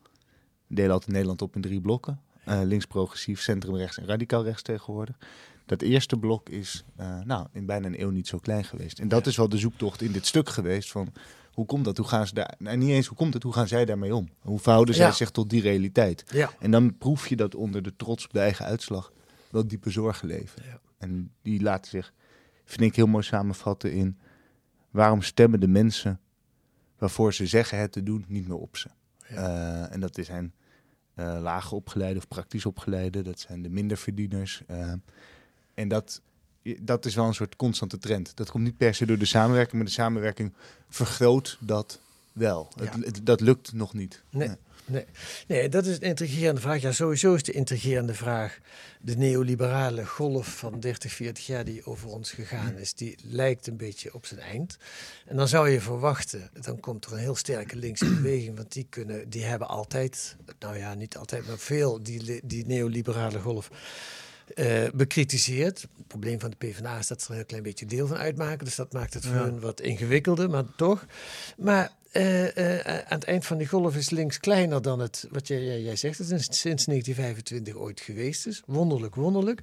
delen 0.67 0.91
altijd 0.91 1.12
Nederland 1.12 1.41
op 1.41 1.56
in 1.56 1.62
drie 1.62 1.82
blokken. 1.82 2.22
Eh, 2.45 2.62
links 2.63 2.86
progressief, 2.86 3.41
centrum 3.41 3.75
rechts 3.75 3.97
en 3.97 4.06
radicaal 4.06 4.43
rechts 4.43 4.62
tegenwoordig. 4.62 5.17
Dat 5.65 5.82
eerste 5.82 6.17
blok 6.17 6.49
is 6.49 6.84
eh, 6.95 7.19
nou, 7.21 7.47
in 7.51 7.65
bijna 7.65 7.88
een 7.88 8.01
eeuw 8.01 8.10
niet 8.10 8.27
zo 8.27 8.38
klein 8.38 8.63
geweest. 8.63 8.99
En 8.99 9.08
dat 9.08 9.27
is 9.27 9.38
wel 9.38 9.49
de 9.49 9.58
zoektocht 9.58 10.01
in 10.01 10.12
dit 10.12 10.25
stuk 10.25 10.49
geweest 10.49 10.91
van 10.91 11.13
hoe 11.51 11.65
komt 11.65 11.86
dat? 11.86 11.97
Hoe 11.97 12.08
gaan 12.08 12.27
ze 12.27 12.34
daar, 12.34 12.56
nou, 12.58 12.77
niet 12.77 12.89
eens 12.89 13.08
hoe 13.08 13.17
komt 13.17 13.34
het, 13.34 13.43
hoe 13.43 13.53
gaan 13.53 13.67
zij 13.67 13.86
daarmee 13.86 14.15
om? 14.15 14.29
Hoe 14.39 14.60
verhouden 14.60 14.95
zij 14.95 15.06
Ja. 15.06 15.12
zich 15.12 15.32
tot 15.32 15.49
die 15.49 15.62
realiteit? 15.62 16.23
Ja. 16.32 16.51
En 16.60 16.71
dan 16.71 16.97
proef 16.97 17.27
je 17.27 17.36
dat 17.36 17.56
onder 17.56 17.84
de 17.84 17.95
trots 17.95 18.25
op 18.25 18.34
de 18.34 18.39
eigen 18.39 18.65
uitslag 18.65 19.12
wel 19.49 19.67
diepe 19.67 19.89
zorgen 19.89 20.27
leven. 20.27 20.62
En 20.97 21.32
die 21.41 21.62
laten 21.62 21.89
zich, 21.91 22.13
vind 22.65 22.82
ik, 22.82 22.95
heel 22.95 23.08
mooi 23.08 23.23
samenvatten 23.23 23.91
in 23.91 24.17
waarom 24.91 25.21
stemmen 25.21 25.60
de 25.60 25.67
mensen 25.67 26.19
waarvoor 26.97 27.34
ze 27.34 27.45
zeggen 27.45 27.77
het 27.79 27.91
te 27.91 28.03
doen 28.03 28.25
niet 28.27 28.47
meer 28.47 28.58
op 28.58 28.77
ze. 28.77 28.89
Eh, 29.27 29.93
en 29.93 29.99
dat 29.99 30.17
zijn 30.21 30.53
lage 31.15 31.76
opgeleide 31.76 32.19
of 32.19 32.28
praktisch 32.28 32.65
opgeleide, 32.65 33.21
dat 33.21 33.39
zijn 33.39 33.62
de 33.62 33.69
minderverdieners. 33.69 34.62
eh 34.67 34.93
en 35.73 35.88
dat, 35.88 36.21
dat 36.82 37.06
is 37.06 37.15
wel 37.15 37.26
een 37.26 37.34
soort 37.34 37.56
constante 37.56 37.97
trend. 37.97 38.36
Dat 38.36 38.52
komt 38.52 38.63
niet 38.63 38.78
per 38.78 38.95
se 38.95 39.06
door 39.06 39.17
de 39.17 39.26
samenwerking, 39.26 39.76
maar 39.76 39.86
de 39.86 39.91
samenwerking 39.91 40.54
vergroot 40.89 41.58
dat 41.60 41.99
wel. 42.34 42.71
Ja. 42.76 42.84
Het, 42.84 43.06
het- 43.06 43.26
dat 43.26 43.41
lukt 43.41 43.73
nog 43.73 43.93
niet. 43.93 44.23
Nee. 44.30 44.49
Nee. 44.86 45.06
nee, 45.48 45.69
dat 45.69 45.86
is 45.86 45.96
een 45.96 46.02
intrigerende 46.02 46.62
vraag. 46.62 46.82
Ja, 46.82 46.91
sowieso 46.91 47.34
is 47.34 47.43
de 47.43 47.52
intrigerende 47.52 48.13
vraag 48.13 48.60
de 49.02 49.17
neoliberale 49.17 50.06
golf 50.06 50.48
van 50.58 50.80
30, 50.80 51.12
40 51.12 51.46
jaar 51.46 51.65
die 51.65 51.86
over 51.86 52.10
ons 52.10 52.32
gegaan 52.32 52.78
is, 52.78 52.93
die 52.93 53.17
lijkt 53.24 53.67
een 53.67 53.78
beetje 53.78 54.13
op 54.13 54.26
zijn 54.26 54.39
eind. 54.39 54.78
En 55.26 55.36
dan 55.36 55.48
zou 55.48 55.69
je 55.69 55.82
verwachten, 55.82 56.50
dan 56.62 56.80
komt 56.80 57.06
er 57.06 57.12
een 57.13 57.17
heel 57.17 57.36
sterke 57.36 57.76
linkse 57.76 58.06
beweging, 58.15 58.56
want 58.56 58.72
die, 58.72 58.88
kunnen, 58.89 59.30
die 59.30 59.43
hebben 59.43 59.67
altijd, 59.67 60.36
nou 60.60 60.78
ja, 60.78 60.93
niet 60.93 61.17
altijd, 61.17 61.48
maar 61.48 61.58
veel 61.58 62.04
die, 62.04 62.41
die 62.43 62.65
neoliberale 62.65 63.39
golf 63.39 63.69
eh, 64.56 64.84
bekritiseerd. 64.93 65.82
Het 65.82 66.08
probleem 66.08 66.39
van 66.39 66.50
de 66.50 66.56
PvdA 66.58 66.98
is 66.98 67.08
dat 67.08 67.19
ze 67.22 67.26
er 67.26 67.32
een 67.32 67.38
heel 67.38 67.46
klein 67.46 67.63
beetje 67.63 67.86
deel 67.86 68.08
van 68.08 68.17
uitmaken. 68.17 68.65
Dus 68.65 68.76
dat 68.76 68.93
maakt 68.93 69.13
het 69.13 69.26
voor 69.26 69.36
Ja. 69.36 69.43
hun 69.43 69.60
wat 69.60 69.82
ingewikkelder, 69.82 70.50
maar 70.50 70.63
toch. 70.76 71.06
Maar 71.58 71.91
eh, 72.13 72.78
eh, 72.78 73.06
aan 73.08 73.17
het 73.19 73.23
eind 73.23 73.45
van 73.45 73.58
die 73.58 73.67
golf 73.67 73.95
is 73.95 74.10
links 74.10 74.39
kleiner 74.39 74.82
dan 74.82 74.99
het, 74.99 75.28
wat 75.32 75.47
jij, 75.47 75.63
jij, 75.63 75.82
jij 75.82 75.95
zegt, 75.95 76.17
het 76.17 76.32
is 76.32 76.45
sinds 76.45 76.86
1925 76.86 77.76
ooit 77.76 78.02
geweest 78.02 78.47
is. 78.47 78.62
Wonderlijk, 78.65 79.15
wonderlijk. 79.15 79.62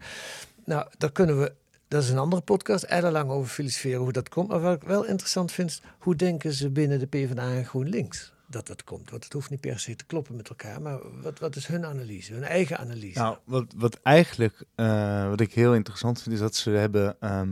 Nou, 0.65 0.87
daar 0.99 1.13
kunnen 1.13 1.41
we, 1.41 1.53
dat 1.89 2.03
is 2.03 2.11
een 2.11 2.19
andere 2.19 2.43
podcast, 2.43 2.85
ellenlang 2.85 3.31
over 3.31 3.51
filosoferen 3.51 4.01
hoe 4.01 4.13
dat 4.13 4.29
komt. 4.29 4.49
Maar 4.49 4.61
wat 4.61 4.83
ik 4.83 4.89
wel 4.89 5.05
interessant 5.05 5.53
vind, 5.53 5.81
hoe 5.99 6.17
denken 6.17 6.53
ze 6.53 6.71
binnen 6.71 6.99
de 6.99 7.07
PvdA 7.07 7.55
en 7.55 7.65
GroenLinks 7.65 8.33
dat 8.47 8.67
dat 8.67 8.85
komt? 8.85 9.11
Want 9.11 9.25
het 9.25 9.33
hoeft 9.33 9.51
niet 9.51 9.61
per 9.61 9.79
se 9.81 9.97
te 9.97 10.07
kloppen 10.07 10.37
met 10.37 10.49
elkaar, 10.49 10.83
maar 10.83 10.99
wat, 11.23 11.39
wat 11.39 11.57
is 11.57 11.67
hun 11.67 11.85
analyse, 11.85 12.33
hun 12.33 12.45
eigen 12.45 12.79
analyse? 12.79 13.19
Nou, 13.19 13.37
wat, 13.45 13.73
wat 13.77 14.01
eigenlijk, 14.03 14.65
eh, 14.75 15.29
wat 15.29 15.41
ik 15.41 15.55
heel 15.55 15.75
interessant 15.75 16.23
vind, 16.23 16.35
is 16.35 16.41
dat 16.41 16.55
ze 16.55 16.71
hebben. 16.71 17.17
er 17.21 17.43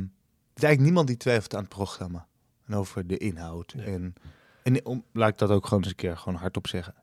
is 0.55 0.63
eigenlijk 0.63 0.81
niemand 0.81 1.07
die 1.07 1.17
twijfelt 1.17 1.55
aan 1.55 1.61
het 1.61 1.69
programma 1.69 2.27
en 2.67 2.75
over 2.75 3.07
de 3.07 3.19
inhoud. 3.19 3.75
Nee. 3.75 3.87
En, 3.87 4.15
en 4.77 4.87
om, 4.87 5.05
laat 5.13 5.29
ik 5.29 5.39
dat 5.39 5.51
ook 5.51 5.65
gewoon 5.65 5.79
eens 5.83 5.89
een 5.91 5.97
keer 5.97 6.17
gewoon 6.17 6.39
hardop 6.39 6.67
zeggen. 6.67 6.95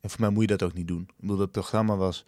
En 0.00 0.10
voor 0.10 0.20
mij 0.20 0.30
moet 0.30 0.42
je 0.42 0.56
dat 0.56 0.62
ook 0.62 0.74
niet 0.74 0.88
doen. 0.88 1.02
Ik 1.02 1.14
bedoel, 1.20 1.36
dat 1.36 1.50
programma 1.50 1.96
was 1.96 2.24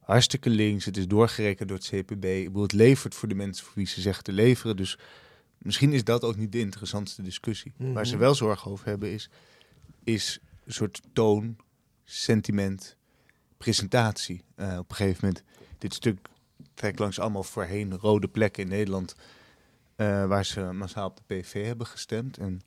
hartstikke 0.00 0.50
links. 0.50 0.84
Het 0.84 0.96
is 0.96 1.06
doorgerekend 1.08 1.68
door 1.68 1.78
het 1.78 1.86
CPB. 1.86 2.24
Ik 2.24 2.46
bedoel, 2.46 2.62
het 2.62 2.72
levert 2.72 3.14
voor 3.14 3.28
de 3.28 3.34
mensen 3.34 3.64
voor 3.64 3.74
wie 3.74 3.86
ze 3.86 4.00
zeggen 4.00 4.24
te 4.24 4.32
leveren. 4.32 4.76
Dus 4.76 4.98
misschien 5.58 5.92
is 5.92 6.04
dat 6.04 6.22
ook 6.24 6.36
niet 6.36 6.52
de 6.52 6.58
interessantste 6.58 7.22
discussie. 7.22 7.72
Waar 7.76 8.06
ze 8.06 8.12
Mhm. 8.12 8.22
wel 8.22 8.34
zorgen 8.34 8.70
over 8.70 8.86
hebben 8.86 9.10
is... 9.12 9.30
is 10.04 10.40
een 10.64 10.72
soort 10.72 11.00
toon, 11.12 11.56
sentiment, 12.04 12.96
presentatie. 13.56 14.42
Eh, 14.54 14.78
op 14.78 14.90
een 14.90 14.96
gegeven 14.96 15.18
moment, 15.26 15.42
dit 15.78 15.94
stuk 15.94 16.18
trekt 16.74 16.98
langs 16.98 17.18
allemaal 17.18 17.42
voorheen 17.42 17.96
rode 17.98 18.28
plekken 18.28 18.62
in 18.62 18.68
Nederland, 18.68 19.14
eh, 19.96 20.26
waar 20.26 20.44
ze 20.44 20.60
massaal 20.60 21.08
op 21.08 21.16
de 21.16 21.34
PV 21.34 21.64
hebben 21.64 21.86
gestemd. 21.86 22.38
En 22.38 22.60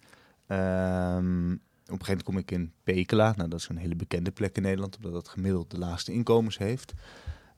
ehm, 0.50 1.52
op 1.52 2.00
een 2.00 2.06
gegeven 2.06 2.06
moment 2.06 2.24
kom 2.24 2.38
ik 2.38 2.52
in 2.52 2.74
Pekela. 2.84 3.34
Nou, 3.36 3.50
dat 3.50 3.60
is 3.60 3.68
een 3.68 3.78
hele 3.78 3.96
bekende 3.96 4.32
plek 4.32 4.56
in 4.56 4.62
Nederland, 4.62 4.96
omdat 4.96 5.14
dat 5.14 5.28
gemiddeld 5.28 5.72
de 5.72 5.78
laagste 5.78 6.12
inkomens 6.12 6.58
heeft. 6.58 6.94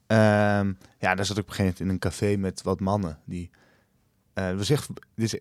Ehm, 0.07 0.73
ja, 0.99 1.15
daar 1.15 1.25
zat 1.25 1.37
ik 1.37 1.43
op 1.43 1.49
een 1.49 1.55
gegeven 1.55 1.63
moment 1.63 1.79
in 1.79 1.89
een 1.89 1.99
café 1.99 2.37
met 2.37 2.61
wat 2.61 2.79
mannen. 2.79 3.19
Die, 3.25 3.49
is, 5.15 5.31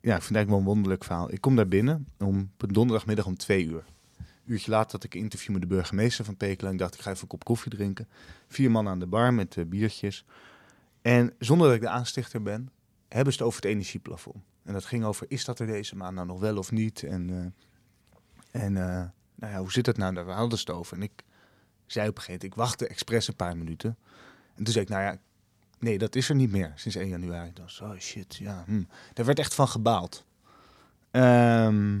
ja, 0.00 0.16
ik 0.16 0.22
vind 0.22 0.36
het 0.36 0.36
eigenlijk 0.36 0.48
wel 0.48 0.58
een 0.58 0.64
wonderlijk 0.64 1.04
verhaal. 1.04 1.32
Ik 1.32 1.40
kom 1.40 1.56
daar 1.56 1.68
binnen 1.68 2.06
om, 2.18 2.50
op 2.60 2.72
donderdagmiddag 2.74 3.26
om 3.26 3.36
twee 3.36 3.64
uur. 3.64 3.84
Een 4.18 4.52
uurtje 4.52 4.70
later 4.70 4.92
had 4.92 5.04
ik 5.04 5.14
een 5.14 5.20
interview 5.20 5.52
met 5.52 5.60
de 5.60 5.66
burgemeester 5.66 6.24
van 6.24 6.36
Pekela. 6.36 6.68
En 6.68 6.74
ik 6.74 6.80
dacht, 6.80 6.94
ik 6.94 7.00
ga 7.00 7.10
even 7.10 7.22
een 7.22 7.28
kop 7.28 7.44
koffie 7.44 7.72
drinken. 7.72 8.08
Vier 8.48 8.70
mannen 8.70 8.92
aan 8.92 8.98
de 8.98 9.06
bar 9.06 9.34
met 9.34 9.56
eh, 9.56 9.64
biertjes. 9.64 10.24
En 11.02 11.32
zonder 11.38 11.66
dat 11.66 11.76
ik 11.76 11.82
de 11.82 11.88
aanstichter 11.88 12.42
ben, 12.42 12.70
hebben 13.08 13.32
ze 13.32 13.38
het 13.38 13.48
over 13.48 13.62
het 13.62 13.70
energieplafond. 13.70 14.44
En 14.64 14.72
dat 14.72 14.84
ging 14.84 15.04
over, 15.04 15.26
is 15.28 15.44
dat 15.44 15.58
er 15.58 15.66
deze 15.66 15.96
maand 15.96 16.14
nou 16.14 16.26
nog 16.26 16.40
wel 16.40 16.56
of 16.56 16.70
niet? 16.70 17.02
En, 17.02 17.30
eh, 17.30 18.62
en 18.62 18.76
eh, 18.76 19.04
nou 19.34 19.52
ja, 19.52 19.58
hoe 19.58 19.72
zit 19.72 19.86
het 19.86 19.96
nou? 19.96 20.14
Daar 20.14 20.24
hadden 20.24 20.58
ze 20.58 20.64
het 20.66 20.76
over. 20.76 20.96
En 20.96 21.02
ik 21.02 21.24
zei 21.86 22.08
op 22.08 22.16
een 22.16 22.22
gegeven 22.22 22.40
moment, 22.40 22.52
ik 22.52 22.54
wachtte 22.54 22.86
expres 22.86 23.28
een 23.28 23.36
paar 23.36 23.56
minuten. 23.56 23.98
En 24.54 24.64
toen 24.64 24.72
zei 24.72 24.84
ik, 24.84 24.90
nou 24.90 25.02
ja, 25.02 25.16
nee, 25.78 25.98
dat 25.98 26.14
is 26.14 26.28
er 26.28 26.34
niet 26.34 26.50
meer 26.50 26.72
sinds 26.74 26.96
1 26.96 27.08
januari. 27.08 27.52
Dan 27.52 27.70
zo, 27.70 27.84
oh 27.84 27.98
shit, 27.98 28.36
ja. 28.36 28.64
Hm. 28.66 28.82
Daar 29.12 29.26
werd 29.26 29.38
echt 29.38 29.54
van 29.54 29.68
gebaald. 29.68 30.24
Ehm, 31.10 31.92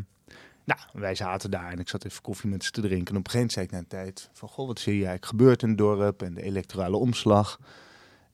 nou, 0.64 0.80
wij 0.92 1.14
zaten 1.14 1.50
daar 1.50 1.72
en 1.72 1.78
ik 1.78 1.88
zat 1.88 2.04
even 2.04 2.22
koffie 2.22 2.50
met 2.50 2.64
ze 2.64 2.70
te 2.70 2.80
drinken. 2.80 3.14
En 3.14 3.20
op 3.20 3.24
een 3.26 3.30
gegeven 3.30 3.38
moment 3.38 3.52
zei 3.52 3.64
ik 3.64 3.72
na 3.72 3.78
een 3.78 4.06
tijd 4.06 4.30
van, 4.32 4.48
goh, 4.48 4.66
wat 4.66 4.80
zie 4.80 4.92
je 4.92 5.06
eigenlijk 5.06 5.26
gebeurt 5.26 5.62
in 5.62 5.68
het 5.68 5.78
dorp 5.78 6.22
en 6.22 6.34
de 6.34 6.42
electorale 6.42 6.96
omslag. 6.96 7.58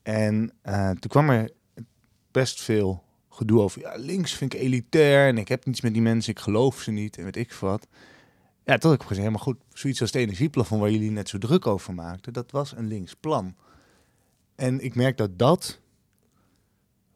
En 0.03 0.53
eh, 0.63 0.91
toen 0.91 1.11
kwam 1.11 1.31
er 1.31 1.51
best 2.31 2.63
veel 2.63 3.05
gedoe 3.29 3.61
over, 3.61 3.81
ja, 3.81 3.97
links 3.97 4.33
vind 4.33 4.55
ik 4.55 4.61
elitair 4.61 5.29
en 5.29 5.39
ik 5.39 5.49
heb 5.49 5.67
niets 5.67 5.81
met 5.81 5.93
die 5.93 6.03
mensen, 6.03 6.33
ik 6.33 6.39
geloof 6.39 6.81
ze 6.81 6.91
niet 6.91 7.19
en 7.19 7.25
weet 7.25 7.37
ik 7.37 7.53
wat. 7.53 7.87
Ja, 8.65 8.73
heb 8.73 8.85
ik 8.85 9.01
gezegd, 9.01 9.19
helemaal 9.19 9.39
goed, 9.39 9.57
zoiets 9.73 10.01
als 10.01 10.13
het 10.13 10.21
energieplafond 10.21 10.81
waar 10.81 10.91
jullie 10.91 11.11
net 11.11 11.29
zo 11.29 11.39
druk 11.39 11.67
over 11.67 11.95
maakten, 11.95 12.33
dat 12.33 12.51
was 12.51 12.73
een 12.77 12.87
links 12.87 13.15
plan. 13.15 13.55
En 14.55 14.81
ik 14.81 14.95
merk 14.95 15.17
dat 15.17 15.39
dat 15.39 15.81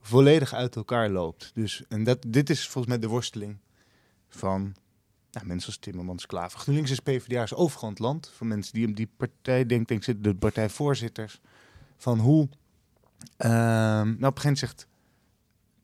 volledig 0.00 0.54
uit 0.54 0.76
elkaar 0.76 1.10
loopt. 1.10 1.50
Dus, 1.54 1.82
en 1.88 2.04
dat, 2.04 2.24
dit 2.26 2.50
is 2.50 2.62
volgens 2.68 2.86
mij 2.86 2.98
de 2.98 3.08
worsteling 3.08 3.58
van 4.28 4.74
nou, 5.32 5.46
mensen 5.46 5.68
als 5.68 5.78
Timmermans, 5.78 6.26
Klaver. 6.26 6.58
GroenLinks 6.58 6.90
is 6.90 7.00
PvdA 7.00 7.42
is 7.42 7.54
overal 7.54 7.90
het 7.90 7.98
land. 7.98 8.30
Van 8.34 8.46
mensen 8.46 8.72
die 8.72 8.88
op 8.88 8.96
die 8.96 9.08
partij 9.16 9.66
denken, 9.66 9.86
denk, 9.86 10.02
zitten 10.02 10.22
de 10.22 10.34
partijvoorzitters. 10.34 11.40
Van 11.96 12.18
hoe... 12.18 12.48
ehm, 13.36 13.50
nou, 13.50 14.04
op 14.04 14.10
een 14.10 14.16
gegeven 14.18 14.42
moment 14.42 14.58
zegt 14.58 14.86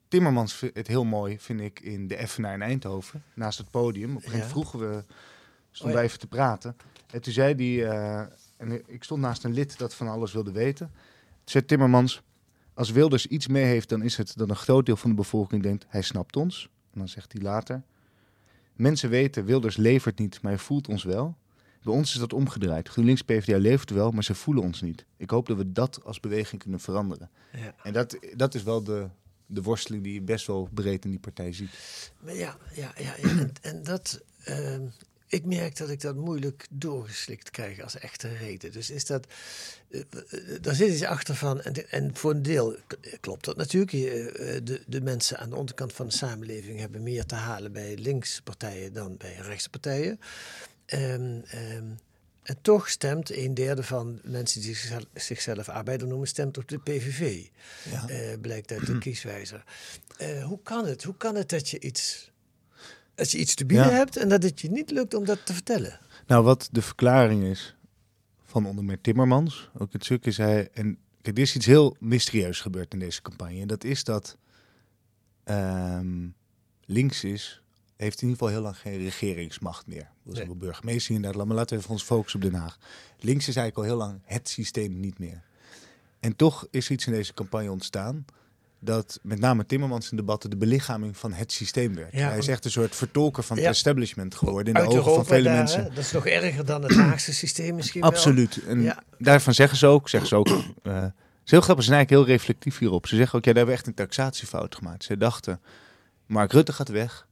Timmermans 0.09 0.59
het 0.73 0.87
heel 0.87 1.05
mooi, 1.05 1.39
vind 1.39 1.61
ik, 1.61 1.79
in 1.79 2.07
de 2.07 2.15
Effenaar 2.15 2.53
in 2.53 2.61
Eindhoven. 2.61 3.23
Naast 3.33 3.57
het 3.57 3.71
podium. 3.71 4.09
Op 4.09 4.15
een 4.15 4.21
gegeven 4.21 4.39
moment 4.39 4.51
vroegen 4.51 4.79
we, 4.79 5.03
stonden 5.71 5.95
Oh 5.95 6.01
wij 6.01 6.03
even 6.03 6.19
te 6.19 6.27
praten. 6.27 6.75
En 7.11 7.21
toen 7.21 7.33
zei 7.33 7.53
hij, 7.55 7.89
eh, 7.89 8.25
en 8.57 8.81
ik 8.87 9.03
stond 9.03 9.21
naast 9.21 9.43
een 9.43 9.53
lid 9.53 9.77
dat 9.77 9.93
van 9.93 10.07
alles 10.07 10.33
wilde 10.33 10.51
weten. 10.51 10.87
Toen 10.87 11.43
zei 11.43 11.65
Timmermans, 11.65 12.21
als 12.73 12.91
Wilders 12.91 13.27
iets 13.27 13.47
mee 13.47 13.63
heeft, 13.63 13.89
dan 13.89 14.01
is 14.01 14.17
het 14.17 14.37
dat 14.37 14.49
een 14.49 14.55
groot 14.55 14.85
deel 14.85 14.95
van 14.95 15.09
de 15.09 15.15
bevolking 15.15 15.63
denkt, 15.63 15.85
hij 15.87 16.01
snapt 16.01 16.35
ons. 16.35 16.69
En 16.91 16.99
dan 16.99 17.07
zegt 17.07 17.33
hij 17.33 17.41
later, 17.41 17.83
mensen 18.73 19.09
weten, 19.09 19.45
Wilders 19.45 19.77
levert 19.77 20.19
niet, 20.19 20.41
maar 20.41 20.51
hij 20.51 20.61
voelt 20.61 20.87
ons 20.87 21.03
wel. 21.03 21.37
Bij 21.83 21.93
ons 21.93 22.13
is 22.13 22.19
dat 22.19 22.33
omgedraaid. 22.33 22.89
GroenLinks 22.89 23.21
PvdA 23.21 23.57
levert 23.57 23.89
wel, 23.89 24.11
maar 24.11 24.23
ze 24.23 24.35
voelen 24.35 24.63
ons 24.63 24.81
niet. 24.81 25.05
Ik 25.17 25.29
hoop 25.29 25.47
dat 25.47 25.57
we 25.57 25.71
dat 25.71 26.03
als 26.03 26.19
beweging 26.19 26.61
kunnen 26.61 26.79
veranderen. 26.79 27.29
Ja. 27.51 27.75
En 27.83 27.93
dat, 27.93 28.17
dat 28.35 28.55
is 28.55 28.63
wel 28.63 28.83
de, 28.83 29.07
de 29.49 29.61
worsteling 29.61 30.03
die 30.03 30.13
je 30.13 30.21
best 30.21 30.47
wel 30.47 30.69
breed 30.73 31.03
in 31.05 31.09
die 31.09 31.19
partij 31.19 31.53
ziet. 31.53 31.69
Maar 32.19 32.35
ja, 32.35 32.57
ja, 32.73 32.93
ja. 32.97 33.15
En, 33.17 33.53
en 33.61 33.83
dat. 33.83 34.21
ehm, 34.43 34.81
ik 35.27 35.45
merk 35.45 35.77
dat 35.77 35.89
ik 35.89 36.01
dat 36.01 36.15
moeilijk 36.15 36.67
doorgeslikt 36.69 37.49
krijg 37.51 37.81
als 37.81 37.97
echte 37.99 38.27
reden. 38.27 38.71
Dus 38.71 38.89
is 38.89 39.05
dat. 39.05 39.27
eh, 39.89 39.99
eh, 39.99 40.61
daar 40.61 40.75
zit 40.75 40.89
iets 40.93 41.03
achter 41.03 41.35
van. 41.35 41.61
En, 41.61 41.89
en 41.91 42.15
voor 42.15 42.31
een 42.31 42.41
deel 42.41 42.75
klopt 43.19 43.45
dat 43.45 43.57
natuurlijk. 43.57 43.93
Eh, 43.93 44.59
de, 44.63 44.81
de 44.87 45.01
mensen 45.01 45.37
aan 45.39 45.49
de 45.49 45.55
onderkant 45.55 45.93
van 45.93 46.07
de 46.07 46.13
samenleving 46.13 46.79
hebben 46.79 47.03
meer 47.03 47.25
te 47.25 47.35
halen 47.35 47.71
bij 47.71 47.95
linkse 47.97 48.43
partijen 48.43 48.93
dan 48.93 49.17
bij 49.17 49.35
rechtse 49.35 49.69
partijen. 49.69 50.19
Ehm, 50.85 51.39
ehm, 51.45 51.85
en 52.49 52.61
toch 52.61 52.89
stemt 52.89 53.35
een 53.35 53.53
derde 53.53 53.83
van 53.83 54.19
mensen 54.23 54.61
die 54.61 54.75
zichzelf, 54.75 55.03
zichzelf 55.13 55.69
arbeider 55.69 56.07
noemen, 56.07 56.27
stemt 56.27 56.57
op 56.57 56.67
de 56.67 56.79
PVV. 56.79 57.45
Ja. 57.91 58.07
Eh, 58.07 58.39
blijkt 58.41 58.71
uit 58.71 58.85
de 58.85 58.97
kieswijzer. 59.03 59.63
Eh, 60.17 60.43
hoe 60.43 60.59
kan 60.63 60.85
het? 60.85 61.03
Hoe 61.03 61.17
kan 61.17 61.35
het 61.35 61.49
dat 61.49 61.69
je 61.69 61.79
iets, 61.79 62.31
dat 63.15 63.31
je 63.31 63.37
iets 63.37 63.55
te 63.55 63.65
bieden 63.65 63.87
Ja. 63.87 63.93
hebt 63.93 64.17
en 64.17 64.29
dat 64.29 64.43
het 64.43 64.61
je 64.61 64.69
niet 64.71 64.91
lukt 64.91 65.13
om 65.13 65.25
dat 65.25 65.45
te 65.45 65.53
vertellen? 65.53 65.99
Nou, 66.27 66.43
wat 66.43 66.69
de 66.71 66.81
verklaring 66.81 67.43
is 67.43 67.75
van 68.45 68.65
onder 68.65 68.83
meer 68.83 69.01
Timmermans, 69.01 69.69
ook 69.77 69.93
het 69.93 70.03
stuk 70.03 70.25
is 70.25 70.37
hij... 70.37 70.69
En 70.73 70.97
kijk, 71.21 71.37
er 71.37 71.43
is 71.43 71.55
iets 71.55 71.65
heel 71.65 71.95
mysterieus 71.99 72.61
gebeurd 72.61 72.93
in 72.93 72.99
deze 72.99 73.21
campagne. 73.21 73.61
En 73.61 73.67
dat 73.67 73.83
is 73.83 74.03
dat 74.03 74.37
ehm, 75.43 76.27
links 76.85 77.23
is, 77.23 77.61
heeft 78.05 78.21
in 78.21 78.27
ieder 78.27 78.43
geval 78.43 78.47
heel 78.47 78.63
lang 78.63 78.77
geen 78.77 78.97
regeringsmacht 78.97 79.87
meer. 79.87 80.07
Dat 80.23 80.33
is 80.33 80.37
Nee. 80.39 80.47
wel 80.47 80.55
burgemeester 80.55 81.15
in 81.15 81.21
Nederland, 81.21 81.47
maar 81.47 81.57
laten 81.57 81.75
we 81.75 81.81
even 81.81 81.93
ons 81.93 82.03
focussen 82.03 82.43
op 82.43 82.51
Den 82.51 82.59
Haag. 82.59 82.77
Links 83.19 83.47
is 83.47 83.55
eigenlijk 83.55 83.77
al 83.77 83.83
heel 83.95 84.07
lang 84.07 84.21
het 84.25 84.49
systeem 84.49 84.99
niet 84.99 85.19
meer. 85.19 85.41
En 86.19 86.35
toch 86.35 86.67
is 86.71 86.89
iets 86.89 87.05
in 87.07 87.13
deze 87.13 87.33
campagne 87.33 87.71
ontstaan 87.71 88.25
dat 88.79 89.19
met 89.23 89.39
name 89.39 89.65
Timmermans 89.65 90.11
in 90.11 90.17
debatten 90.17 90.49
de 90.49 90.57
belichaming 90.57 91.17
van 91.17 91.33
het 91.33 91.51
systeem 91.51 91.95
werd. 91.95 92.11
Ja, 92.13 92.27
hij 92.29 92.37
is 92.37 92.47
echt 92.47 92.65
een 92.65 92.71
soort 92.71 92.95
vertolker 92.95 93.43
van 93.43 93.57
Ja. 93.57 93.61
het 93.63 93.71
establishment 93.71 94.35
geworden 94.35 94.73
in 94.73 94.83
de 94.83 94.87
ogen 94.97 95.13
van 95.13 95.25
vele 95.25 95.43
daar, 95.43 95.55
mensen. 95.57 95.83
hè? 95.83 95.89
Dat 95.89 95.97
is 95.97 96.11
nog 96.11 96.25
erger 96.25 96.65
dan 96.65 96.83
het 96.83 96.95
Haagse 96.95 97.33
systeem 97.33 97.75
misschien 97.75 98.01
wel. 98.01 98.09
Absoluut. 98.09 98.63
En 98.67 98.81
Ja. 98.81 99.03
daarvan 99.17 99.53
zeggen 99.53 99.77
ze 99.77 99.87
ook, 99.87 100.09
zeggen 100.09 100.29
ze 100.29 100.35
ook, 100.35 100.47
eh, 100.83 101.01
het 101.01 101.11
is 101.45 101.51
heel 101.51 101.61
grappig, 101.61 101.83
ze 101.85 101.89
zijn 101.89 101.97
eigenlijk 101.99 102.09
heel 102.09 102.25
reflectief 102.37 102.77
hierop. 102.77 103.07
Ze 103.07 103.15
zeggen 103.15 103.37
ook, 103.37 103.45
ja, 103.45 103.53
daar 103.53 103.63
hebben 103.65 103.73
we 103.75 103.79
echt 103.79 103.87
een 103.99 104.05
taxatiefout 104.05 104.75
gemaakt. 104.75 105.03
Ze 105.03 105.17
dachten, 105.17 105.61
Mark 106.25 106.51
Rutte 106.51 106.73
gaat 106.73 106.89
weg. 106.89 107.27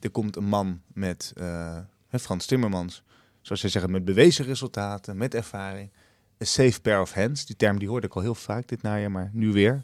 Er 0.00 0.10
komt 0.10 0.36
een 0.36 0.48
man 0.48 0.82
met 0.86 1.32
eh, 1.36 1.78
Frans 2.10 2.46
Timmermans, 2.46 3.02
zoals 3.40 3.60
ze 3.60 3.68
zeggen, 3.68 3.90
met 3.90 4.04
bewezen 4.04 4.44
resultaten, 4.44 5.16
met 5.16 5.34
ervaring. 5.34 5.90
Een 6.38 6.46
safe 6.46 6.80
pair 6.80 7.00
of 7.00 7.12
hands, 7.12 7.46
die 7.46 7.56
term 7.56 7.78
die 7.78 7.88
hoorde 7.88 8.06
ik 8.06 8.14
al 8.14 8.22
heel 8.22 8.34
vaak 8.34 8.68
dit 8.68 8.82
najaar, 8.82 9.10
maar 9.10 9.30
nu 9.32 9.52
weer. 9.52 9.82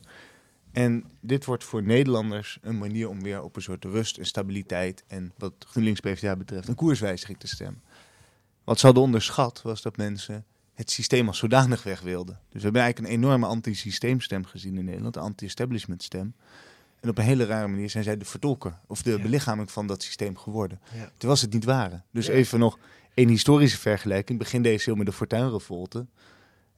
En 0.73 1.05
dit 1.21 1.45
wordt 1.45 1.65
voor 1.65 1.83
Nederlanders 1.83 2.59
een 2.63 2.79
manier 2.79 3.09
om 3.09 3.23
weer 3.23 3.43
op 3.43 3.57
een 3.57 3.63
soort 3.63 3.85
rust 3.85 4.19
en 4.19 4.27
stabiliteit 4.27 5.05
en 5.07 5.33
wat 5.39 5.53
GroenLinks 5.59 6.01
PvdA 6.01 6.37
betreft 6.37 6.69
een 6.69 6.75
koerswijziging 6.75 7.39
te 7.39 7.47
stemmen. 7.47 7.83
Wat 8.65 8.79
ze 8.79 8.87
hadden 8.87 9.05
onderschat 9.05 9.63
was 9.63 9.83
dat 9.83 9.97
mensen 9.97 10.45
het 10.75 10.91
systeem 10.91 11.27
als 11.27 11.39
zodanig 11.39 11.83
weg 11.83 12.01
wilden. 12.01 12.35
Dus 12.49 12.59
we 12.59 12.63
hebben 12.63 12.83
eigenlijk 12.83 13.13
een 13.13 13.19
enorme 13.19 13.47
anti-systeemstem 13.47 14.45
gezien 14.45 14.77
in 14.77 14.85
Nederland, 14.85 15.17
een 15.17 15.23
anti-establishment 15.23 16.03
stem. 16.03 16.35
En 17.05 17.11
op 17.11 17.19
een 17.19 17.25
hele 17.25 17.45
rare 17.45 17.67
manier 17.69 17.91
zijn 17.91 18.05
zij 18.05 18.17
de 18.17 18.25
vertolker 18.25 18.79
of 18.87 19.03
de 19.03 19.11
Ja. 19.11 19.19
belichaming 19.19 19.71
van 19.71 19.87
dat 19.87 20.03
systeem 20.03 20.37
geworden. 20.37 20.81
Ja. 20.95 21.11
Terwijl 21.17 21.39
ze 21.39 21.45
het 21.45 21.55
niet 21.55 21.65
waren. 21.65 22.05
Dus 22.13 22.27
Ja. 22.27 22.33
even 22.33 22.59
nog 22.59 22.79
een 23.15 23.29
historische 23.29 23.79
vergelijking. 23.79 24.39
Begin 24.39 24.63
deze 24.63 24.89
eeuw 24.91 24.97
met 24.97 25.07
de 25.07 25.13
Fortuinrevolte. 25.13 26.07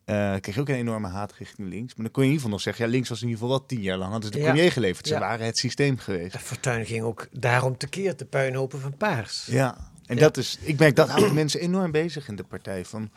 eh 0.05 0.35
kreeg 0.41 0.55
je 0.55 0.61
ook 0.61 0.69
een 0.69 0.75
enorme 0.75 1.09
haat 1.09 1.33
richting 1.33 1.69
links. 1.69 1.95
Maar 1.95 2.05
dan 2.05 2.13
kon 2.13 2.23
je 2.23 2.29
in 2.29 2.35
ieder 2.35 2.35
geval 2.37 2.51
nog 2.51 2.61
zeggen... 2.61 2.85
ja, 2.85 2.91
links 2.91 3.09
was 3.09 3.23
in 3.23 3.29
ieder 3.29 3.41
geval 3.43 3.59
wel 3.59 3.67
tien 3.67 3.81
jaar 3.81 3.99
lang... 3.99 4.13
hadden 4.13 4.33
ze 4.33 4.39
de 4.39 4.45
premier 4.45 4.73
geleverd. 4.73 5.07
Ze 5.07 5.19
waren 5.19 5.47
het 5.47 5.59
systeem 5.59 5.99
geweest. 5.99 6.35
En 6.35 6.41
Fortuyn 6.41 6.87
ging 6.87 7.03
ook 7.05 7.29
daarom 7.33 7.77
tekeer, 7.77 8.17
de 8.17 8.25
puinhopen 8.25 8.81
van 8.81 8.97
Paars. 8.97 9.47
Ja, 9.47 9.91
en 10.07 10.17
dat 10.17 10.37
is... 10.37 10.59
Ik 10.61 10.79
merk, 10.79 10.97
dat 10.97 11.09
houdt 11.09 11.33
mensen 11.33 11.61
enorm 11.61 11.91
bezig 11.91 12.29
in 12.29 12.37
de 12.37 12.45
partij. 12.45 12.85
Van, 12.85 13.11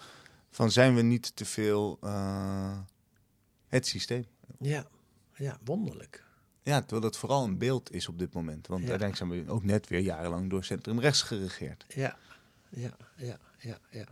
van 0.52 0.72
zijn 0.72 0.96
we 0.96 1.02
niet 1.02 1.36
te 1.36 1.46
veel 1.46 1.98
eh, 2.02 2.78
het 3.68 3.88
systeem? 3.88 4.26
Ja, 4.60 4.86
ja 5.36 5.58
wonderlijk. 5.66 6.24
Ja, 6.70 6.80
terwijl 6.80 7.02
dat 7.02 7.18
vooral 7.18 7.44
een 7.44 7.58
beeld 7.58 7.94
is 7.94 8.08
op 8.08 8.20
dit 8.20 8.34
moment. 8.34 8.68
Want 8.68 8.84
Ja. 8.84 8.90
uiteindelijk 8.90 9.32
zijn 9.32 9.46
we 9.46 9.52
ook 9.52 9.64
net 9.64 9.88
weer 9.88 10.00
jarenlang 10.00 10.50
door 10.50 10.64
centrum-rechts 10.64 11.22
geregeerd. 11.22 11.86
Ja, 11.96 12.18
ja, 12.70 12.92
ja, 13.16 13.38
ja. 13.58 13.78
ja. 13.90 14.06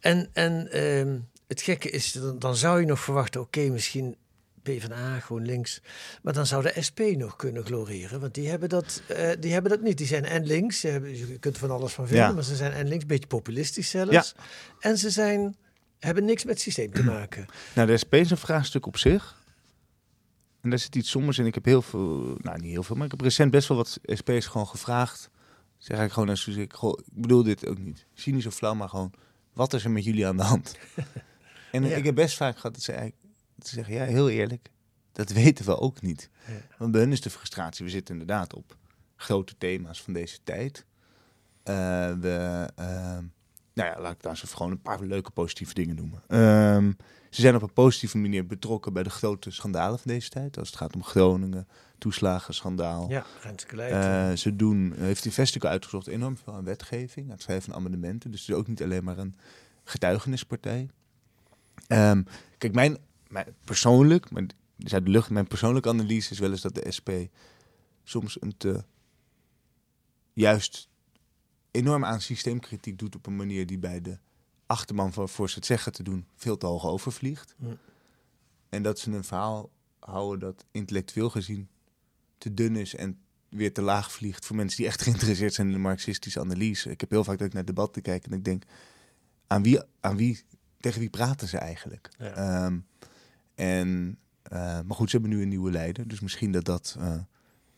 En, 0.00 0.28
en 0.32 0.70
ehm, 0.72 1.18
het 1.46 1.62
gekke 1.62 1.90
is, 1.90 2.12
dan, 2.12 2.38
dan 2.38 2.56
zou 2.56 2.80
je 2.80 2.86
nog 2.86 3.00
verwachten, 3.00 3.40
oké, 3.40 3.60
misschien 3.60 4.16
PvdA, 4.62 5.18
GroenLinks. 5.20 5.80
Maar 6.22 6.32
dan 6.32 6.46
zou 6.46 6.62
de 6.62 6.82
SP 6.88 7.00
nog 7.00 7.36
kunnen 7.36 7.64
gloreren. 7.64 8.20
Want 8.20 8.34
die 8.34 8.48
hebben 8.48 8.68
dat, 8.68 9.02
eh, 9.08 9.30
die 9.40 9.52
hebben 9.52 9.70
dat 9.70 9.80
niet. 9.82 9.98
Die 9.98 10.06
zijn 10.06 10.24
en 10.24 10.46
links, 10.46 10.80
ze 10.80 10.88
hebben, 10.88 11.16
je 11.16 11.38
kunt 11.38 11.54
er 11.54 11.60
van 11.60 11.70
alles 11.70 11.92
van 11.92 12.06
vinden, 12.06 12.26
Ja. 12.26 12.32
maar 12.32 12.44
ze 12.44 12.56
zijn 12.56 12.72
en 12.72 12.86
links, 12.88 13.02
een 13.02 13.08
beetje 13.08 13.26
populistisch 13.26 13.90
zelfs. 13.90 14.12
Ja. 14.12 14.24
En 14.80 14.98
ze 14.98 15.10
zijn, 15.10 15.56
hebben 15.98 16.24
niks 16.24 16.44
met 16.44 16.52
het 16.54 16.62
systeem 16.62 16.92
te 16.92 17.04
maken. 17.04 17.46
Nou, 17.74 17.86
de 17.88 17.96
SP 18.02 18.14
is 18.14 18.30
een 18.30 18.36
vraagstuk 18.36 18.86
op 18.86 18.96
zich. 18.96 19.40
En 20.62 20.70
daar 20.70 20.78
zit 20.78 20.96
iets 20.96 21.10
sommers 21.10 21.38
in. 21.38 21.46
Ik 21.46 21.54
heb 21.54 21.64
heel 21.64 21.82
veel, 21.82 22.36
nou 22.38 22.60
niet 22.60 22.70
heel 22.70 22.82
veel, 22.82 22.96
maar 22.96 23.04
ik 23.04 23.10
heb 23.10 23.20
recent 23.20 23.50
best 23.50 23.68
wel 23.68 23.76
wat 23.76 23.98
SP's 24.02 24.46
gewoon 24.46 24.66
gevraagd. 24.66 25.30
zeg 25.78 26.00
ik 26.04 26.12
gewoon 26.12 26.36
Suze, 26.36 26.60
ik, 26.60 26.72
ik 26.82 27.02
bedoel 27.12 27.42
dit 27.42 27.66
ook 27.66 27.78
niet. 27.78 28.06
Niet 28.24 28.42
zo 28.42 28.50
flauw, 28.50 28.74
maar 28.74 28.88
gewoon, 28.88 29.12
wat 29.52 29.72
is 29.72 29.84
er 29.84 29.90
met 29.90 30.04
jullie 30.04 30.26
aan 30.26 30.36
de 30.36 30.42
hand? 30.42 30.78
en 31.72 31.84
Ja. 31.84 31.96
ik 31.96 32.04
heb 32.04 32.14
best 32.14 32.36
vaak 32.36 32.56
gehad 32.56 32.74
dat 32.74 32.82
ze, 32.82 32.92
eigenlijk- 32.92 33.22
dat 33.56 33.68
ze 33.68 33.74
zeggen, 33.74 33.94
ja, 33.94 34.04
heel 34.04 34.28
eerlijk, 34.28 34.70
dat 35.12 35.30
weten 35.30 35.64
we 35.64 35.78
ook 35.78 36.02
niet. 36.02 36.30
Ja. 36.46 36.52
Want 36.78 36.92
bij 36.92 37.00
hun 37.00 37.12
is 37.12 37.20
de 37.20 37.30
frustratie, 37.30 37.84
we 37.84 37.90
zitten 37.90 38.14
inderdaad 38.14 38.54
op 38.54 38.76
grote 39.16 39.54
thema's 39.58 40.02
van 40.02 40.12
deze 40.12 40.38
tijd. 40.44 40.84
Eh, 41.62 41.74
we, 42.20 42.68
ehm, 42.76 43.24
nou 43.74 43.88
ja, 43.88 44.00
laat 44.00 44.12
ik 44.12 44.22
daar 44.22 44.30
eens 44.30 44.44
even 44.44 44.56
gewoon 44.56 44.72
een 44.72 44.82
paar 44.82 45.00
leuke 45.00 45.30
positieve 45.30 45.74
dingen 45.74 45.96
noemen. 45.96 46.22
Ehm, 46.28 46.92
ze 47.30 47.40
zijn 47.40 47.54
op 47.54 47.62
een 47.62 47.72
positieve 47.72 48.18
manier 48.18 48.46
betrokken 48.46 48.92
bij 48.92 49.02
de 49.02 49.10
grote 49.10 49.50
schandalen 49.50 49.98
van 49.98 50.10
deze 50.10 50.28
tijd. 50.28 50.58
Als 50.58 50.68
het 50.68 50.76
gaat 50.76 50.94
om 50.94 51.04
Groningen, 51.04 51.68
toeslagenschandaal. 51.98 53.10
Ja. 53.10 53.24
Eh, 54.30 54.36
ze 54.36 54.56
doen, 54.56 54.94
heeft 54.96 55.24
Investico 55.24 55.68
uitgezocht 55.68 56.06
enorm 56.06 56.36
veel 56.36 56.54
aan 56.54 56.64
wetgeving, 56.64 57.26
aan 57.26 57.32
het 57.32 57.42
schrijven 57.42 57.64
van 57.64 57.74
amendementen. 57.74 58.30
Dus 58.30 58.40
het 58.40 58.48
is 58.48 58.54
ook 58.54 58.68
niet 58.68 58.82
alleen 58.82 59.04
maar 59.04 59.18
een 59.18 59.36
getuigenispartij. 59.84 60.88
Ehm, 61.86 62.22
kijk, 62.58 62.74
mijn, 62.74 62.96
mijn 63.28 63.46
persoonlijk, 63.64 64.34
dit 64.34 64.54
is 64.76 64.94
uit 64.94 65.04
de 65.04 65.10
lucht, 65.10 65.30
mijn 65.30 65.46
persoonlijke 65.46 65.88
analyse 65.88 66.32
is 66.32 66.38
wel 66.38 66.50
eens 66.50 66.60
dat 66.60 66.74
de 66.74 66.90
SP 66.96 67.10
soms 68.04 68.36
een 68.40 68.56
te 68.56 68.84
juist 70.32 70.88
enorm 71.72 72.04
aan 72.04 72.20
systeemkritiek 72.20 72.98
doet 72.98 73.14
op 73.14 73.26
een 73.26 73.36
manier 73.36 73.66
die 73.66 73.78
bij 73.78 74.00
de 74.00 74.18
achterman 74.66 75.12
van 75.12 75.28
voor 75.28 75.48
ze 75.48 75.54
het 75.54 75.66
zeggen 75.66 75.92
te 75.92 76.02
doen 76.02 76.26
veel 76.34 76.56
te 76.56 76.66
hoog 76.66 76.86
overvliegt. 76.86 77.54
En 78.68 78.82
dat 78.82 78.98
ze 78.98 79.10
een 79.10 79.24
verhaal 79.24 79.70
houden 79.98 80.40
dat 80.40 80.64
intellectueel 80.70 81.30
gezien 81.30 81.68
te 82.38 82.54
dun 82.54 82.76
is 82.76 82.94
en 82.94 83.18
weer 83.48 83.72
te 83.72 83.82
laag 83.82 84.12
vliegt 84.12 84.46
voor 84.46 84.56
mensen 84.56 84.76
die 84.76 84.86
echt 84.86 85.02
geïnteresseerd 85.06 85.54
zijn 85.54 85.66
in 85.66 85.72
de 85.72 85.78
marxistische 85.78 86.40
analyse. 86.40 86.90
Ik 86.90 87.00
heb 87.00 87.10
heel 87.10 87.24
vaak 87.24 87.38
dat 87.38 87.46
ik 87.46 87.52
naar 87.52 87.64
debatten 87.64 88.02
kijk 88.02 88.24
en 88.24 88.32
ik 88.32 88.44
denk, 88.44 88.64
aan 89.46 89.62
wie, 89.62 89.80
aan 90.00 90.16
wie, 90.16 90.44
tegen 90.80 91.00
wie 91.00 91.10
praten 91.10 91.48
ze 91.48 91.58
eigenlijk? 91.58 92.08
Ja. 92.18 92.32
Ehm, 92.34 92.78
en, 93.54 94.18
eh, 94.42 94.58
maar 94.60 94.96
goed, 94.96 95.10
ze 95.10 95.16
hebben 95.16 95.36
nu 95.36 95.42
een 95.42 95.48
nieuwe 95.48 95.70
leider, 95.70 96.08
dus 96.08 96.20
misschien 96.20 96.52
dat 96.52 96.64
dat 96.64 96.96
eh, 96.98 97.20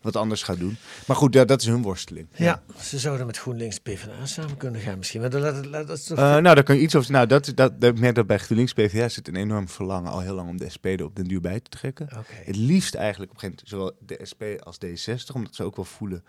wat 0.05 0.15
anders 0.15 0.43
gaat 0.43 0.59
doen. 0.59 0.77
Maar 1.07 1.15
goed, 1.15 1.33
ja, 1.33 1.45
dat 1.45 1.61
is 1.61 1.67
hun 1.67 1.81
worsteling. 1.81 2.27
ja, 2.35 2.63
ze 2.81 2.99
zouden 2.99 3.25
met 3.25 3.37
GroenLinks 3.37 3.79
PvdA 3.79 4.25
samen 4.25 4.57
kunnen 4.57 4.81
gaan 4.81 4.97
misschien. 4.97 5.21
Maar 5.21 5.29
dat, 5.29 5.41
dat, 5.41 5.71
dat, 5.71 5.87
dat 5.87 6.07
toch... 6.07 6.17
Eh, 6.17 6.23
nou, 6.23 6.41
daar 6.41 6.63
kan 6.63 6.75
je 6.75 6.81
iets 6.81 6.95
over. 6.95 7.11
Nou, 7.11 7.27
dat, 7.27 7.51
dat, 7.55 7.81
dat, 7.81 7.99
merk 7.99 8.15
dat 8.15 8.27
bij 8.27 8.37
GroenLinks 8.37 8.73
PvdA 8.73 9.09
zit 9.09 9.27
een 9.27 9.35
enorm 9.35 9.69
verlangen 9.69 10.11
al 10.11 10.19
heel 10.19 10.35
lang 10.35 10.49
om 10.49 10.57
de 10.57 10.69
SP 10.75 10.85
er 10.85 11.03
op 11.03 11.15
den 11.15 11.27
duur 11.27 11.41
bij 11.41 11.59
te 11.59 11.69
trekken. 11.69 12.07
Het 12.27 12.55
liefst 12.55 12.95
eigenlijk 12.95 13.31
op 13.31 13.43
een 13.43 13.49
gegeven 13.49 13.65
moment 13.73 13.97
zowel 13.99 14.19
de 14.19 14.25
SP 14.31 14.43
als 14.63 14.77
D60, 14.85 15.33
omdat 15.33 15.55
ze 15.55 15.63
ook 15.63 15.75
wel 15.75 15.85
voelen. 15.85 16.23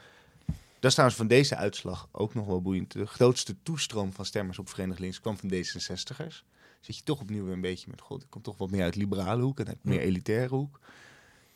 Dat 0.81 0.91
is 0.91 0.93
trouwens 0.93 1.17
van 1.17 1.27
deze 1.27 1.57
uitslag 1.57 2.09
ook 2.13 2.35
nog 2.35 2.47
wel 2.47 2.63
boeiend. 2.63 2.93
De 2.93 3.07
grootste 3.07 3.57
toestroom 3.63 4.13
van 4.13 4.25
stemmers 4.25 4.59
op 4.59 4.69
Verenigd 4.69 4.99
Links 4.99 5.21
kwam 5.21 5.37
van 5.37 5.53
D66'ers. 5.53 6.45
Zit 6.81 6.97
je 6.97 7.03
toch 7.03 7.21
opnieuw 7.21 7.45
weer 7.45 7.53
een 7.53 7.61
beetje 7.61 7.87
met, 7.91 8.01
god, 8.01 8.23
ik 8.23 8.31
kom 8.31 8.43
toch 8.43 8.59
wat 8.59 8.71
meer 8.71 8.83
uit 8.83 8.97
liberale 8.97 9.43
hoek 9.43 9.61
en 9.61 9.67
uit 9.67 9.79
meer 9.83 10.01
elitaire 10.01 10.55
hoek. 10.55 10.81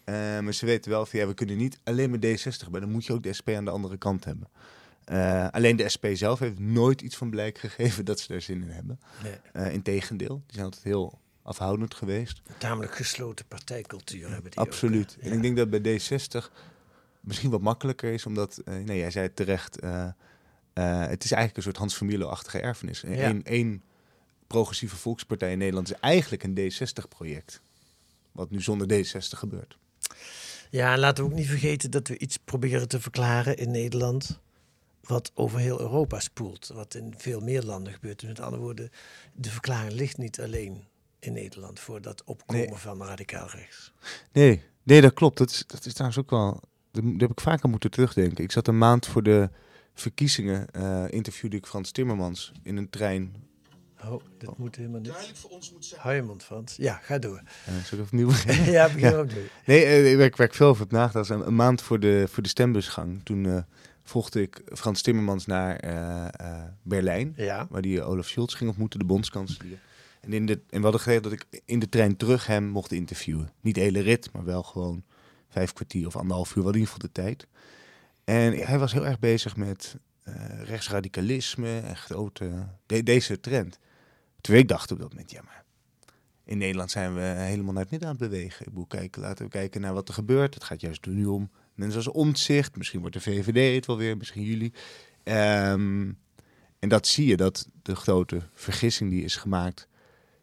Eh, 0.04 0.14
maar 0.40 0.54
ze 0.54 0.66
weten 0.66 0.90
wel 0.90 1.06
van, 1.06 1.18
ja, 1.20 1.26
we 1.26 1.34
kunnen 1.34 1.56
niet 1.56 1.78
alleen 1.84 2.10
met 2.10 2.26
D60 2.26 2.70
bij, 2.70 2.80
dan 2.80 2.90
moet 2.90 3.04
je 3.06 3.12
ook 3.12 3.22
de 3.22 3.32
SP 3.38 3.48
aan 3.48 3.64
de 3.64 3.70
andere 3.70 3.96
kant 3.96 4.24
hebben. 4.24 4.48
Eh, 5.04 5.48
alleen 5.50 5.76
de 5.76 5.88
SP 5.94 6.06
zelf 6.12 6.38
heeft 6.38 6.58
nooit 6.58 7.00
iets 7.00 7.16
van 7.16 7.30
blijk 7.30 7.58
gegeven 7.68 8.04
dat 8.04 8.20
ze 8.20 8.34
er 8.34 8.40
zin 8.40 8.62
in 8.62 8.70
hebben. 8.70 9.00
Nee. 9.22 9.32
Eh 9.52 9.72
Integendeel, 9.72 10.42
die 10.46 10.54
zijn 10.54 10.64
altijd 10.64 10.84
heel 10.84 11.18
afhoudend 11.42 11.94
geweest. 11.94 12.42
Tamelijk 12.58 12.94
gesloten 12.94 13.46
partijcultuur 13.46 14.30
hebben 14.30 14.50
die 14.50 14.60
Absoluut. 14.60 15.16
ook? 15.18 15.24
En 15.24 15.32
ik 15.32 15.42
denk 15.42 15.56
dat 15.56 15.70
bij 15.70 16.00
D60 16.00 16.50
misschien 17.20 17.50
wat 17.50 17.60
makkelijker 17.60 18.12
is, 18.12 18.26
omdat, 18.26 18.62
nee, 18.64 18.98
jij 18.98 19.10
zei 19.10 19.26
het 19.26 19.36
terecht, 19.36 19.74
het 20.74 21.24
is 21.24 21.32
eigenlijk 21.32 21.56
een 21.56 21.62
soort 21.62 21.76
Hans 21.76 21.96
van 21.96 22.06
Mierlo-achtige 22.06 22.60
erfenis. 22.60 23.00
Ja. 23.00 23.28
Eén 23.28 23.44
één 23.44 23.82
progressieve 24.46 24.96
volkspartij 24.96 25.52
in 25.52 25.58
Nederland 25.58 25.90
is 25.90 25.98
eigenlijk 26.00 26.42
een 26.42 26.58
D60-project. 26.58 27.60
Wat 28.32 28.50
nu 28.50 28.62
zonder 28.62 28.86
D60 28.86 29.38
gebeurt. 29.38 29.78
Ja, 30.70 30.92
en 30.92 30.98
laten 30.98 31.24
we 31.24 31.30
ook 31.30 31.36
niet 31.36 31.46
vergeten 31.46 31.90
dat 31.90 32.08
we 32.08 32.18
iets 32.18 32.36
proberen 32.36 32.88
te 32.88 33.00
verklaren 33.00 33.56
in 33.56 33.70
Nederland. 33.70 34.40
Wat 35.00 35.32
over 35.34 35.58
heel 35.58 35.80
Europa 35.80 36.20
spoelt. 36.20 36.70
Wat 36.74 36.94
in 36.94 37.14
veel 37.16 37.40
meer 37.40 37.62
landen 37.62 37.92
gebeurt. 37.92 38.18
Dus 38.20 38.28
met 38.28 38.40
andere 38.40 38.62
woorden, 38.62 38.90
de 39.34 39.50
verklaring 39.50 39.92
ligt 39.92 40.18
niet 40.18 40.40
alleen 40.40 40.84
in 41.18 41.32
Nederland 41.32 41.80
voor 41.80 42.00
dat 42.02 42.24
opkomen 42.24 42.68
Nee. 42.68 42.78
van 42.78 43.02
radicaal 43.02 43.48
rechts. 43.48 43.92
Nee, 44.32 44.62
nee, 44.82 45.00
dat 45.00 45.12
klopt. 45.12 45.38
Dat 45.38 45.50
is, 45.50 45.64
dat 45.66 45.86
is 45.86 45.92
trouwens 45.92 46.20
ook 46.20 46.30
wel. 46.30 46.60
Daar 46.90 47.02
heb 47.18 47.30
ik 47.30 47.64
aan 47.64 47.70
moeten 47.70 47.90
terugdenken. 47.90 48.44
Ik 48.44 48.52
zat 48.52 48.68
een 48.68 48.78
maand 48.78 49.06
voor 49.06 49.22
de 49.22 49.50
verkiezingen, 49.94 50.70
eh, 50.70 51.04
interviewde 51.08 51.56
ik 51.56 51.66
Frans 51.66 51.90
Timmermans 51.90 52.52
in 52.62 52.76
een 52.76 52.90
trein. 52.90 53.34
Oh, 54.04 54.22
dit 54.38 54.58
moet 54.58 54.76
helemaal 54.76 55.00
niet. 55.00 55.08
Duidelijk 55.08 55.38
voor 55.38 55.50
ons 55.50 55.72
moet 55.72 55.84
zijn. 55.84 56.00
Hou 56.00 56.14
je 56.14 56.22
mond, 56.22 56.42
Frans. 56.44 56.76
Ja, 56.76 56.94
ga 57.02 57.18
door. 57.18 57.42
Uh, 57.68 57.84
zal 57.84 57.98
ik 57.98 58.04
opnieuw 58.04 58.26
beginnen? 58.26 58.70
ja, 58.78 58.84
begin 58.86 59.10
Ja. 59.10 59.16
ook 59.16 59.26
nu. 59.34 59.48
Nee, 59.66 59.84
eh, 59.84 60.22
ik, 60.24 60.36
waar 60.36 60.46
ik 60.46 60.54
veel 60.54 60.68
over 60.68 60.86
nagedacht. 60.88 61.28
Een, 61.28 61.46
een 61.46 61.54
maand 61.54 61.82
voor 61.82 62.00
de, 62.00 62.24
voor 62.28 62.42
de 62.42 62.48
stembusgang. 62.48 63.20
Toen 63.24 63.46
eh, 63.46 63.62
volgde 64.02 64.42
ik 64.42 64.62
Frans 64.72 65.02
Timmermans 65.02 65.46
naar 65.46 65.76
eh, 65.76 66.26
eh, 66.26 66.62
Berlijn. 66.82 67.32
Ja. 67.36 67.66
Waar 67.70 67.82
die 67.82 68.02
Olaf 68.02 68.28
Scholz 68.28 68.56
ging 68.56 68.70
ontmoeten, 68.70 68.98
de 68.98 69.04
bondskanselier. 69.04 69.78
En, 70.20 70.32
in 70.32 70.46
de, 70.46 70.52
en 70.70 70.76
we 70.78 70.82
hadden 70.82 71.00
geregeld 71.00 71.24
dat 71.30 71.32
ik 71.32 71.62
in 71.64 71.78
de 71.78 71.88
trein 71.88 72.16
terug 72.16 72.46
hem 72.46 72.64
mocht 72.64 72.92
interviewen. 72.92 73.50
Niet 73.60 73.74
de 73.74 73.80
hele 73.80 74.00
rit, 74.00 74.32
maar 74.32 74.44
wel 74.44 74.62
gewoon 74.62 75.02
vijf 75.48 75.72
kwartier 75.72 76.06
of 76.06 76.16
anderhalf 76.16 76.56
uur. 76.56 76.62
Wel 76.62 76.72
in 76.72 76.78
ieder 76.78 76.92
geval 76.92 77.08
de 77.12 77.20
tijd. 77.22 77.46
En 78.24 78.52
hij 78.66 78.78
was 78.78 78.92
heel 78.92 79.06
erg 79.06 79.18
bezig 79.18 79.56
met 79.56 79.96
eh, 80.22 80.34
rechtsradicalisme 80.62 81.80
en 81.80 81.96
grote, 81.96 82.50
de- 82.86 83.02
deze 83.02 83.40
trend. 83.40 83.78
Terwijl 84.40 84.62
ik 84.62 84.68
dacht 84.68 84.92
op 84.92 84.98
dat 84.98 85.09
moment, 85.09 85.31
ja 85.31 85.42
maar 85.42 85.64
in 86.44 86.59
Nederland 86.59 86.90
zijn 86.90 87.14
we 87.14 87.20
helemaal 87.20 87.72
naar 87.72 87.83
het 87.83 87.90
midden 87.90 88.09
aan 88.09 88.16
het 88.18 88.31
bewegen. 88.31 88.66
Ik 88.66 88.72
moet 88.72 88.88
kijken, 88.88 89.22
laten 89.22 89.44
we 89.44 89.50
kijken 89.50 89.81
naar 89.81 89.94
wat 89.94 90.09
er 90.09 90.14
gebeurt. 90.14 90.55
Het 90.55 90.64
gaat 90.64 90.81
juist 90.81 91.07
nu 91.07 91.26
om 91.26 91.50
mensen 91.74 91.96
als 91.96 92.09
omzicht. 92.09 92.76
Misschien 92.76 93.00
wordt 93.00 93.14
de 93.14 93.20
VVD 93.20 93.74
het 93.74 93.87
wel 93.87 93.96
weer, 93.96 94.16
misschien 94.16 94.42
jullie. 94.42 94.72
Ehm, 95.22 96.12
en 96.79 96.88
dat 96.88 97.07
zie 97.07 97.26
je, 97.26 97.37
dat 97.37 97.68
de 97.83 97.96
grote 97.96 98.40
vergissing 98.55 99.11
die 99.11 99.24
is 99.24 99.37
gemaakt, 99.37 99.88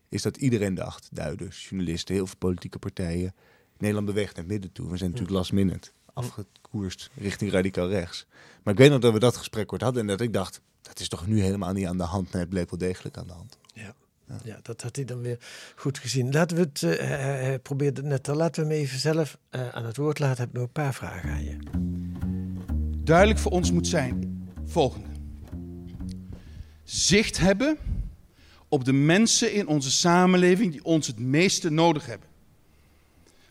is 0.09 0.21
dat 0.21 0.37
iedereen 0.37 0.75
dacht, 0.75 1.09
duiders, 1.11 1.69
journalisten, 1.69 2.15
heel 2.15 2.27
veel 2.27 2.37
politieke 2.37 2.79
partijen, 2.79 3.35
Nederland 3.77 4.05
beweegt 4.05 4.35
naar 4.35 4.43
het 4.43 4.53
midden 4.53 4.71
toe. 4.71 4.89
We 4.89 4.97
zijn 4.97 5.09
natuurlijk 5.09 5.37
last 5.37 5.51
minute 5.51 5.91
afgekoerst 6.13 7.09
richting 7.15 7.51
radicaal 7.51 7.89
rechts. 7.89 8.25
Maar 8.63 8.73
ik 8.73 8.79
weet 8.79 8.89
nog 8.89 8.99
dat 8.99 9.13
we 9.13 9.19
dat 9.19 9.37
gesprek 9.37 9.67
kort 9.67 9.81
hadden 9.81 10.01
en 10.01 10.07
dat 10.07 10.21
ik 10.21 10.33
dacht, 10.33 10.61
dat 10.81 10.99
is 10.99 11.07
toch 11.07 11.27
nu 11.27 11.41
helemaal 11.41 11.73
niet 11.73 11.85
aan 11.85 11.97
de 11.97 12.03
hand. 12.03 12.31
Nee, 12.31 12.41
het 12.41 12.49
bleek 12.49 12.69
wel 12.69 12.79
degelijk 12.79 13.17
aan 13.17 13.27
de 13.27 13.33
hand. 13.33 13.57
Ja. 14.43 14.59
dat 14.61 14.81
had 14.81 14.95
hij 14.95 15.05
dan 15.05 15.21
weer 15.21 15.37
goed 15.75 15.97
gezien. 15.97 16.31
Laten 16.31 16.57
we 16.57 16.63
het, 16.63 16.83
eh, 16.83 17.07
hij- 17.07 17.59
probeerde 17.59 18.01
het 18.01 18.09
net 18.09 18.29
al, 18.29 18.35
laten 18.35 18.67
we 18.67 18.73
hem 18.73 18.81
even 18.83 18.99
zelf 18.99 19.37
eh, 19.49 19.69
aan 19.69 19.85
het 19.85 19.97
woord 19.97 20.19
laten. 20.19 20.37
Heb 20.37 20.47
ik 20.47 20.53
nog 20.53 20.63
een 20.63 20.71
paar 20.71 20.93
vragen 20.93 21.29
aan 21.29 21.43
je. 21.43 21.57
Duidelijk 23.03 23.39
voor 23.39 23.51
ons 23.51 23.71
moet 23.71 23.87
zijn 23.87 24.45
volgende. 24.65 25.07
Zicht 26.83 27.37
hebben 27.37 27.77
op 28.67 28.85
de 28.85 28.93
mensen 28.93 29.53
in 29.53 29.67
onze 29.67 29.91
samenleving 29.91 30.71
die 30.71 30.83
ons 30.85 31.07
het 31.07 31.19
meeste 31.19 31.69
nodig 31.69 32.05
hebben. 32.05 32.27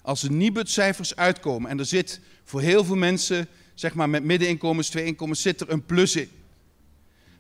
Als 0.03 0.21
de 0.21 0.31
Nibud-cijfers 0.31 1.17
uitkomen 1.17 1.71
en 1.71 1.79
er 1.79 1.85
zit 1.85 2.21
voor 2.45 2.61
heel 2.61 2.85
veel 2.85 2.97
mensen, 2.97 3.49
zeg 3.75 3.95
maar 3.95 4.11
met 4.11 4.25
middeninkomens, 4.25 4.89
twee 4.89 5.05
inkomens, 5.05 5.43
zit 5.43 5.61
er 5.61 5.71
een 5.71 5.85
plus 5.85 6.17
in. 6.17 6.29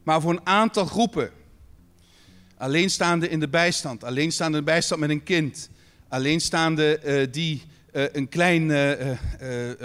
Maar 0.02 0.20
voor 0.20 0.30
een 0.30 0.46
aantal 0.46 0.86
groepen, 0.86 1.30
alleenstaande 2.58 3.28
in 3.28 3.40
de 3.40 3.48
bijstand, 3.48 4.04
alleenstaande 4.04 4.58
de 4.58 4.64
bijstand 4.64 5.00
met 5.00 5.10
een 5.10 5.22
kind, 5.22 5.68
alleenstaande 6.08 6.98
eh, 6.98 7.26
die 7.30 7.62
eh, 7.96 8.04
een 8.12 8.28
klein 8.28 8.70
eh, 8.70 9.10
eh, 9.10 9.16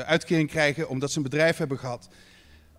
uitkering 0.06 0.50
krijgen 0.50 0.90
omdat 0.90 1.12
ze 1.12 1.18
een 1.18 1.24
bedrijf 1.24 1.58
hebben 1.58 1.80
gehad. 1.80 2.10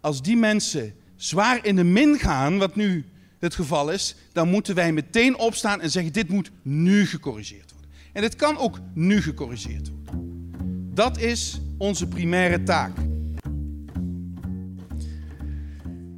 Als 0.01 0.23
die 0.23 0.37
mensen 0.37 0.95
zwaar 1.17 1.67
in 1.67 1.77
de 1.77 1.85
min 1.85 2.19
gaan, 2.19 2.59
wat 2.59 2.77
nu 2.77 3.05
het 3.39 3.55
geval 3.55 3.91
is, 3.91 4.15
dan 4.33 4.49
moeten 4.49 4.75
wij 4.75 4.93
meteen 4.93 5.39
opstaan 5.39 5.81
en 5.81 5.91
zeggen: 5.91 6.13
dit 6.13 6.29
moet 6.29 6.51
nu 6.63 7.07
gecorrigeerd 7.07 7.73
worden. 7.73 7.91
En 8.13 8.23
dit 8.23 8.37
kan 8.37 8.59
ook 8.59 8.79
nu 8.95 9.23
gecorrigeerd 9.23 9.89
worden. 9.89 10.51
Dat 10.95 11.19
is 11.19 11.61
onze 11.79 12.07
primaire 12.07 12.63
taak. 12.63 13.12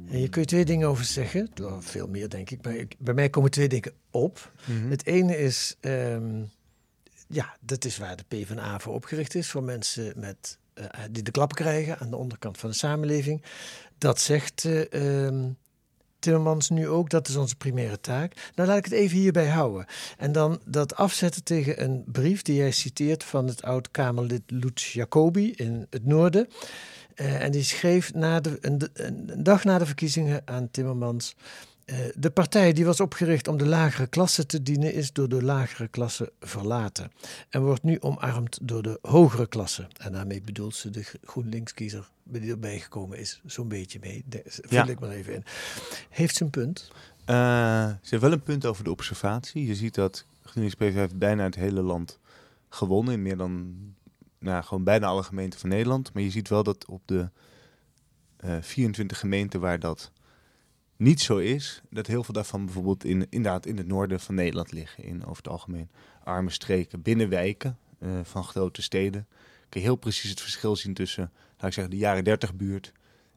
En 0.09 0.19
je 0.19 0.45
twee 0.45 0.65
dingen 0.65 0.87
over 0.87 1.05
zeggen. 1.05 1.49
Veel 1.79 2.07
meer, 2.07 2.29
denk 2.29 2.49
ik. 2.49 2.63
Maar 2.63 2.75
bij 2.97 3.13
mij 3.13 3.29
komen 3.29 3.51
twee 3.51 3.67
dingen 3.67 3.93
op. 4.11 4.51
Het 4.89 5.05
ene 5.05 5.37
is, 5.37 5.75
ehm, 5.79 6.43
ja, 7.27 7.57
dat 7.59 7.85
is 7.85 7.97
waar 7.97 8.15
de 8.15 8.23
PvdA 8.27 8.79
voor 8.79 8.93
opgericht 8.93 9.35
is. 9.35 9.51
Voor 9.51 9.63
mensen 9.63 10.13
met, 10.15 10.57
eh, 10.73 10.85
die 11.11 11.23
de 11.23 11.31
klap 11.31 11.53
krijgen 11.53 11.99
aan 11.99 12.09
de 12.09 12.15
onderkant 12.15 12.57
van 12.57 12.69
de 12.69 12.75
samenleving. 12.75 13.43
Dat 13.97 14.19
zegt 14.19 14.65
ehm, 14.65 15.49
Timmermans 16.25 16.69
nu 16.69 16.87
ook. 16.87 17.09
Dat 17.09 17.27
is 17.27 17.35
onze 17.35 17.55
primaire 17.55 17.99
taak. 17.99 18.51
Nou, 18.55 18.69
laat 18.69 18.77
ik 18.77 18.83
het 18.83 18.93
even 18.93 19.17
hierbij 19.17 19.47
houden. 19.47 19.85
En 20.17 20.31
dan 20.31 20.61
dat 20.65 20.95
afzetten 20.95 21.43
tegen 21.43 21.83
een 21.83 22.03
brief 22.07 22.41
die 22.41 22.61
hij 22.61 22.71
citeert 22.71 23.23
van 23.23 23.47
het 23.47 23.63
oud-Kamerlid 23.63 24.41
Lutz 24.47 24.93
Jacobi 24.93 25.51
in 25.51 25.87
het 25.89 26.05
noorden. 26.05 26.47
Eh, 27.15 27.43
en 27.43 27.51
die 27.51 27.63
schreef 27.63 28.13
na 28.13 28.39
de, 28.39 28.57
een, 28.61 28.81
een 28.93 29.43
dag 29.43 29.63
na 29.63 29.77
de 29.77 29.85
verkiezingen 29.85 30.41
aan 30.45 30.71
Timmermans. 30.71 31.35
Uh, 31.85 31.97
de 32.15 32.29
partij 32.29 32.73
die 32.73 32.85
was 32.85 32.99
opgericht 32.99 33.47
om 33.47 33.57
de 33.57 33.65
lagere 33.65 34.07
klasse 34.07 34.45
te 34.45 34.63
dienen, 34.63 34.93
is 34.93 35.13
door 35.13 35.29
de 35.29 35.43
lagere 35.43 35.87
klasse 35.87 36.31
verlaten. 36.39 37.11
En 37.49 37.63
wordt 37.63 37.83
nu 37.83 37.99
omarmd 37.99 38.59
door 38.61 38.81
de 38.81 38.99
hogere 39.01 39.47
klasse. 39.47 39.87
En 39.97 40.11
daarmee 40.11 40.41
bedoelt 40.41 40.75
ze 40.75 40.89
de 40.89 41.03
GroenLinks-kiezer 41.23 42.09
die 42.23 42.51
erbij 42.51 42.79
gekomen 42.79 43.17
is, 43.17 43.41
zo'n 43.45 43.67
beetje 43.67 43.99
mee. 44.01 44.23
Daar 44.25 44.41
vul 44.45 44.77
ja. 44.77 44.87
ik 44.87 44.99
maar 44.99 45.09
even 45.09 45.33
in. 45.33 45.43
Heeft 46.09 46.35
ze 46.35 46.43
een 46.43 46.49
punt? 46.49 46.91
Uh, 47.29 47.87
ze 47.87 48.09
heeft 48.09 48.21
wel 48.21 48.31
een 48.31 48.43
punt 48.43 48.65
over 48.65 48.83
de 48.83 48.91
observatie. 48.91 49.65
Je 49.65 49.75
ziet 49.75 49.95
dat 49.95 50.25
GroenLinks 50.43 50.75
PvdA 50.75 50.99
heeft 50.99 51.17
bijna 51.17 51.43
het 51.43 51.55
hele 51.55 51.81
land 51.81 52.19
gewonnen. 52.69 53.13
In 53.13 53.21
meer 53.21 53.37
dan, 53.37 53.75
nou, 54.45 54.63
gewoon 54.63 54.83
bijna 54.83 55.07
alle 55.07 55.23
gemeenten 55.23 55.59
van 55.59 55.69
Nederland. 55.69 56.13
Maar 56.13 56.23
je 56.23 56.29
ziet 56.29 56.49
wel 56.49 56.63
dat 56.63 56.85
op 56.85 57.01
de 57.05 57.29
uh, 58.45 58.57
24 58.61 59.19
gemeenten 59.19 59.59
waar 59.59 59.79
dat 59.79 60.11
niet 60.97 61.21
zo 61.21 61.37
is, 61.37 61.81
dat 61.89 62.07
heel 62.07 62.23
veel 62.23 62.33
daarvan 62.33 62.65
bijvoorbeeld 62.65 63.03
in, 63.03 63.27
inderdaad 63.29 63.65
in 63.65 63.77
het 63.77 63.87
noorden 63.87 64.19
van 64.19 64.35
Nederland 64.35 64.71
liggen. 64.71 65.03
In 65.03 65.25
over 65.25 65.43
het 65.43 65.47
algemeen 65.47 65.89
arme 66.23 66.49
streken, 66.49 67.01
binnenwijken 67.01 67.77
uh, 67.99 68.19
van 68.23 68.43
grote 68.43 68.81
steden. 68.81 69.27
Kun 69.69 69.81
je 69.81 69.87
heel 69.87 69.95
precies 69.95 70.29
het 70.29 70.41
verschil 70.41 70.75
zien 70.75 70.93
tussen, 70.93 71.31
laat 71.57 71.67
ik 71.67 71.73
zeggen, 71.73 71.93
de 71.93 71.99
jaren 71.99 72.23
30 72.23 72.53
buurt 72.53 72.91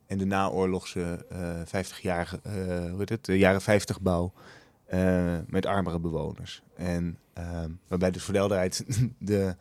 en 0.07 0.19
de 0.19 0.25
naoorlogse 0.25 1.27
uh, 1.33 1.85
50-jarige, 1.85 2.41
uh, 2.47 2.91
hoe 2.91 3.03
het, 3.05 3.25
de 3.25 3.39
jaren 3.39 3.61
50 3.61 4.01
bouw 4.01 4.33
uh, 4.95 5.39
met 5.47 5.67
armere 5.67 5.99
bewoners. 5.99 6.63
En 6.77 7.19
waarbij 7.89 8.11
dus 8.11 8.23
voor 8.23 8.33
de 8.33 8.39
helderheid 8.39 8.85
de 9.19 9.57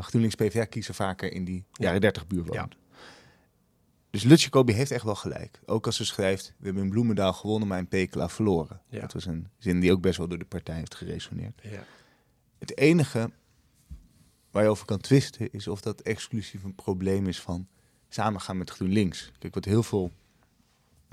GroenLinks 0.00 0.34
PvdA-kiezer 0.34 0.94
vaker 0.94 1.32
in 1.32 1.44
die 1.44 1.64
jaren 1.72 2.00
30 2.00 2.26
buurt 2.26 2.48
woont. 2.48 2.76
Dus 4.10 4.24
Lutje 4.24 4.48
Kobi 4.48 4.72
heeft 4.72 4.90
echt 4.90 5.04
wel 5.04 5.14
gelijk. 5.14 5.60
Ook 5.66 5.86
als 5.86 5.96
ze 5.96 6.04
schrijft, 6.04 6.54
we 6.58 6.64
hebben 6.64 6.82
in 6.82 6.90
Bloemendaal 6.90 7.32
gewonnen, 7.32 7.68
maar 7.68 7.78
in 7.78 7.88
Pekela 7.88 8.28
verloren. 8.28 8.80
Ja. 8.88 9.00
Dat 9.00 9.12
was 9.12 9.26
een 9.26 9.48
zin 9.58 9.80
die 9.80 9.92
ook 9.92 10.00
best 10.00 10.18
wel 10.18 10.28
door 10.28 10.38
de 10.38 10.44
partij 10.44 10.76
heeft 10.76 10.94
geresoneerd. 10.94 11.60
Ja. 11.62 11.84
Het 12.58 12.78
enige 12.78 13.30
waar 14.50 14.62
je 14.62 14.68
over 14.68 14.86
kan 14.86 15.00
twisten 15.00 15.52
is 15.52 15.68
of 15.68 15.80
dat 15.80 16.00
exclusief 16.00 16.64
een 16.64 16.74
probleem 16.74 17.26
is 17.26 17.40
van 17.40 17.68
samengaan 18.08 18.58
met 18.58 18.70
GroenLinks. 18.70 19.32
Kijk, 19.38 19.54
wat 19.54 19.64
heel 19.64 19.82
veel 19.82 20.12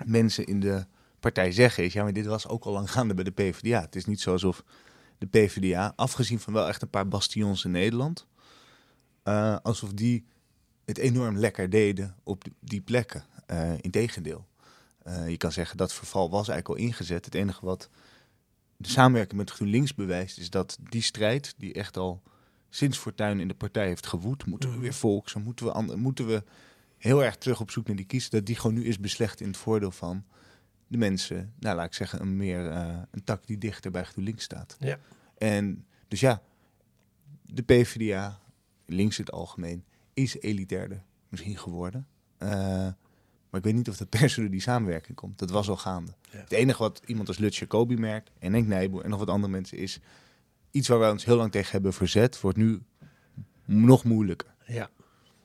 mensen 0.05 0.45
in 0.45 0.59
de 0.59 0.85
partij 1.19 1.51
zeggen 1.51 1.83
is, 1.83 1.93
ja, 1.93 2.03
maar 2.03 2.13
dit 2.13 2.25
was 2.25 2.47
ook 2.47 2.63
al 2.63 2.73
lang 2.73 2.91
gaande 2.91 3.13
bij 3.13 3.23
de 3.23 3.31
PvdA. 3.31 3.81
Het 3.81 3.95
is 3.95 4.05
niet 4.05 4.21
zo 4.21 4.31
alsof 4.31 4.63
de 5.17 5.25
PvdA, 5.25 5.93
afgezien 5.95 6.39
van 6.39 6.53
wel 6.53 6.67
echt 6.67 6.81
een 6.81 6.89
paar 6.89 7.07
bastions 7.07 7.65
in 7.65 7.71
Nederland, 7.71 8.27
uh, 9.23 9.57
alsof 9.61 9.93
die 9.93 10.25
het 10.85 10.97
enorm 10.97 11.37
lekker 11.37 11.69
deden 11.69 12.15
op 12.23 12.43
die 12.59 12.81
plekken. 12.81 13.23
Uh, 13.51 13.73
Integendeel. 13.81 14.47
Uh, 15.07 15.29
je 15.29 15.37
kan 15.37 15.51
zeggen 15.51 15.77
dat 15.77 15.93
verval 15.93 16.29
was 16.29 16.47
eigenlijk 16.47 16.79
al 16.79 16.85
ingezet. 16.87 17.25
Het 17.25 17.35
enige 17.35 17.65
wat 17.65 17.89
de 18.77 18.89
samenwerking 18.89 19.39
met 19.39 19.51
GroenLinks 19.51 19.95
bewijst, 19.95 20.37
is 20.37 20.49
dat 20.49 20.77
die 20.89 21.01
strijd, 21.01 21.53
die 21.57 21.73
echt 21.73 21.97
al 21.97 22.21
sinds 22.69 22.97
Fortuyn 22.97 23.39
in 23.39 23.47
de 23.47 23.53
partij 23.53 23.87
heeft 23.87 24.07
gewoed, 24.07 24.45
moeten 24.45 24.69
we 24.69 24.75
mhm. 24.75 24.83
weer 24.83 24.93
volks, 24.93 25.33
moeten 25.33 25.65
we, 25.65 25.95
moeten 25.95 26.27
we 26.27 26.43
heel 26.97 27.23
erg 27.23 27.35
terug 27.35 27.59
op 27.59 27.71
zoek 27.71 27.87
naar 27.87 27.95
die 27.95 28.05
kiezer, 28.05 28.31
dat 28.31 28.45
die 28.45 28.55
gewoon 28.55 28.75
nu 28.75 28.85
is 28.85 28.99
beslecht 28.99 29.41
in 29.41 29.47
het 29.47 29.57
voordeel 29.57 29.91
van 29.91 30.25
de 30.93 30.99
mensen, 30.99 31.53
nou 31.59 31.75
laat 31.75 31.85
ik 31.85 31.93
zeggen, 31.93 32.21
een 32.21 32.37
meer 32.37 32.71
uh, 32.71 32.97
een 33.11 33.23
tak 33.23 33.47
die 33.47 33.57
dichter 33.57 33.91
bij 33.91 34.03
GroenLinks 34.03 34.43
staat. 34.43 34.77
Ja. 34.79 34.97
En 35.37 35.85
dus 36.07 36.19
ja, 36.19 36.41
de 37.41 37.61
PvdA, 37.61 38.39
links 38.85 39.17
in 39.19 39.25
het 39.25 39.33
algemeen, 39.33 39.83
is 40.13 40.39
elitairder 40.39 41.03
misschien 41.29 41.57
geworden. 41.57 42.07
Uh, 42.39 42.49
maar 43.49 43.61
ik 43.61 43.63
weet 43.63 43.73
niet 43.73 43.89
of 43.89 43.97
dat 43.97 44.09
per 44.19 44.29
se 44.29 44.41
door 44.41 44.49
die 44.49 44.61
samenwerking 44.61 45.17
komt. 45.17 45.39
Dat 45.39 45.49
was 45.49 45.69
al 45.69 45.77
gaande. 45.77 46.13
Het 46.29 46.51
enige 46.51 46.79
wat 46.79 47.01
iemand 47.05 47.27
als 47.27 47.37
Lutje 47.37 47.65
Kobi 47.65 47.97
merkt, 47.97 48.31
en 48.39 48.53
Henk 48.53 48.67
Nijboer 48.67 49.03
en 49.03 49.09
nog 49.09 49.19
wat 49.19 49.29
andere 49.29 49.51
mensen, 49.51 49.77
is 49.77 49.99
iets 50.71 50.87
waar 50.87 50.99
wij 50.99 51.11
ons 51.11 51.25
heel 51.25 51.37
lang 51.37 51.51
tegen 51.51 51.71
hebben 51.71 51.93
verzet, 51.93 52.41
wordt 52.41 52.57
nu 52.57 52.81
nog 53.65 54.03
moeilijker. 54.03 54.53
Ja, 54.65 54.89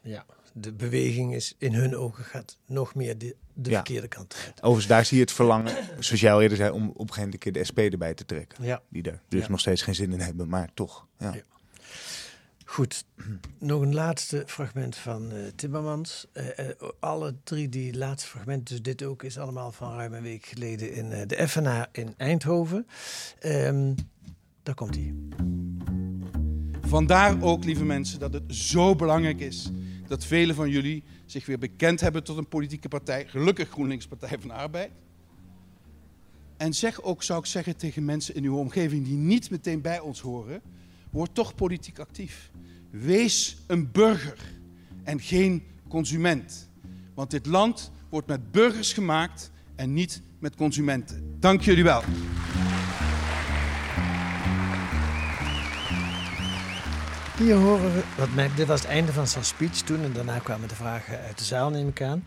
ja. 0.02 0.26
De 0.60 0.72
beweging 0.72 1.34
is 1.34 1.54
in 1.58 1.74
hun 1.74 1.96
ogen 1.96 2.24
gaat 2.24 2.58
nog 2.66 2.94
meer 2.94 3.18
de, 3.18 3.36
de 3.52 3.70
verkeerde 3.70 4.08
kant 4.08 4.34
uit. 4.44 4.56
Overigens, 4.56 4.86
daar 4.86 5.04
zie 5.04 5.16
je 5.16 5.22
het 5.22 5.32
verlangen, 5.32 5.76
zoals 5.98 6.20
jij 6.20 6.32
al 6.32 6.42
eerder 6.42 6.56
zei, 6.56 6.70
om 6.70 6.88
op 6.88 6.88
een 6.88 6.98
gegeven 6.98 7.22
moment 7.22 7.42
keer 7.42 7.52
de 7.52 7.64
SP 7.68 7.78
erbij 7.78 8.14
te 8.14 8.24
trekken. 8.24 8.64
Ja. 8.64 8.82
Die 8.88 9.02
er 9.02 9.20
dus 9.28 9.48
nog 9.48 9.60
steeds 9.60 9.82
geen 9.82 9.94
zin 9.94 10.12
in 10.12 10.20
hebben, 10.20 10.48
maar 10.48 10.68
toch. 10.74 11.06
ja. 11.18 11.34
Goed, 12.64 13.04
nog 13.58 13.80
een 13.80 13.94
laatste 13.94 14.42
fragment 14.46 14.96
van 14.96 15.32
uh, 15.32 15.38
Timmermans. 15.54 16.26
Uh, 16.32 16.44
alle 17.00 17.34
drie 17.44 17.68
die 17.68 17.96
laatste 17.96 18.28
fragmenten, 18.28 18.74
dus 18.74 18.82
dit 18.82 19.02
ook, 19.02 19.22
is 19.22 19.38
allemaal 19.38 19.72
van 19.72 19.94
ruim 19.94 20.14
een 20.14 20.22
week 20.22 20.46
geleden 20.46 20.92
in 20.92 21.10
uh, 21.10 21.20
de 21.26 21.48
FNA 21.48 21.88
in 21.92 22.14
Eindhoven. 22.16 22.86
Um, 23.44 23.94
daar 24.62 24.74
komt 24.74 24.94
hij. 24.94 25.14
Vandaar 26.80 27.42
ook, 27.42 27.64
lieve 27.64 27.84
mensen, 27.84 28.18
dat 28.18 28.32
het 28.32 28.42
zo 28.48 28.94
belangrijk 28.94 29.40
is 29.40 29.70
dat 30.08 30.24
velen 30.24 30.54
van 30.54 30.70
jullie 30.70 31.02
zich 31.26 31.46
weer 31.46 31.58
bekend 31.58 32.00
hebben 32.00 32.24
tot 32.24 32.36
een 32.36 32.48
politieke 32.48 32.88
partij. 32.88 33.26
Gelukkig 33.26 33.68
GroenLinks 33.68 34.06
Partij 34.06 34.38
van 34.38 34.48
de 34.48 34.54
Arbeid. 34.54 34.90
En 36.56 36.74
zeg 36.74 37.02
ook, 37.02 37.22
zou 37.22 37.38
ik 37.38 37.46
zeggen, 37.46 37.76
tegen 37.76 38.04
mensen 38.04 38.34
in 38.34 38.44
uw 38.44 38.56
omgeving 38.56 39.04
die 39.04 39.16
niet 39.16 39.50
meteen 39.50 39.80
bij 39.80 40.00
ons 40.00 40.20
horen, 40.20 40.62
word 41.10 41.34
toch 41.34 41.54
politiek 41.54 41.98
actief. 41.98 42.50
Wees 42.90 43.56
een 43.66 43.90
burger 43.92 44.38
en 45.04 45.20
geen 45.20 45.62
consument. 45.88 46.68
Want 47.14 47.30
dit 47.30 47.46
land 47.46 47.90
wordt 48.08 48.26
met 48.26 48.52
burgers 48.52 48.92
gemaakt 48.92 49.50
en 49.76 49.92
niet 49.92 50.22
met 50.38 50.56
consumenten. 50.56 51.36
Dank 51.40 51.60
jullie 51.60 51.84
wel. 51.84 52.02
Hier 57.38 57.56
horen 57.56 57.94
we, 57.94 58.02
wat 58.16 58.34
mij, 58.34 58.50
dit 58.56 58.66
was 58.66 58.80
het 58.80 58.88
einde 58.90 59.12
van 59.12 59.26
zijn 59.26 59.44
speech 59.44 59.80
toen 59.82 60.02
en 60.02 60.12
daarna 60.12 60.38
kwamen 60.38 60.68
de 60.68 60.74
vragen 60.74 61.20
uit 61.20 61.38
de 61.38 61.44
zaal, 61.44 61.70
neem 61.70 61.88
ik 61.88 62.02
aan. 62.02 62.26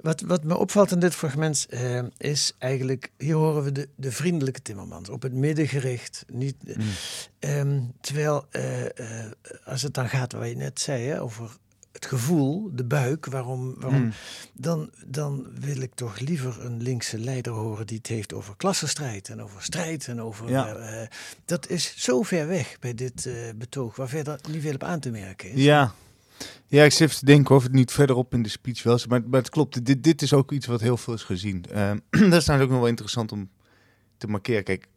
Wat, 0.00 0.20
wat 0.20 0.44
me 0.44 0.56
opvalt 0.56 0.90
in 0.90 0.98
dit 0.98 1.14
fragment 1.14 1.66
uh, 1.70 2.02
is 2.16 2.54
eigenlijk, 2.58 3.10
hier 3.18 3.34
horen 3.34 3.62
we 3.62 3.72
de, 3.72 3.88
de 3.96 4.12
vriendelijke 4.12 4.62
Timmermans, 4.62 5.08
op 5.08 5.22
het 5.22 5.32
midden 5.32 5.68
gericht. 5.68 6.24
Niet, 6.32 6.56
mm. 6.62 6.84
um, 7.50 7.92
terwijl, 8.00 8.44
uh, 8.52 8.82
uh, 8.82 8.88
als 9.64 9.82
het 9.82 9.94
dan 9.94 10.08
gaat 10.08 10.32
waar 10.32 10.48
je 10.48 10.56
net 10.56 10.80
zei, 10.80 11.06
hè, 11.06 11.22
over 11.22 11.50
het 11.98 12.06
gevoel, 12.06 12.70
de 12.72 12.84
buik, 12.84 13.26
waarom, 13.26 13.74
waarom 13.78 14.00
hmm. 14.00 14.12
dan, 14.52 14.90
dan 15.06 15.46
wil 15.60 15.80
ik 15.80 15.94
toch 15.94 16.18
liever 16.18 16.64
een 16.64 16.82
linkse 16.82 17.18
leider 17.18 17.52
horen 17.52 17.86
die 17.86 17.96
het 17.96 18.06
heeft 18.06 18.32
over 18.32 18.56
klassenstrijd 18.56 19.28
en 19.28 19.42
over 19.42 19.62
strijd 19.62 20.08
en 20.08 20.20
over. 20.20 20.50
Ja. 20.50 20.76
Uh, 20.76 21.06
dat 21.44 21.68
is 21.68 21.94
zo 21.96 22.22
ver 22.22 22.46
weg 22.46 22.76
bij 22.80 22.94
dit 22.94 23.24
uh, 23.26 23.34
betoog, 23.56 23.96
waar 23.96 24.08
verder 24.08 24.40
niet 24.50 24.62
veel 24.62 24.74
op 24.74 24.82
aan 24.82 25.00
te 25.00 25.10
merken 25.10 25.50
is. 25.50 25.62
Ja. 25.62 25.94
Ja, 26.66 26.84
ik 26.84 26.92
zit 26.92 27.18
te 27.18 27.24
denken 27.24 27.54
of 27.54 27.62
het 27.62 27.72
niet 27.72 27.92
verderop 27.92 28.34
in 28.34 28.42
de 28.42 28.48
speech 28.48 28.82
wel 28.82 28.94
is. 28.94 29.06
Maar, 29.06 29.22
maar 29.28 29.40
het 29.40 29.50
klopt, 29.50 29.84
dit, 29.84 30.04
dit 30.04 30.22
is 30.22 30.32
ook 30.32 30.52
iets 30.52 30.66
wat 30.66 30.80
heel 30.80 30.96
veel 30.96 31.14
is 31.14 31.22
gezien. 31.22 31.64
Uh, 31.72 31.90
dat 32.10 32.40
is 32.40 32.46
namelijk 32.46 32.62
ook 32.62 32.70
nog 32.70 32.78
wel 32.78 32.88
interessant 32.88 33.32
om 33.32 33.50
te 34.16 34.26
markeren. 34.26 34.64
Kijk, 34.64 34.88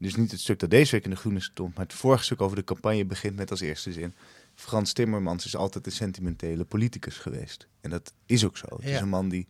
dus 0.00 0.16
niet 0.16 0.30
het 0.30 0.40
stuk 0.40 0.58
dat 0.58 0.70
deze 0.70 0.92
week 0.92 1.04
in 1.04 1.10
de 1.10 1.16
Groene 1.16 1.40
stond, 1.40 1.74
maar 1.74 1.84
het 1.84 1.94
vorige 1.94 2.24
stuk 2.24 2.40
over 2.40 2.56
de 2.56 2.64
campagne 2.64 3.04
begint 3.04 3.36
met 3.36 3.50
als 3.50 3.60
eerste 3.60 3.92
zin. 3.92 4.14
Frans 4.60 4.92
Timmermans 4.92 5.46
is 5.46 5.56
altijd 5.56 5.86
een 5.86 5.92
sentimentele 5.92 6.64
politicus 6.64 7.16
geweest. 7.16 7.68
En 7.80 7.90
dat 7.90 8.12
is 8.26 8.44
ook 8.44 8.56
zo. 8.56 8.66
Het 8.70 8.84
is 8.84 9.00
een 9.00 9.08
man 9.08 9.28
die 9.28 9.46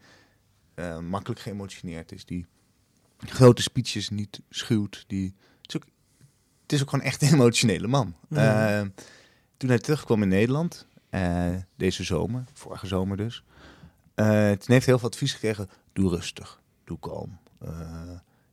uh, 0.75 0.99
makkelijk 0.99 1.41
geëmotioneerd 1.41 2.13
is, 2.13 2.25
die 2.25 2.47
grote 3.19 3.63
speeches 3.63 4.09
niet 4.09 4.41
schuwt. 4.51 5.05
Die, 5.07 5.35
het, 5.63 5.69
is 5.69 5.77
ook, 5.77 5.85
het 6.63 6.73
is 6.73 6.83
ook 6.83 6.91
gewoon 6.91 7.05
echt 7.05 7.23
een 7.23 7.33
emotionele 7.33 7.87
man. 7.87 8.15
Uh, 8.29 8.81
toen 9.57 9.69
hij 9.69 9.79
terugkwam 9.79 10.23
in 10.23 10.29
Nederland, 10.29 10.87
uh, 11.11 11.55
deze 11.77 12.05
zomer, 12.05 12.45
vorige 12.53 12.87
zomer 12.87 13.17
dus, 13.17 13.45
toen 14.15 14.25
heeft 14.47 14.67
hij 14.67 14.81
heel 14.85 14.99
veel 14.99 15.09
advies 15.09 15.33
gekregen. 15.33 15.69
Doe 15.93 16.11
rustig, 16.11 16.61
doe 16.85 16.99
kalm, 16.99 17.39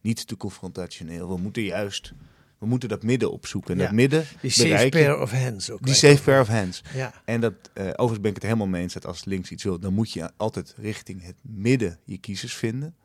niet 0.01 0.27
te 0.27 0.37
confrontationeel. 0.37 1.29
We 1.29 1.37
moeten 1.37 1.63
juist 1.63 2.13
we 2.57 2.65
moeten 2.65 2.89
dat 2.89 3.03
midden 3.03 3.31
opzoeken. 3.31 3.71
En 3.73 3.77
dat 3.77 3.91
midden 3.91 4.25
Die 4.41 4.51
safe 4.51 4.89
pair 4.89 5.21
of 5.21 5.31
hands 5.31 5.71
ook. 5.71 5.85
Die 5.85 5.93
safe 5.93 6.23
pair 6.23 6.41
of 6.41 6.47
hands. 6.47 6.81
Ja. 6.93 7.13
En 7.25 7.41
dat, 7.41 7.53
uh, 7.53 7.83
overigens 7.83 8.19
ben 8.19 8.29
ik 8.29 8.35
het 8.35 8.43
helemaal 8.43 8.67
mee 8.67 8.81
eens 8.81 8.93
dat 8.93 9.05
als 9.05 9.25
links 9.25 9.51
iets 9.51 9.63
wil, 9.63 9.79
dan 9.79 9.93
moet 9.93 10.11
je 10.11 10.31
altijd 10.37 10.75
richting 10.77 11.23
het 11.23 11.35
midden 11.41 11.99
je 12.03 12.17
kiezers 12.17 12.55
vinden. 12.55 12.95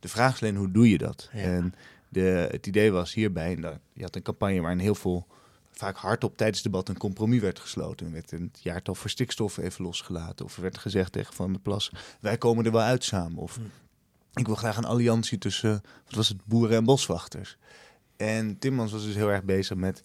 De 0.00 0.08
vraag 0.08 0.34
is 0.34 0.42
alleen, 0.42 0.56
hoe 0.56 0.70
doe 0.70 0.90
je 0.90 0.98
dat? 0.98 1.28
En 1.32 1.74
de, 2.08 2.48
het 2.50 2.66
idee 2.66 2.92
was 2.92 3.14
hierbij, 3.14 3.54
en 3.54 3.60
dat, 3.60 3.78
je 3.92 4.02
had 4.02 4.16
een 4.16 4.22
campagne 4.22 4.60
waarin 4.60 4.78
heel 4.78 4.94
veel, 4.94 5.26
vaak 5.72 5.96
hardop 5.96 6.36
tijdens 6.36 6.62
het 6.62 6.72
debat 6.72 6.88
een 6.88 6.98
compromis 6.98 7.40
werd 7.40 7.58
gesloten. 7.58 8.06
Er 8.06 8.12
werd 8.12 8.32
een 8.32 8.52
jaartal 8.60 8.94
voor 8.94 9.10
stikstof 9.10 9.56
even 9.56 9.84
losgelaten. 9.84 10.44
Of 10.44 10.56
er 10.56 10.62
werd 10.62 10.78
gezegd 10.78 11.12
tegen 11.12 11.34
Van 11.34 11.52
der 11.52 11.60
Plas, 11.60 11.92
wij 12.20 12.38
komen 12.38 12.64
er 12.64 12.72
wel 12.72 12.80
uit 12.80 13.04
samen. 13.04 13.38
Of 13.38 13.54
hm. 13.54 13.60
ik 14.40 14.46
wil 14.46 14.54
graag 14.54 14.76
een 14.76 14.84
alliantie 14.84 15.38
tussen, 15.38 15.82
wat 16.04 16.14
was 16.14 16.28
het, 16.28 16.44
boeren 16.44 16.76
en 16.76 16.84
boswachters. 16.84 17.58
En 18.16 18.58
Timmans 18.58 18.92
was 18.92 19.04
dus 19.04 19.14
heel 19.14 19.30
erg 19.30 19.44
bezig 19.44 19.76
met 19.76 20.04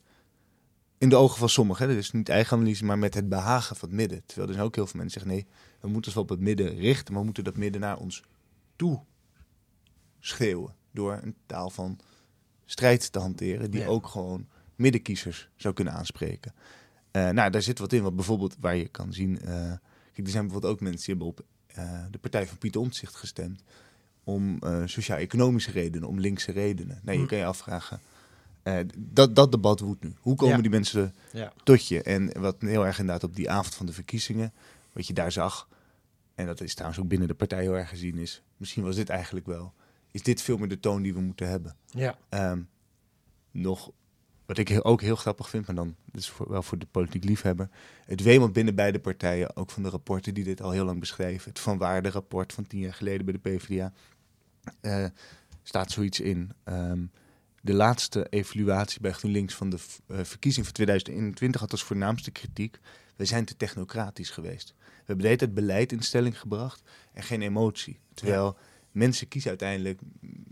in 0.97 1.09
de 1.09 1.15
ogen 1.15 1.37
van 1.37 1.49
sommigen, 1.49 1.89
hè, 1.89 1.93
dus 1.95 2.11
niet 2.11 2.29
eigen 2.29 2.57
analyse, 2.57 2.85
maar 2.85 2.99
met 2.99 3.13
het 3.13 3.29
behagen 3.29 3.75
van 3.75 3.87
het 3.87 3.97
midden. 3.97 4.21
Terwijl 4.25 4.47
er 4.47 4.53
zijn 4.53 4.65
ook 4.65 4.75
heel 4.75 4.87
veel 4.87 4.99
mensen 4.99 5.21
zeggen, 5.21 5.37
nee, 5.37 5.47
we 5.79 5.87
moeten 5.87 6.05
ons 6.05 6.13
wel 6.13 6.23
op 6.23 6.29
het 6.29 6.39
midden 6.39 6.75
richten, 6.75 7.09
maar 7.09 7.19
we 7.19 7.25
moeten 7.25 7.43
dat 7.43 7.57
midden 7.57 7.81
naar 7.81 7.97
ons 7.97 8.23
toe 8.75 9.01
schreeuwen. 10.19 10.75
Door 10.91 11.19
een 11.21 11.35
taal 11.45 11.69
van 11.69 11.99
strijd 12.65 13.11
te 13.11 13.19
hanteren, 13.19 13.71
die 13.71 13.79
Ja. 13.81 13.87
ook 13.87 14.07
gewoon 14.07 14.47
middenkiezers 14.75 15.49
zou 15.55 15.73
kunnen 15.73 15.93
aanspreken. 15.93 16.53
Eh, 17.11 17.29
nou, 17.29 17.49
daar 17.51 17.61
zit 17.61 17.79
wat 17.79 17.93
in, 17.93 18.03
wat 18.03 18.15
bijvoorbeeld 18.15 18.55
waar 18.59 18.75
je 18.75 18.87
kan 18.87 19.13
zien. 19.13 19.39
eh, 19.41 19.45
kijk, 20.13 20.25
er 20.25 20.29
zijn 20.29 20.43
bijvoorbeeld 20.43 20.73
ook 20.73 20.81
mensen 20.81 21.05
die 21.05 21.15
hebben 21.15 21.27
op 21.27 21.45
eh, 21.67 22.05
de 22.11 22.17
partij 22.17 22.47
van 22.47 22.57
Pieter 22.57 22.81
Omtzigt 22.81 23.15
gestemd. 23.15 23.63
Om 24.23 24.57
eh, 24.59 24.81
sociaal-economische 24.85 25.71
redenen, 25.71 26.07
om 26.09 26.19
linkse 26.19 26.51
redenen. 26.51 26.99
Nou, 27.03 27.17
je 27.17 27.23
Hm. 27.23 27.29
kan 27.29 27.37
je 27.37 27.45
afvragen. 27.45 27.99
eh, 28.63 28.77
dat, 28.97 29.35
dat 29.35 29.51
debat 29.51 29.79
woedt 29.79 30.03
nu. 30.03 30.13
Hoe 30.19 30.35
komen 30.35 30.55
Ja. 30.55 30.61
die 30.61 30.71
mensen 30.71 31.15
Ja. 31.33 31.53
tot 31.63 31.87
je? 31.87 32.01
En 32.03 32.39
wat 32.41 32.55
heel 32.59 32.85
erg 32.85 32.99
inderdaad 32.99 33.23
op 33.29 33.35
die 33.35 33.49
avond 33.49 33.75
van 33.75 33.85
de 33.85 33.93
verkiezingen, 33.93 34.53
wat 34.93 35.07
je 35.07 35.13
daar 35.13 35.31
zag, 35.31 35.67
en 36.35 36.45
dat 36.45 36.61
is 36.61 36.73
trouwens 36.73 37.01
ook 37.01 37.07
binnen 37.07 37.27
de 37.27 37.33
partij 37.33 37.61
heel 37.61 37.77
erg 37.77 37.89
gezien, 37.89 38.17
is 38.17 38.41
misschien 38.57 38.83
was 38.83 38.95
dit 38.95 39.09
eigenlijk 39.09 39.45
wel, 39.45 39.73
is 40.11 40.23
dit 40.23 40.41
veel 40.41 40.57
meer 40.57 40.67
de 40.67 40.79
toon 40.79 41.01
die 41.01 41.13
we 41.13 41.19
moeten 41.21 41.47
hebben. 41.49 41.75
Ja. 41.85 42.17
Ehm, 42.29 42.61
nog, 43.51 43.91
wat 44.57 44.69
ik 44.69 44.79
ook 44.81 45.01
heel 45.01 45.15
grappig 45.15 45.49
vind, 45.49 45.65
maar 45.65 45.75
dan 45.75 45.95
is 46.11 46.29
voor, 46.29 46.49
wel 46.49 46.63
voor 46.63 46.77
de 46.77 46.85
politiek 46.85 47.23
liefhebber, 47.23 47.69
het 48.05 48.21
wemelt 48.21 48.53
binnen 48.53 48.75
beide 48.75 48.99
partijen, 48.99 49.55
ook 49.55 49.71
van 49.71 49.83
de 49.83 49.89
rapporten 49.89 50.33
die 50.33 50.43
dit 50.43 50.61
al 50.61 50.71
heel 50.71 50.85
lang 50.85 50.99
beschrijven. 50.99 51.49
Het 51.49 51.59
Van 51.59 51.77
Waarde 51.77 52.09
rapport 52.09 52.53
van 52.53 52.67
tien 52.67 52.79
jaar 52.79 52.93
geleden 52.93 53.25
bij 53.25 53.33
de 53.33 53.49
PvdA, 53.49 53.93
eh, 54.81 55.05
staat 55.63 55.91
zoiets 55.91 56.19
in. 56.19 56.51
Ehm, 56.63 57.05
de 57.61 57.73
laatste 57.73 58.27
evaluatie 58.29 59.01
bij 59.01 59.11
GroenLinks 59.11 59.53
van 59.55 59.69
de 59.69 59.77
eh, 60.07 60.17
verkiezing 60.23 60.65
van 60.65 60.73
2021 60.73 61.61
had 61.61 61.71
als 61.71 61.83
voornaamste 61.83 62.31
kritiek, 62.31 62.79
wij 63.15 63.25
zijn 63.25 63.45
te 63.45 63.57
technocratisch 63.57 64.29
geweest. 64.29 64.73
We 64.77 64.83
hebben 64.97 65.17
de 65.17 65.25
hele 65.25 65.37
tijd 65.37 65.53
beleid 65.53 65.91
in 65.91 66.01
stelling 66.01 66.39
gebracht 66.39 66.81
en 67.13 67.23
geen 67.23 67.41
emotie. 67.41 67.99
Terwijl 68.13 68.57
mensen 68.91 69.27
kiezen 69.27 69.49
uiteindelijk 69.49 69.99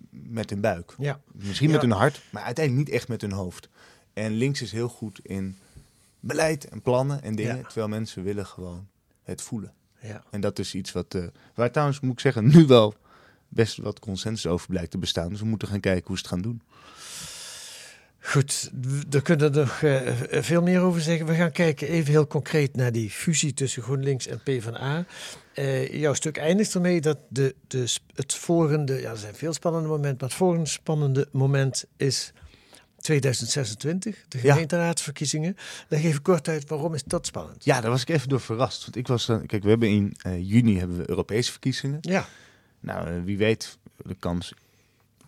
met 0.09 0.49
hun 0.49 0.61
buik. 0.61 0.95
Ja. 0.97 1.19
Misschien 1.31 1.71
met 1.71 1.81
hun 1.81 1.91
hart, 1.91 2.21
maar 2.29 2.43
uiteindelijk 2.43 2.87
niet 2.87 2.95
echt 2.95 3.07
met 3.07 3.21
hun 3.21 3.31
hoofd. 3.31 3.69
En 4.13 4.31
links 4.33 4.61
is 4.61 4.71
heel 4.71 4.89
goed 4.89 5.19
in 5.23 5.57
beleid 6.19 6.65
en 6.67 6.81
plannen 6.81 7.21
en 7.23 7.35
dingen, 7.35 7.55
Ja. 7.57 7.63
terwijl 7.63 7.87
mensen 7.87 8.23
willen 8.23 8.45
gewoon 8.45 8.87
het 9.23 9.41
voelen. 9.41 9.73
Ja. 10.01 10.23
En 10.29 10.41
dat 10.41 10.59
is 10.59 10.75
iets 10.75 10.91
wat, 10.91 11.13
eh, 11.13 11.23
waar 11.55 11.71
trouwens, 11.71 11.99
moet 11.99 12.11
ik 12.11 12.19
zeggen, 12.19 12.47
nu 12.55 12.65
wel 12.65 12.93
best 13.47 13.77
wat 13.77 13.99
consensus 13.99 14.51
over 14.51 14.67
blijkt 14.67 14.91
te 14.91 14.97
bestaan. 14.97 15.29
Dus 15.29 15.39
we 15.39 15.45
moeten 15.45 15.67
gaan 15.67 15.79
kijken 15.79 16.07
hoe 16.07 16.15
ze 16.17 16.21
het 16.21 16.31
gaan 16.31 16.41
doen. 16.41 16.61
Goed, 18.31 18.71
we 19.09 19.21
kunnen 19.21 19.53
er 19.53 19.59
nog 19.59 19.81
eh, 19.81 20.41
veel 20.41 20.61
meer 20.61 20.81
over 20.81 21.01
zeggen. 21.01 21.25
We 21.25 21.33
gaan 21.35 21.51
kijken 21.51 21.87
even 21.87 22.11
heel 22.11 22.27
concreet 22.27 22.75
naar 22.75 22.91
die 22.91 23.09
fusie 23.09 23.53
tussen 23.53 23.83
GroenLinks 23.83 24.27
en 24.27 24.39
PvdA. 24.43 25.05
Eh 25.53 25.93
jouw 25.99 26.13
stuk 26.13 26.37
eindigt 26.37 26.73
ermee 26.75 27.01
dat 27.01 27.17
de, 27.29 27.55
de, 27.67 27.93
het 28.15 28.33
volgende, 28.35 29.01
ja 29.01 29.09
er 29.11 29.17
zijn 29.17 29.35
veel 29.35 29.53
spannende 29.53 29.87
momenten, 29.87 30.17
maar 30.19 30.29
het 30.29 30.37
volgende 30.37 30.69
spannende 30.69 31.27
moment 31.31 31.85
is 31.97 32.31
2026, 32.97 34.25
de 34.27 34.39
Ja. 34.41 34.51
gemeenteraadsverkiezingen. 34.53 35.55
Leg 35.87 36.03
even 36.03 36.21
kort 36.21 36.47
uit, 36.47 36.69
waarom 36.69 36.93
is 36.93 37.03
dat 37.03 37.25
spannend? 37.25 37.65
Ja, 37.65 37.81
daar 37.81 37.91
was 37.91 38.01
ik 38.01 38.09
even 38.09 38.29
door 38.29 38.39
verrast. 38.41 38.81
Want 38.81 38.95
ik 38.95 39.07
was, 39.07 39.29
eh, 39.29 39.37
kijk, 39.45 39.63
we 39.63 39.69
hebben 39.69 39.89
in 39.89 40.13
eh, 40.21 40.49
juni 40.49 40.79
hebben 40.79 40.97
we 40.97 41.09
Europese 41.09 41.51
verkiezingen. 41.51 41.97
Ja, 42.01 42.27
Nou, 42.79 43.23
wie 43.23 43.37
weet, 43.37 43.77
de 43.97 44.15
kans 44.19 44.53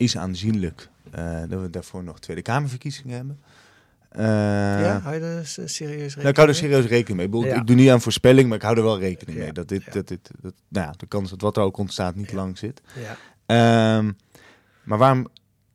is 0.02 0.18
aanzienlijk 0.18 0.90
eh, 1.12 1.40
dat 1.50 1.62
we 1.62 1.70
daarvoor 1.70 2.04
nog 2.04 2.20
Tweede 2.20 2.42
Kamerverkiezingen 2.42 3.16
hebben. 3.16 3.40
Eh, 4.10 4.24
ja 4.86 5.00
hou 5.00 5.16
je 5.16 5.22
er 5.22 5.48
serieus 5.48 5.80
rekening 5.80 6.16
Nou, 6.16 6.28
ik 6.30 6.36
hou 6.36 6.48
er 6.48 6.56
serieus 6.56 6.86
rekening 6.86 7.18
mee. 7.18 7.26
Ik, 7.26 7.32
bedoel, 7.32 7.46
Ja. 7.48 7.56
ik 7.56 7.68
doe 7.68 7.76
niet 7.76 7.90
aan 7.90 8.02
voorspelling, 8.02 8.48
maar 8.48 8.58
ik 8.58 8.64
hou 8.64 8.78
er 8.78 8.84
wel 8.84 9.00
rekening 9.00 9.38
Ja. 9.38 9.44
mee. 9.44 9.54
Dat 9.54 9.68
dit, 9.68 9.94
dat 9.94 10.08
dit, 10.08 10.30
dat, 10.42 10.54
nou 10.68 10.86
ja, 10.88 10.94
de 10.98 11.06
kans 11.06 11.30
dat 11.30 11.42
wat 11.42 11.58
er 11.58 11.64
ook 11.64 11.78
ontstaat 11.78 12.16
niet 12.16 12.32
lang 12.34 12.58
zit. 12.58 12.82
Ja, 13.00 13.18
Ehm, 13.46 14.12
maar 14.84 14.98
waarom 14.98 15.28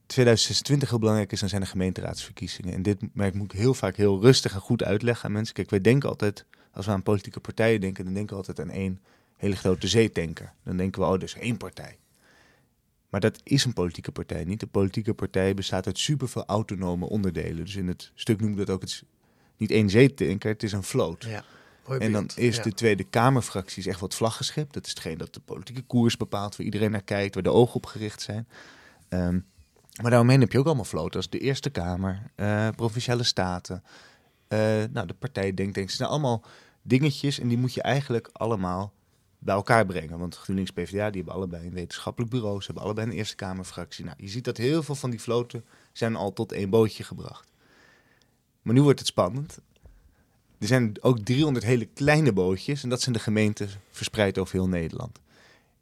2026 0.06 0.88
heel 0.88 0.98
belangrijk 0.98 1.32
is, 1.32 1.40
dan 1.40 1.48
zijn 1.48 1.60
de 1.60 1.66
gemeenteraadsverkiezingen. 1.66 2.74
En 2.74 2.82
dit 2.82 2.96
merk 3.12 3.34
moet 3.34 3.52
ik 3.52 3.58
heel 3.58 3.74
vaak 3.74 3.96
heel 3.96 4.20
rustig 4.20 4.54
en 4.54 4.60
goed 4.60 4.82
uitleggen 4.84 5.24
aan 5.24 5.32
mensen. 5.32 5.54
Kijk, 5.54 5.70
wij 5.70 5.80
denken 5.80 6.08
altijd, 6.08 6.44
als 6.72 6.86
we 6.86 6.92
aan 6.92 7.02
politieke 7.02 7.40
partijen 7.40 7.80
denken, 7.80 8.04
dan 8.04 8.14
denken 8.14 8.30
we 8.30 8.36
altijd 8.46 8.60
aan 8.60 8.70
één 8.74 9.00
hele 9.36 9.56
grote 9.56 9.86
zeetanker. 9.88 10.52
Dan 10.64 10.76
denken 10.76 11.00
we, 11.02 11.06
oh, 11.08 11.18
dus 11.20 11.34
één 11.34 11.56
partij. 11.56 11.96
Maar 13.16 13.30
dat 13.30 13.40
is 13.42 13.64
een 13.64 13.72
politieke 13.72 14.12
partij 14.12 14.44
niet. 14.44 14.62
Een 14.62 14.68
politieke 14.68 15.14
partij 15.14 15.54
bestaat 15.54 15.86
uit 15.86 15.98
superveel 15.98 16.44
autonome 16.46 17.08
onderdelen. 17.08 17.64
Dus 17.64 17.76
in 17.76 17.88
het 17.88 18.10
stuk 18.14 18.40
noemen 18.40 18.58
we 18.58 18.64
dat 18.64 18.74
ook 18.74 18.80
het, 18.80 19.02
niet 19.56 19.70
één 19.70 19.90
zeetanker, 19.90 20.50
het 20.50 20.62
is 20.62 20.72
een 20.72 20.82
vloot. 20.82 21.24
ja. 21.24 21.44
En 21.98 22.12
dan 22.12 22.30
is 22.34 22.56
Ja. 22.56 22.62
de 22.62 22.72
Tweede 22.72 23.04
Kamerfractie 23.04 23.78
is 23.78 23.86
echt 23.86 24.00
wat 24.00 24.14
vlaggenschip. 24.14 24.72
Dat 24.72 24.84
is 24.84 24.90
hetgeen 24.90 25.18
dat 25.18 25.34
de 25.34 25.40
politieke 25.40 25.82
koers 25.82 26.16
bepaalt, 26.16 26.56
waar 26.56 26.66
iedereen 26.66 26.90
naar 26.90 27.02
kijkt, 27.02 27.34
waar 27.34 27.42
de 27.42 27.50
ogen 27.50 27.74
op 27.74 27.86
gericht 27.86 28.22
zijn. 28.22 28.48
Ehm, 29.08 29.38
maar 30.02 30.10
daaromheen 30.10 30.40
heb 30.40 30.52
je 30.52 30.58
ook 30.58 30.66
allemaal 30.66 30.84
floten 30.84 31.16
als 31.16 31.30
de 31.30 31.38
Eerste 31.38 31.70
Kamer, 31.70 32.30
eh, 32.34 32.68
Provinciale 32.76 33.22
Staten, 33.22 33.82
eh, 34.48 34.58
nou, 34.92 35.06
de 35.06 35.14
partij 35.14 35.54
Denktanks. 35.54 35.88
Het 35.88 35.98
zijn 35.98 36.10
allemaal 36.10 36.44
dingetjes 36.82 37.38
en 37.38 37.48
die 37.48 37.58
moet 37.58 37.74
je 37.74 37.82
eigenlijk 37.82 38.28
allemaal 38.32 38.92
bij 39.46 39.54
elkaar 39.54 39.86
brengen. 39.86 40.18
Want 40.18 40.36
GroenLinks 40.36 40.70
PvdA, 40.70 41.06
die 41.10 41.16
hebben 41.16 41.34
allebei 41.34 41.66
een 41.66 41.72
wetenschappelijk 41.72 42.30
bureau, 42.32 42.60
ze 42.60 42.66
hebben 42.66 42.84
allebei 42.84 43.06
een 43.06 43.12
Eerste 43.12 43.36
Kamerfractie. 43.36 44.04
Nou, 44.04 44.16
je 44.20 44.28
ziet 44.28 44.44
dat 44.44 44.56
heel 44.56 44.82
veel 44.82 44.94
van 44.94 45.10
die 45.10 45.20
floten 45.20 45.64
zijn 45.92 46.16
al 46.16 46.32
tot 46.32 46.52
één 46.52 46.70
bootje 46.70 47.04
gebracht. 47.04 47.50
Maar 48.62 48.74
nu 48.74 48.82
wordt 48.82 48.98
het 48.98 49.08
spannend. 49.08 49.58
Er 50.58 50.66
zijn 50.66 50.92
ook 51.02 51.18
300 51.18 51.64
hele 51.64 51.84
kleine 51.86 52.32
bootjes 52.32 52.82
en 52.82 52.88
dat 52.88 53.00
zijn 53.00 53.14
de 53.14 53.20
gemeenten 53.20 53.68
verspreid 53.90 54.38
over 54.38 54.54
heel 54.54 54.68
Nederland. 54.68 55.18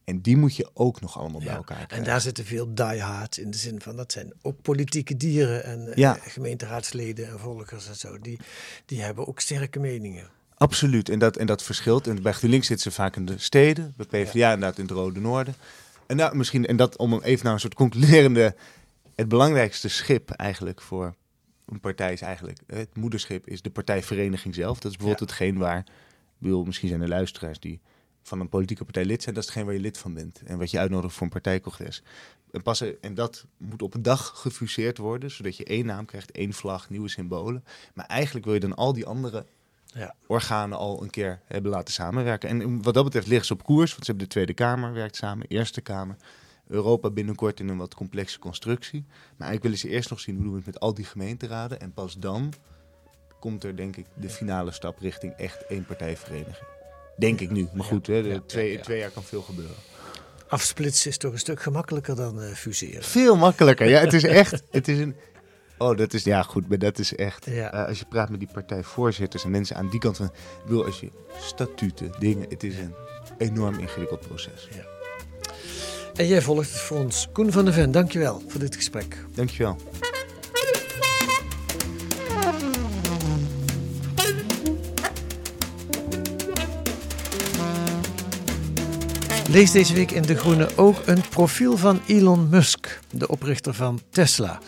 En 0.04 0.20
die 0.20 0.36
moet 0.36 0.56
je 0.56 0.70
ook 0.74 1.00
nog 1.00 1.18
allemaal 1.18 1.40
bij 1.40 1.54
elkaar 1.54 1.80
En 1.80 1.86
krijgen. 1.86 2.08
daar 2.08 2.20
zitten 2.20 2.44
veel 2.44 2.74
diehards 2.74 3.38
in 3.38 3.50
de 3.50 3.56
zin 3.56 3.80
van 3.80 3.96
dat 3.96 4.12
zijn 4.12 4.32
ook 4.42 4.62
politieke 4.62 5.16
dieren 5.16 5.64
en 5.64 5.86
eh, 5.88 5.96
Ja. 5.96 6.12
gemeenteraadsleden 6.20 7.28
en 7.28 7.38
volgers 7.38 7.88
en 7.88 7.96
zo. 7.96 8.18
Die, 8.18 8.38
die 8.86 9.02
hebben 9.02 9.26
ook 9.26 9.40
sterke 9.40 9.78
meningen. 9.78 10.28
Absoluut, 10.56 11.08
en 11.08 11.18
dat, 11.18 11.36
en 11.36 11.46
dat 11.46 11.62
verschilt. 11.62 12.06
En 12.06 12.22
bij 12.22 12.32
GroenLinks 12.32 12.66
zitten 12.66 12.92
ze 12.92 12.96
vaak 12.96 13.16
in 13.16 13.24
de 13.24 13.38
steden, 13.38 13.94
bij 13.96 14.06
PvdA 14.06 14.52
inderdaad 14.52 14.78
in 14.78 14.84
het 14.84 14.92
Rode 14.92 15.20
Noorden. 15.20 15.54
En 16.06 16.16
nou, 16.16 16.36
misschien, 16.36 16.66
en 16.66 16.76
dat 16.76 16.96
om 16.96 17.20
even 17.22 17.44
naar 17.44 17.54
een 17.54 17.60
soort 17.60 17.74
concluderende, 17.74 18.54
het 19.14 19.28
belangrijkste 19.28 19.88
schip 19.88 20.30
eigenlijk 20.30 20.80
voor 20.80 21.14
een 21.66 21.80
partij 21.80 22.12
is 22.12 22.20
eigenlijk, 22.20 22.58
het 22.66 22.96
moederschip 22.96 23.48
is 23.48 23.62
de 23.62 23.70
partijvereniging 23.70 24.54
zelf. 24.54 24.78
Dat 24.78 24.90
is 24.90 24.96
bijvoorbeeld 24.96 25.30
hetgeen 25.30 25.58
waar, 25.58 25.84
bedoel, 26.38 26.64
misschien 26.64 26.88
zijn 26.88 27.02
er 27.02 27.08
luisteraars 27.08 27.60
die 27.60 27.80
van 28.22 28.40
een 28.40 28.48
politieke 28.48 28.84
partij 28.84 29.04
lid 29.04 29.22
zijn, 29.22 29.34
dat 29.34 29.44
is 29.44 29.48
hetgeen 29.48 29.66
waar 29.66 29.76
je 29.76 29.80
lid 29.80 29.98
van 29.98 30.14
bent 30.14 30.42
en 30.44 30.58
wat 30.58 30.70
je 30.70 30.78
uitnodigt 30.78 31.14
voor 31.14 31.22
een 31.22 31.28
partijcongres. 31.28 32.02
En, 32.50 32.62
pas, 32.62 32.80
en 33.00 33.14
dat 33.14 33.46
moet 33.56 33.82
op 33.82 33.94
een 33.94 34.02
dag 34.02 34.32
gefuseerd 34.34 34.98
worden, 34.98 35.30
zodat 35.30 35.56
je 35.56 35.64
één 35.64 35.86
naam 35.86 36.04
krijgt, 36.04 36.30
één 36.30 36.52
vlag, 36.52 36.90
nieuwe 36.90 37.08
symbolen. 37.08 37.64
Maar 37.94 38.06
eigenlijk 38.06 38.44
wil 38.44 38.54
je 38.54 38.60
dan 38.60 38.74
al 38.74 38.92
die 38.92 39.06
andere 39.06 39.46
Ja. 39.94 40.14
organen 40.26 40.78
al 40.78 41.02
een 41.02 41.10
keer 41.10 41.40
hebben 41.46 41.70
laten 41.70 41.94
samenwerken. 41.94 42.48
En 42.48 42.82
wat 42.82 42.94
dat 42.94 43.04
betreft 43.04 43.26
liggen 43.26 43.46
ze 43.46 43.52
op 43.52 43.62
koers, 43.64 43.90
want 43.90 44.04
ze 44.04 44.10
hebben 44.10 44.28
de 44.28 44.32
Tweede 44.32 44.54
Kamer 44.54 44.92
werkt 44.92 45.16
samen, 45.16 45.46
Eerste 45.46 45.80
Kamer. 45.80 46.16
Europa 46.68 47.10
binnenkort 47.10 47.60
in 47.60 47.68
een 47.68 47.76
wat 47.76 47.94
complexe 47.94 48.38
constructie. 48.38 49.04
Maar 49.08 49.48
eigenlijk 49.48 49.62
willen 49.62 49.78
ze 49.78 49.88
eerst 49.88 50.10
nog 50.10 50.20
zien 50.20 50.34
hoe 50.34 50.44
doen 50.44 50.52
we 50.52 50.58
het 50.58 50.66
met 50.66 50.80
al 50.80 50.94
die 50.94 51.04
gemeenteraden. 51.04 51.80
En 51.80 51.92
pas 51.92 52.14
dan 52.18 52.52
komt 53.40 53.64
er 53.64 53.76
denk 53.76 53.96
ik 53.96 54.06
de 54.14 54.30
finale 54.30 54.72
stap 54.72 54.98
richting 54.98 55.32
echt 55.32 55.66
één 55.66 55.84
partijvereniging. 55.86 56.66
Denk 57.16 57.40
ik 57.40 57.50
nu. 57.50 57.68
Maar 57.74 57.84
goed, 57.84 58.06
hè, 58.06 58.22
de 58.22 58.28
Ja, 58.28 58.34
ja, 58.34 58.40
twee, 58.46 58.72
ja. 58.72 58.80
twee 58.80 58.98
jaar 58.98 59.10
kan 59.10 59.22
veel 59.22 59.42
gebeuren. 59.42 59.76
Afsplitsen 60.48 61.10
is 61.10 61.18
toch 61.18 61.32
een 61.32 61.38
stuk 61.38 61.62
gemakkelijker 61.62 62.16
dan 62.16 62.42
eh, 62.42 62.52
fuseren. 62.52 63.02
Veel 63.02 63.36
makkelijker. 63.36 63.88
Ja, 63.88 64.00
het 64.00 64.12
is 64.12 64.24
echt. 64.24 64.62
Het 64.70 64.88
is 64.88 64.98
een. 64.98 65.16
Oh, 65.78 65.96
dat 65.96 66.12
is 66.12 66.24
ja 66.24 66.42
goed, 66.42 66.68
maar 66.68 66.78
dat 66.78 66.98
is 66.98 67.14
echt. 67.14 67.46
Ja. 67.50 67.72
eh, 67.72 67.86
als 67.86 67.98
je 67.98 68.04
praat 68.04 68.28
met 68.28 68.38
die 68.38 68.48
partijvoorzitters 68.52 69.44
en 69.44 69.50
mensen 69.50 69.76
aan 69.76 69.88
die 69.90 70.00
kant 70.00 70.16
van. 70.16 70.26
Ik 70.26 70.64
bedoel, 70.64 70.84
als 70.84 71.00
je 71.00 71.10
statuten, 71.40 72.12
dingen. 72.18 72.46
Het 72.48 72.62
is 72.62 72.78
een 72.78 72.94
enorm 73.38 73.78
ingewikkeld 73.78 74.20
proces. 74.20 74.68
En 76.14 76.26
jij 76.26 76.42
volgt 76.42 76.70
het 76.70 76.80
voor 76.80 76.98
ons. 76.98 77.28
Koen 77.32 77.52
van 77.52 77.64
der 77.64 77.74
Ven, 77.74 77.90
dankjewel 77.90 78.42
voor 78.48 78.60
dit 78.60 78.76
gesprek. 78.76 79.24
Dankjewel. 79.34 79.76
Lees 89.50 89.70
deze 89.70 89.94
week 89.94 90.10
in 90.10 90.22
De 90.22 90.36
Groene 90.36 90.68
ook 90.76 90.96
een 91.06 91.20
profiel 91.28 91.76
van 91.76 92.00
Elon 92.06 92.48
Musk, 92.48 93.00
de 93.10 93.28
oprichter 93.28 93.74
van 93.74 94.00
Tesla. 94.10 94.60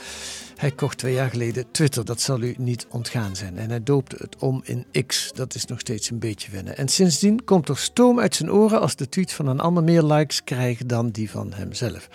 Hij 0.57 0.71
kocht 0.71 0.99
twee 0.99 1.15
jaar 1.15 1.31
geleden 1.31 1.71
Twitter, 1.71 2.05
dat 2.05 2.21
zal 2.21 2.41
u 2.41 2.55
niet 2.59 2.87
ontgaan 2.91 3.37
zijn. 3.37 3.59
En 3.59 3.71
hij 3.71 3.83
doopte 3.83 4.17
het 4.19 4.37
om 4.39 4.61
in 4.65 4.87
X, 5.07 5.31
dat 5.35 5.55
is 5.55 5.65
nog 5.65 5.81
steeds 5.81 6.11
een 6.11 6.19
beetje 6.19 6.51
wennen. 6.51 6.77
En 6.77 6.89
sindsdien 6.89 7.45
komt 7.45 7.69
er 7.69 7.79
stoom 7.79 8.21
uit 8.21 8.35
zijn 8.35 8.53
oren 8.53 8.81
als 8.81 8.97
de 8.97 9.09
tweets 9.09 9.33
van 9.33 9.47
een 9.47 9.61
ander 9.61 9.83
meer 9.83 10.03
likes 10.03 10.45
krijgen 10.45 10.87
dan 10.87 11.11
die 11.11 11.31
van 11.31 11.53
hemzelf. 11.53 12.09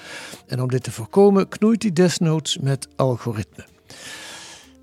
En 0.48 0.62
om 0.62 0.70
dit 0.70 0.84
te 0.84 0.92
voorkomen 0.92 1.48
knoeit 1.48 1.82
hij 1.82 1.94
desnoods 1.94 2.58
met 2.58 2.88
algoritme. 2.96 3.66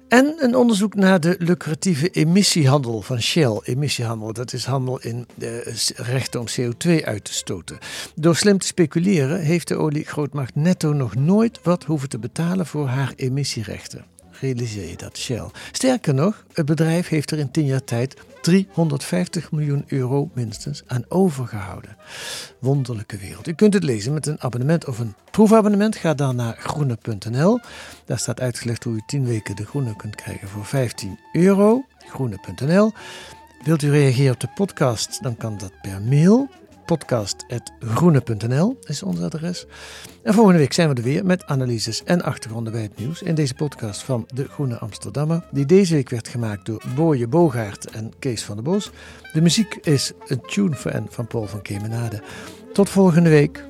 En 0.08 0.34
een 0.38 0.56
onderzoek 0.56 0.94
naar 0.94 1.20
de 1.20 1.36
lucratieve 1.38 2.08
emissiehandel 2.08 3.02
van 3.02 3.22
Shell. 3.22 3.60
Emissiehandel, 3.62 4.32
dat 4.32 4.52
is 4.52 4.64
handel 4.64 5.00
in 5.00 5.26
de 5.34 5.74
rechten 5.96 6.40
om 6.40 6.46
CO2 6.60 7.04
uit 7.04 7.24
te 7.24 7.32
stoten. 7.32 7.78
Door 8.14 8.36
slim 8.36 8.58
te 8.58 8.66
speculeren 8.66 9.40
heeft 9.40 9.68
de 9.68 9.76
oliegrootmacht 9.76 10.54
netto 10.54 10.92
nog 10.92 11.14
nooit 11.14 11.60
wat 11.62 11.84
hoeven 11.84 12.08
te 12.08 12.18
betalen 12.18 12.66
voor 12.66 12.86
haar 12.86 13.12
emissierechten. 13.16 14.04
Realiseer 14.40 14.88
je 14.88 14.96
dat, 14.96 15.18
Shell. 15.18 15.50
Sterker 15.72 16.14
nog, 16.14 16.44
het 16.52 16.66
bedrijf 16.66 17.08
heeft 17.08 17.30
er 17.30 17.38
in 17.38 17.50
tien 17.50 17.66
jaar 17.66 17.84
tijd 17.84 18.16
350 18.42 19.52
miljoen 19.52 19.84
euro 19.86 20.30
minstens 20.32 20.82
aan 20.86 21.04
overgehouden. 21.08 21.96
Wonderlijke 22.58 23.16
wereld. 23.16 23.48
U 23.48 23.52
kunt 23.52 23.74
het 23.74 23.82
lezen 23.82 24.12
met 24.12 24.26
een 24.26 24.40
abonnement 24.40 24.86
of 24.86 24.98
een 24.98 25.14
proefabonnement. 25.30 25.96
Ga 25.96 26.14
dan 26.14 26.36
naar 26.36 26.56
groene.nl. 26.58 27.60
Daar 28.04 28.18
staat 28.18 28.40
uitgelegd 28.40 28.84
hoe 28.84 28.94
u 28.94 29.02
10 29.06 29.24
weken 29.24 29.56
de 29.56 29.66
groene 29.66 29.96
kunt 29.96 30.14
krijgen 30.14 30.48
voor 30.48 30.64
15 30.64 31.18
euro. 31.32 31.84
Groene.nl. 31.98 32.92
Wilt 33.64 33.82
u 33.82 33.90
reageren 33.90 34.32
op 34.32 34.40
de 34.40 34.50
podcast, 34.54 35.22
dan 35.22 35.36
kan 35.36 35.58
dat 35.58 35.72
per 35.82 36.02
mail 36.02 36.48
podcast.groene.nl 36.88 38.78
is 38.82 39.02
ons 39.02 39.20
adres. 39.20 39.66
En 40.22 40.34
volgende 40.34 40.58
week 40.58 40.72
zijn 40.72 40.88
we 40.88 40.94
er 40.94 41.02
weer 41.02 41.24
met 41.24 41.46
analyses 41.46 42.04
en 42.04 42.22
achtergronden 42.22 42.72
bij 42.72 42.82
het 42.82 42.98
nieuws 42.98 43.22
in 43.22 43.34
deze 43.34 43.54
podcast 43.54 44.02
van 44.02 44.28
De 44.34 44.48
Groene 44.48 44.78
Amsterdammer, 44.78 45.44
die 45.50 45.66
deze 45.66 45.94
week 45.94 46.10
werd 46.10 46.28
gemaakt 46.28 46.66
door 46.66 46.82
Boje 46.94 47.28
Bogaert 47.28 47.90
en 47.90 48.12
Kees 48.18 48.44
van 48.44 48.54
der 48.54 48.64
Bos. 48.64 48.90
De 49.32 49.40
muziek 49.40 49.78
is 49.82 50.12
een 50.26 50.40
tune 50.40 50.76
van 51.08 51.26
Paul 51.26 51.46
van 51.46 51.62
Kemenade. 51.62 52.22
Tot 52.72 52.88
volgende 52.88 53.30
week. 53.30 53.64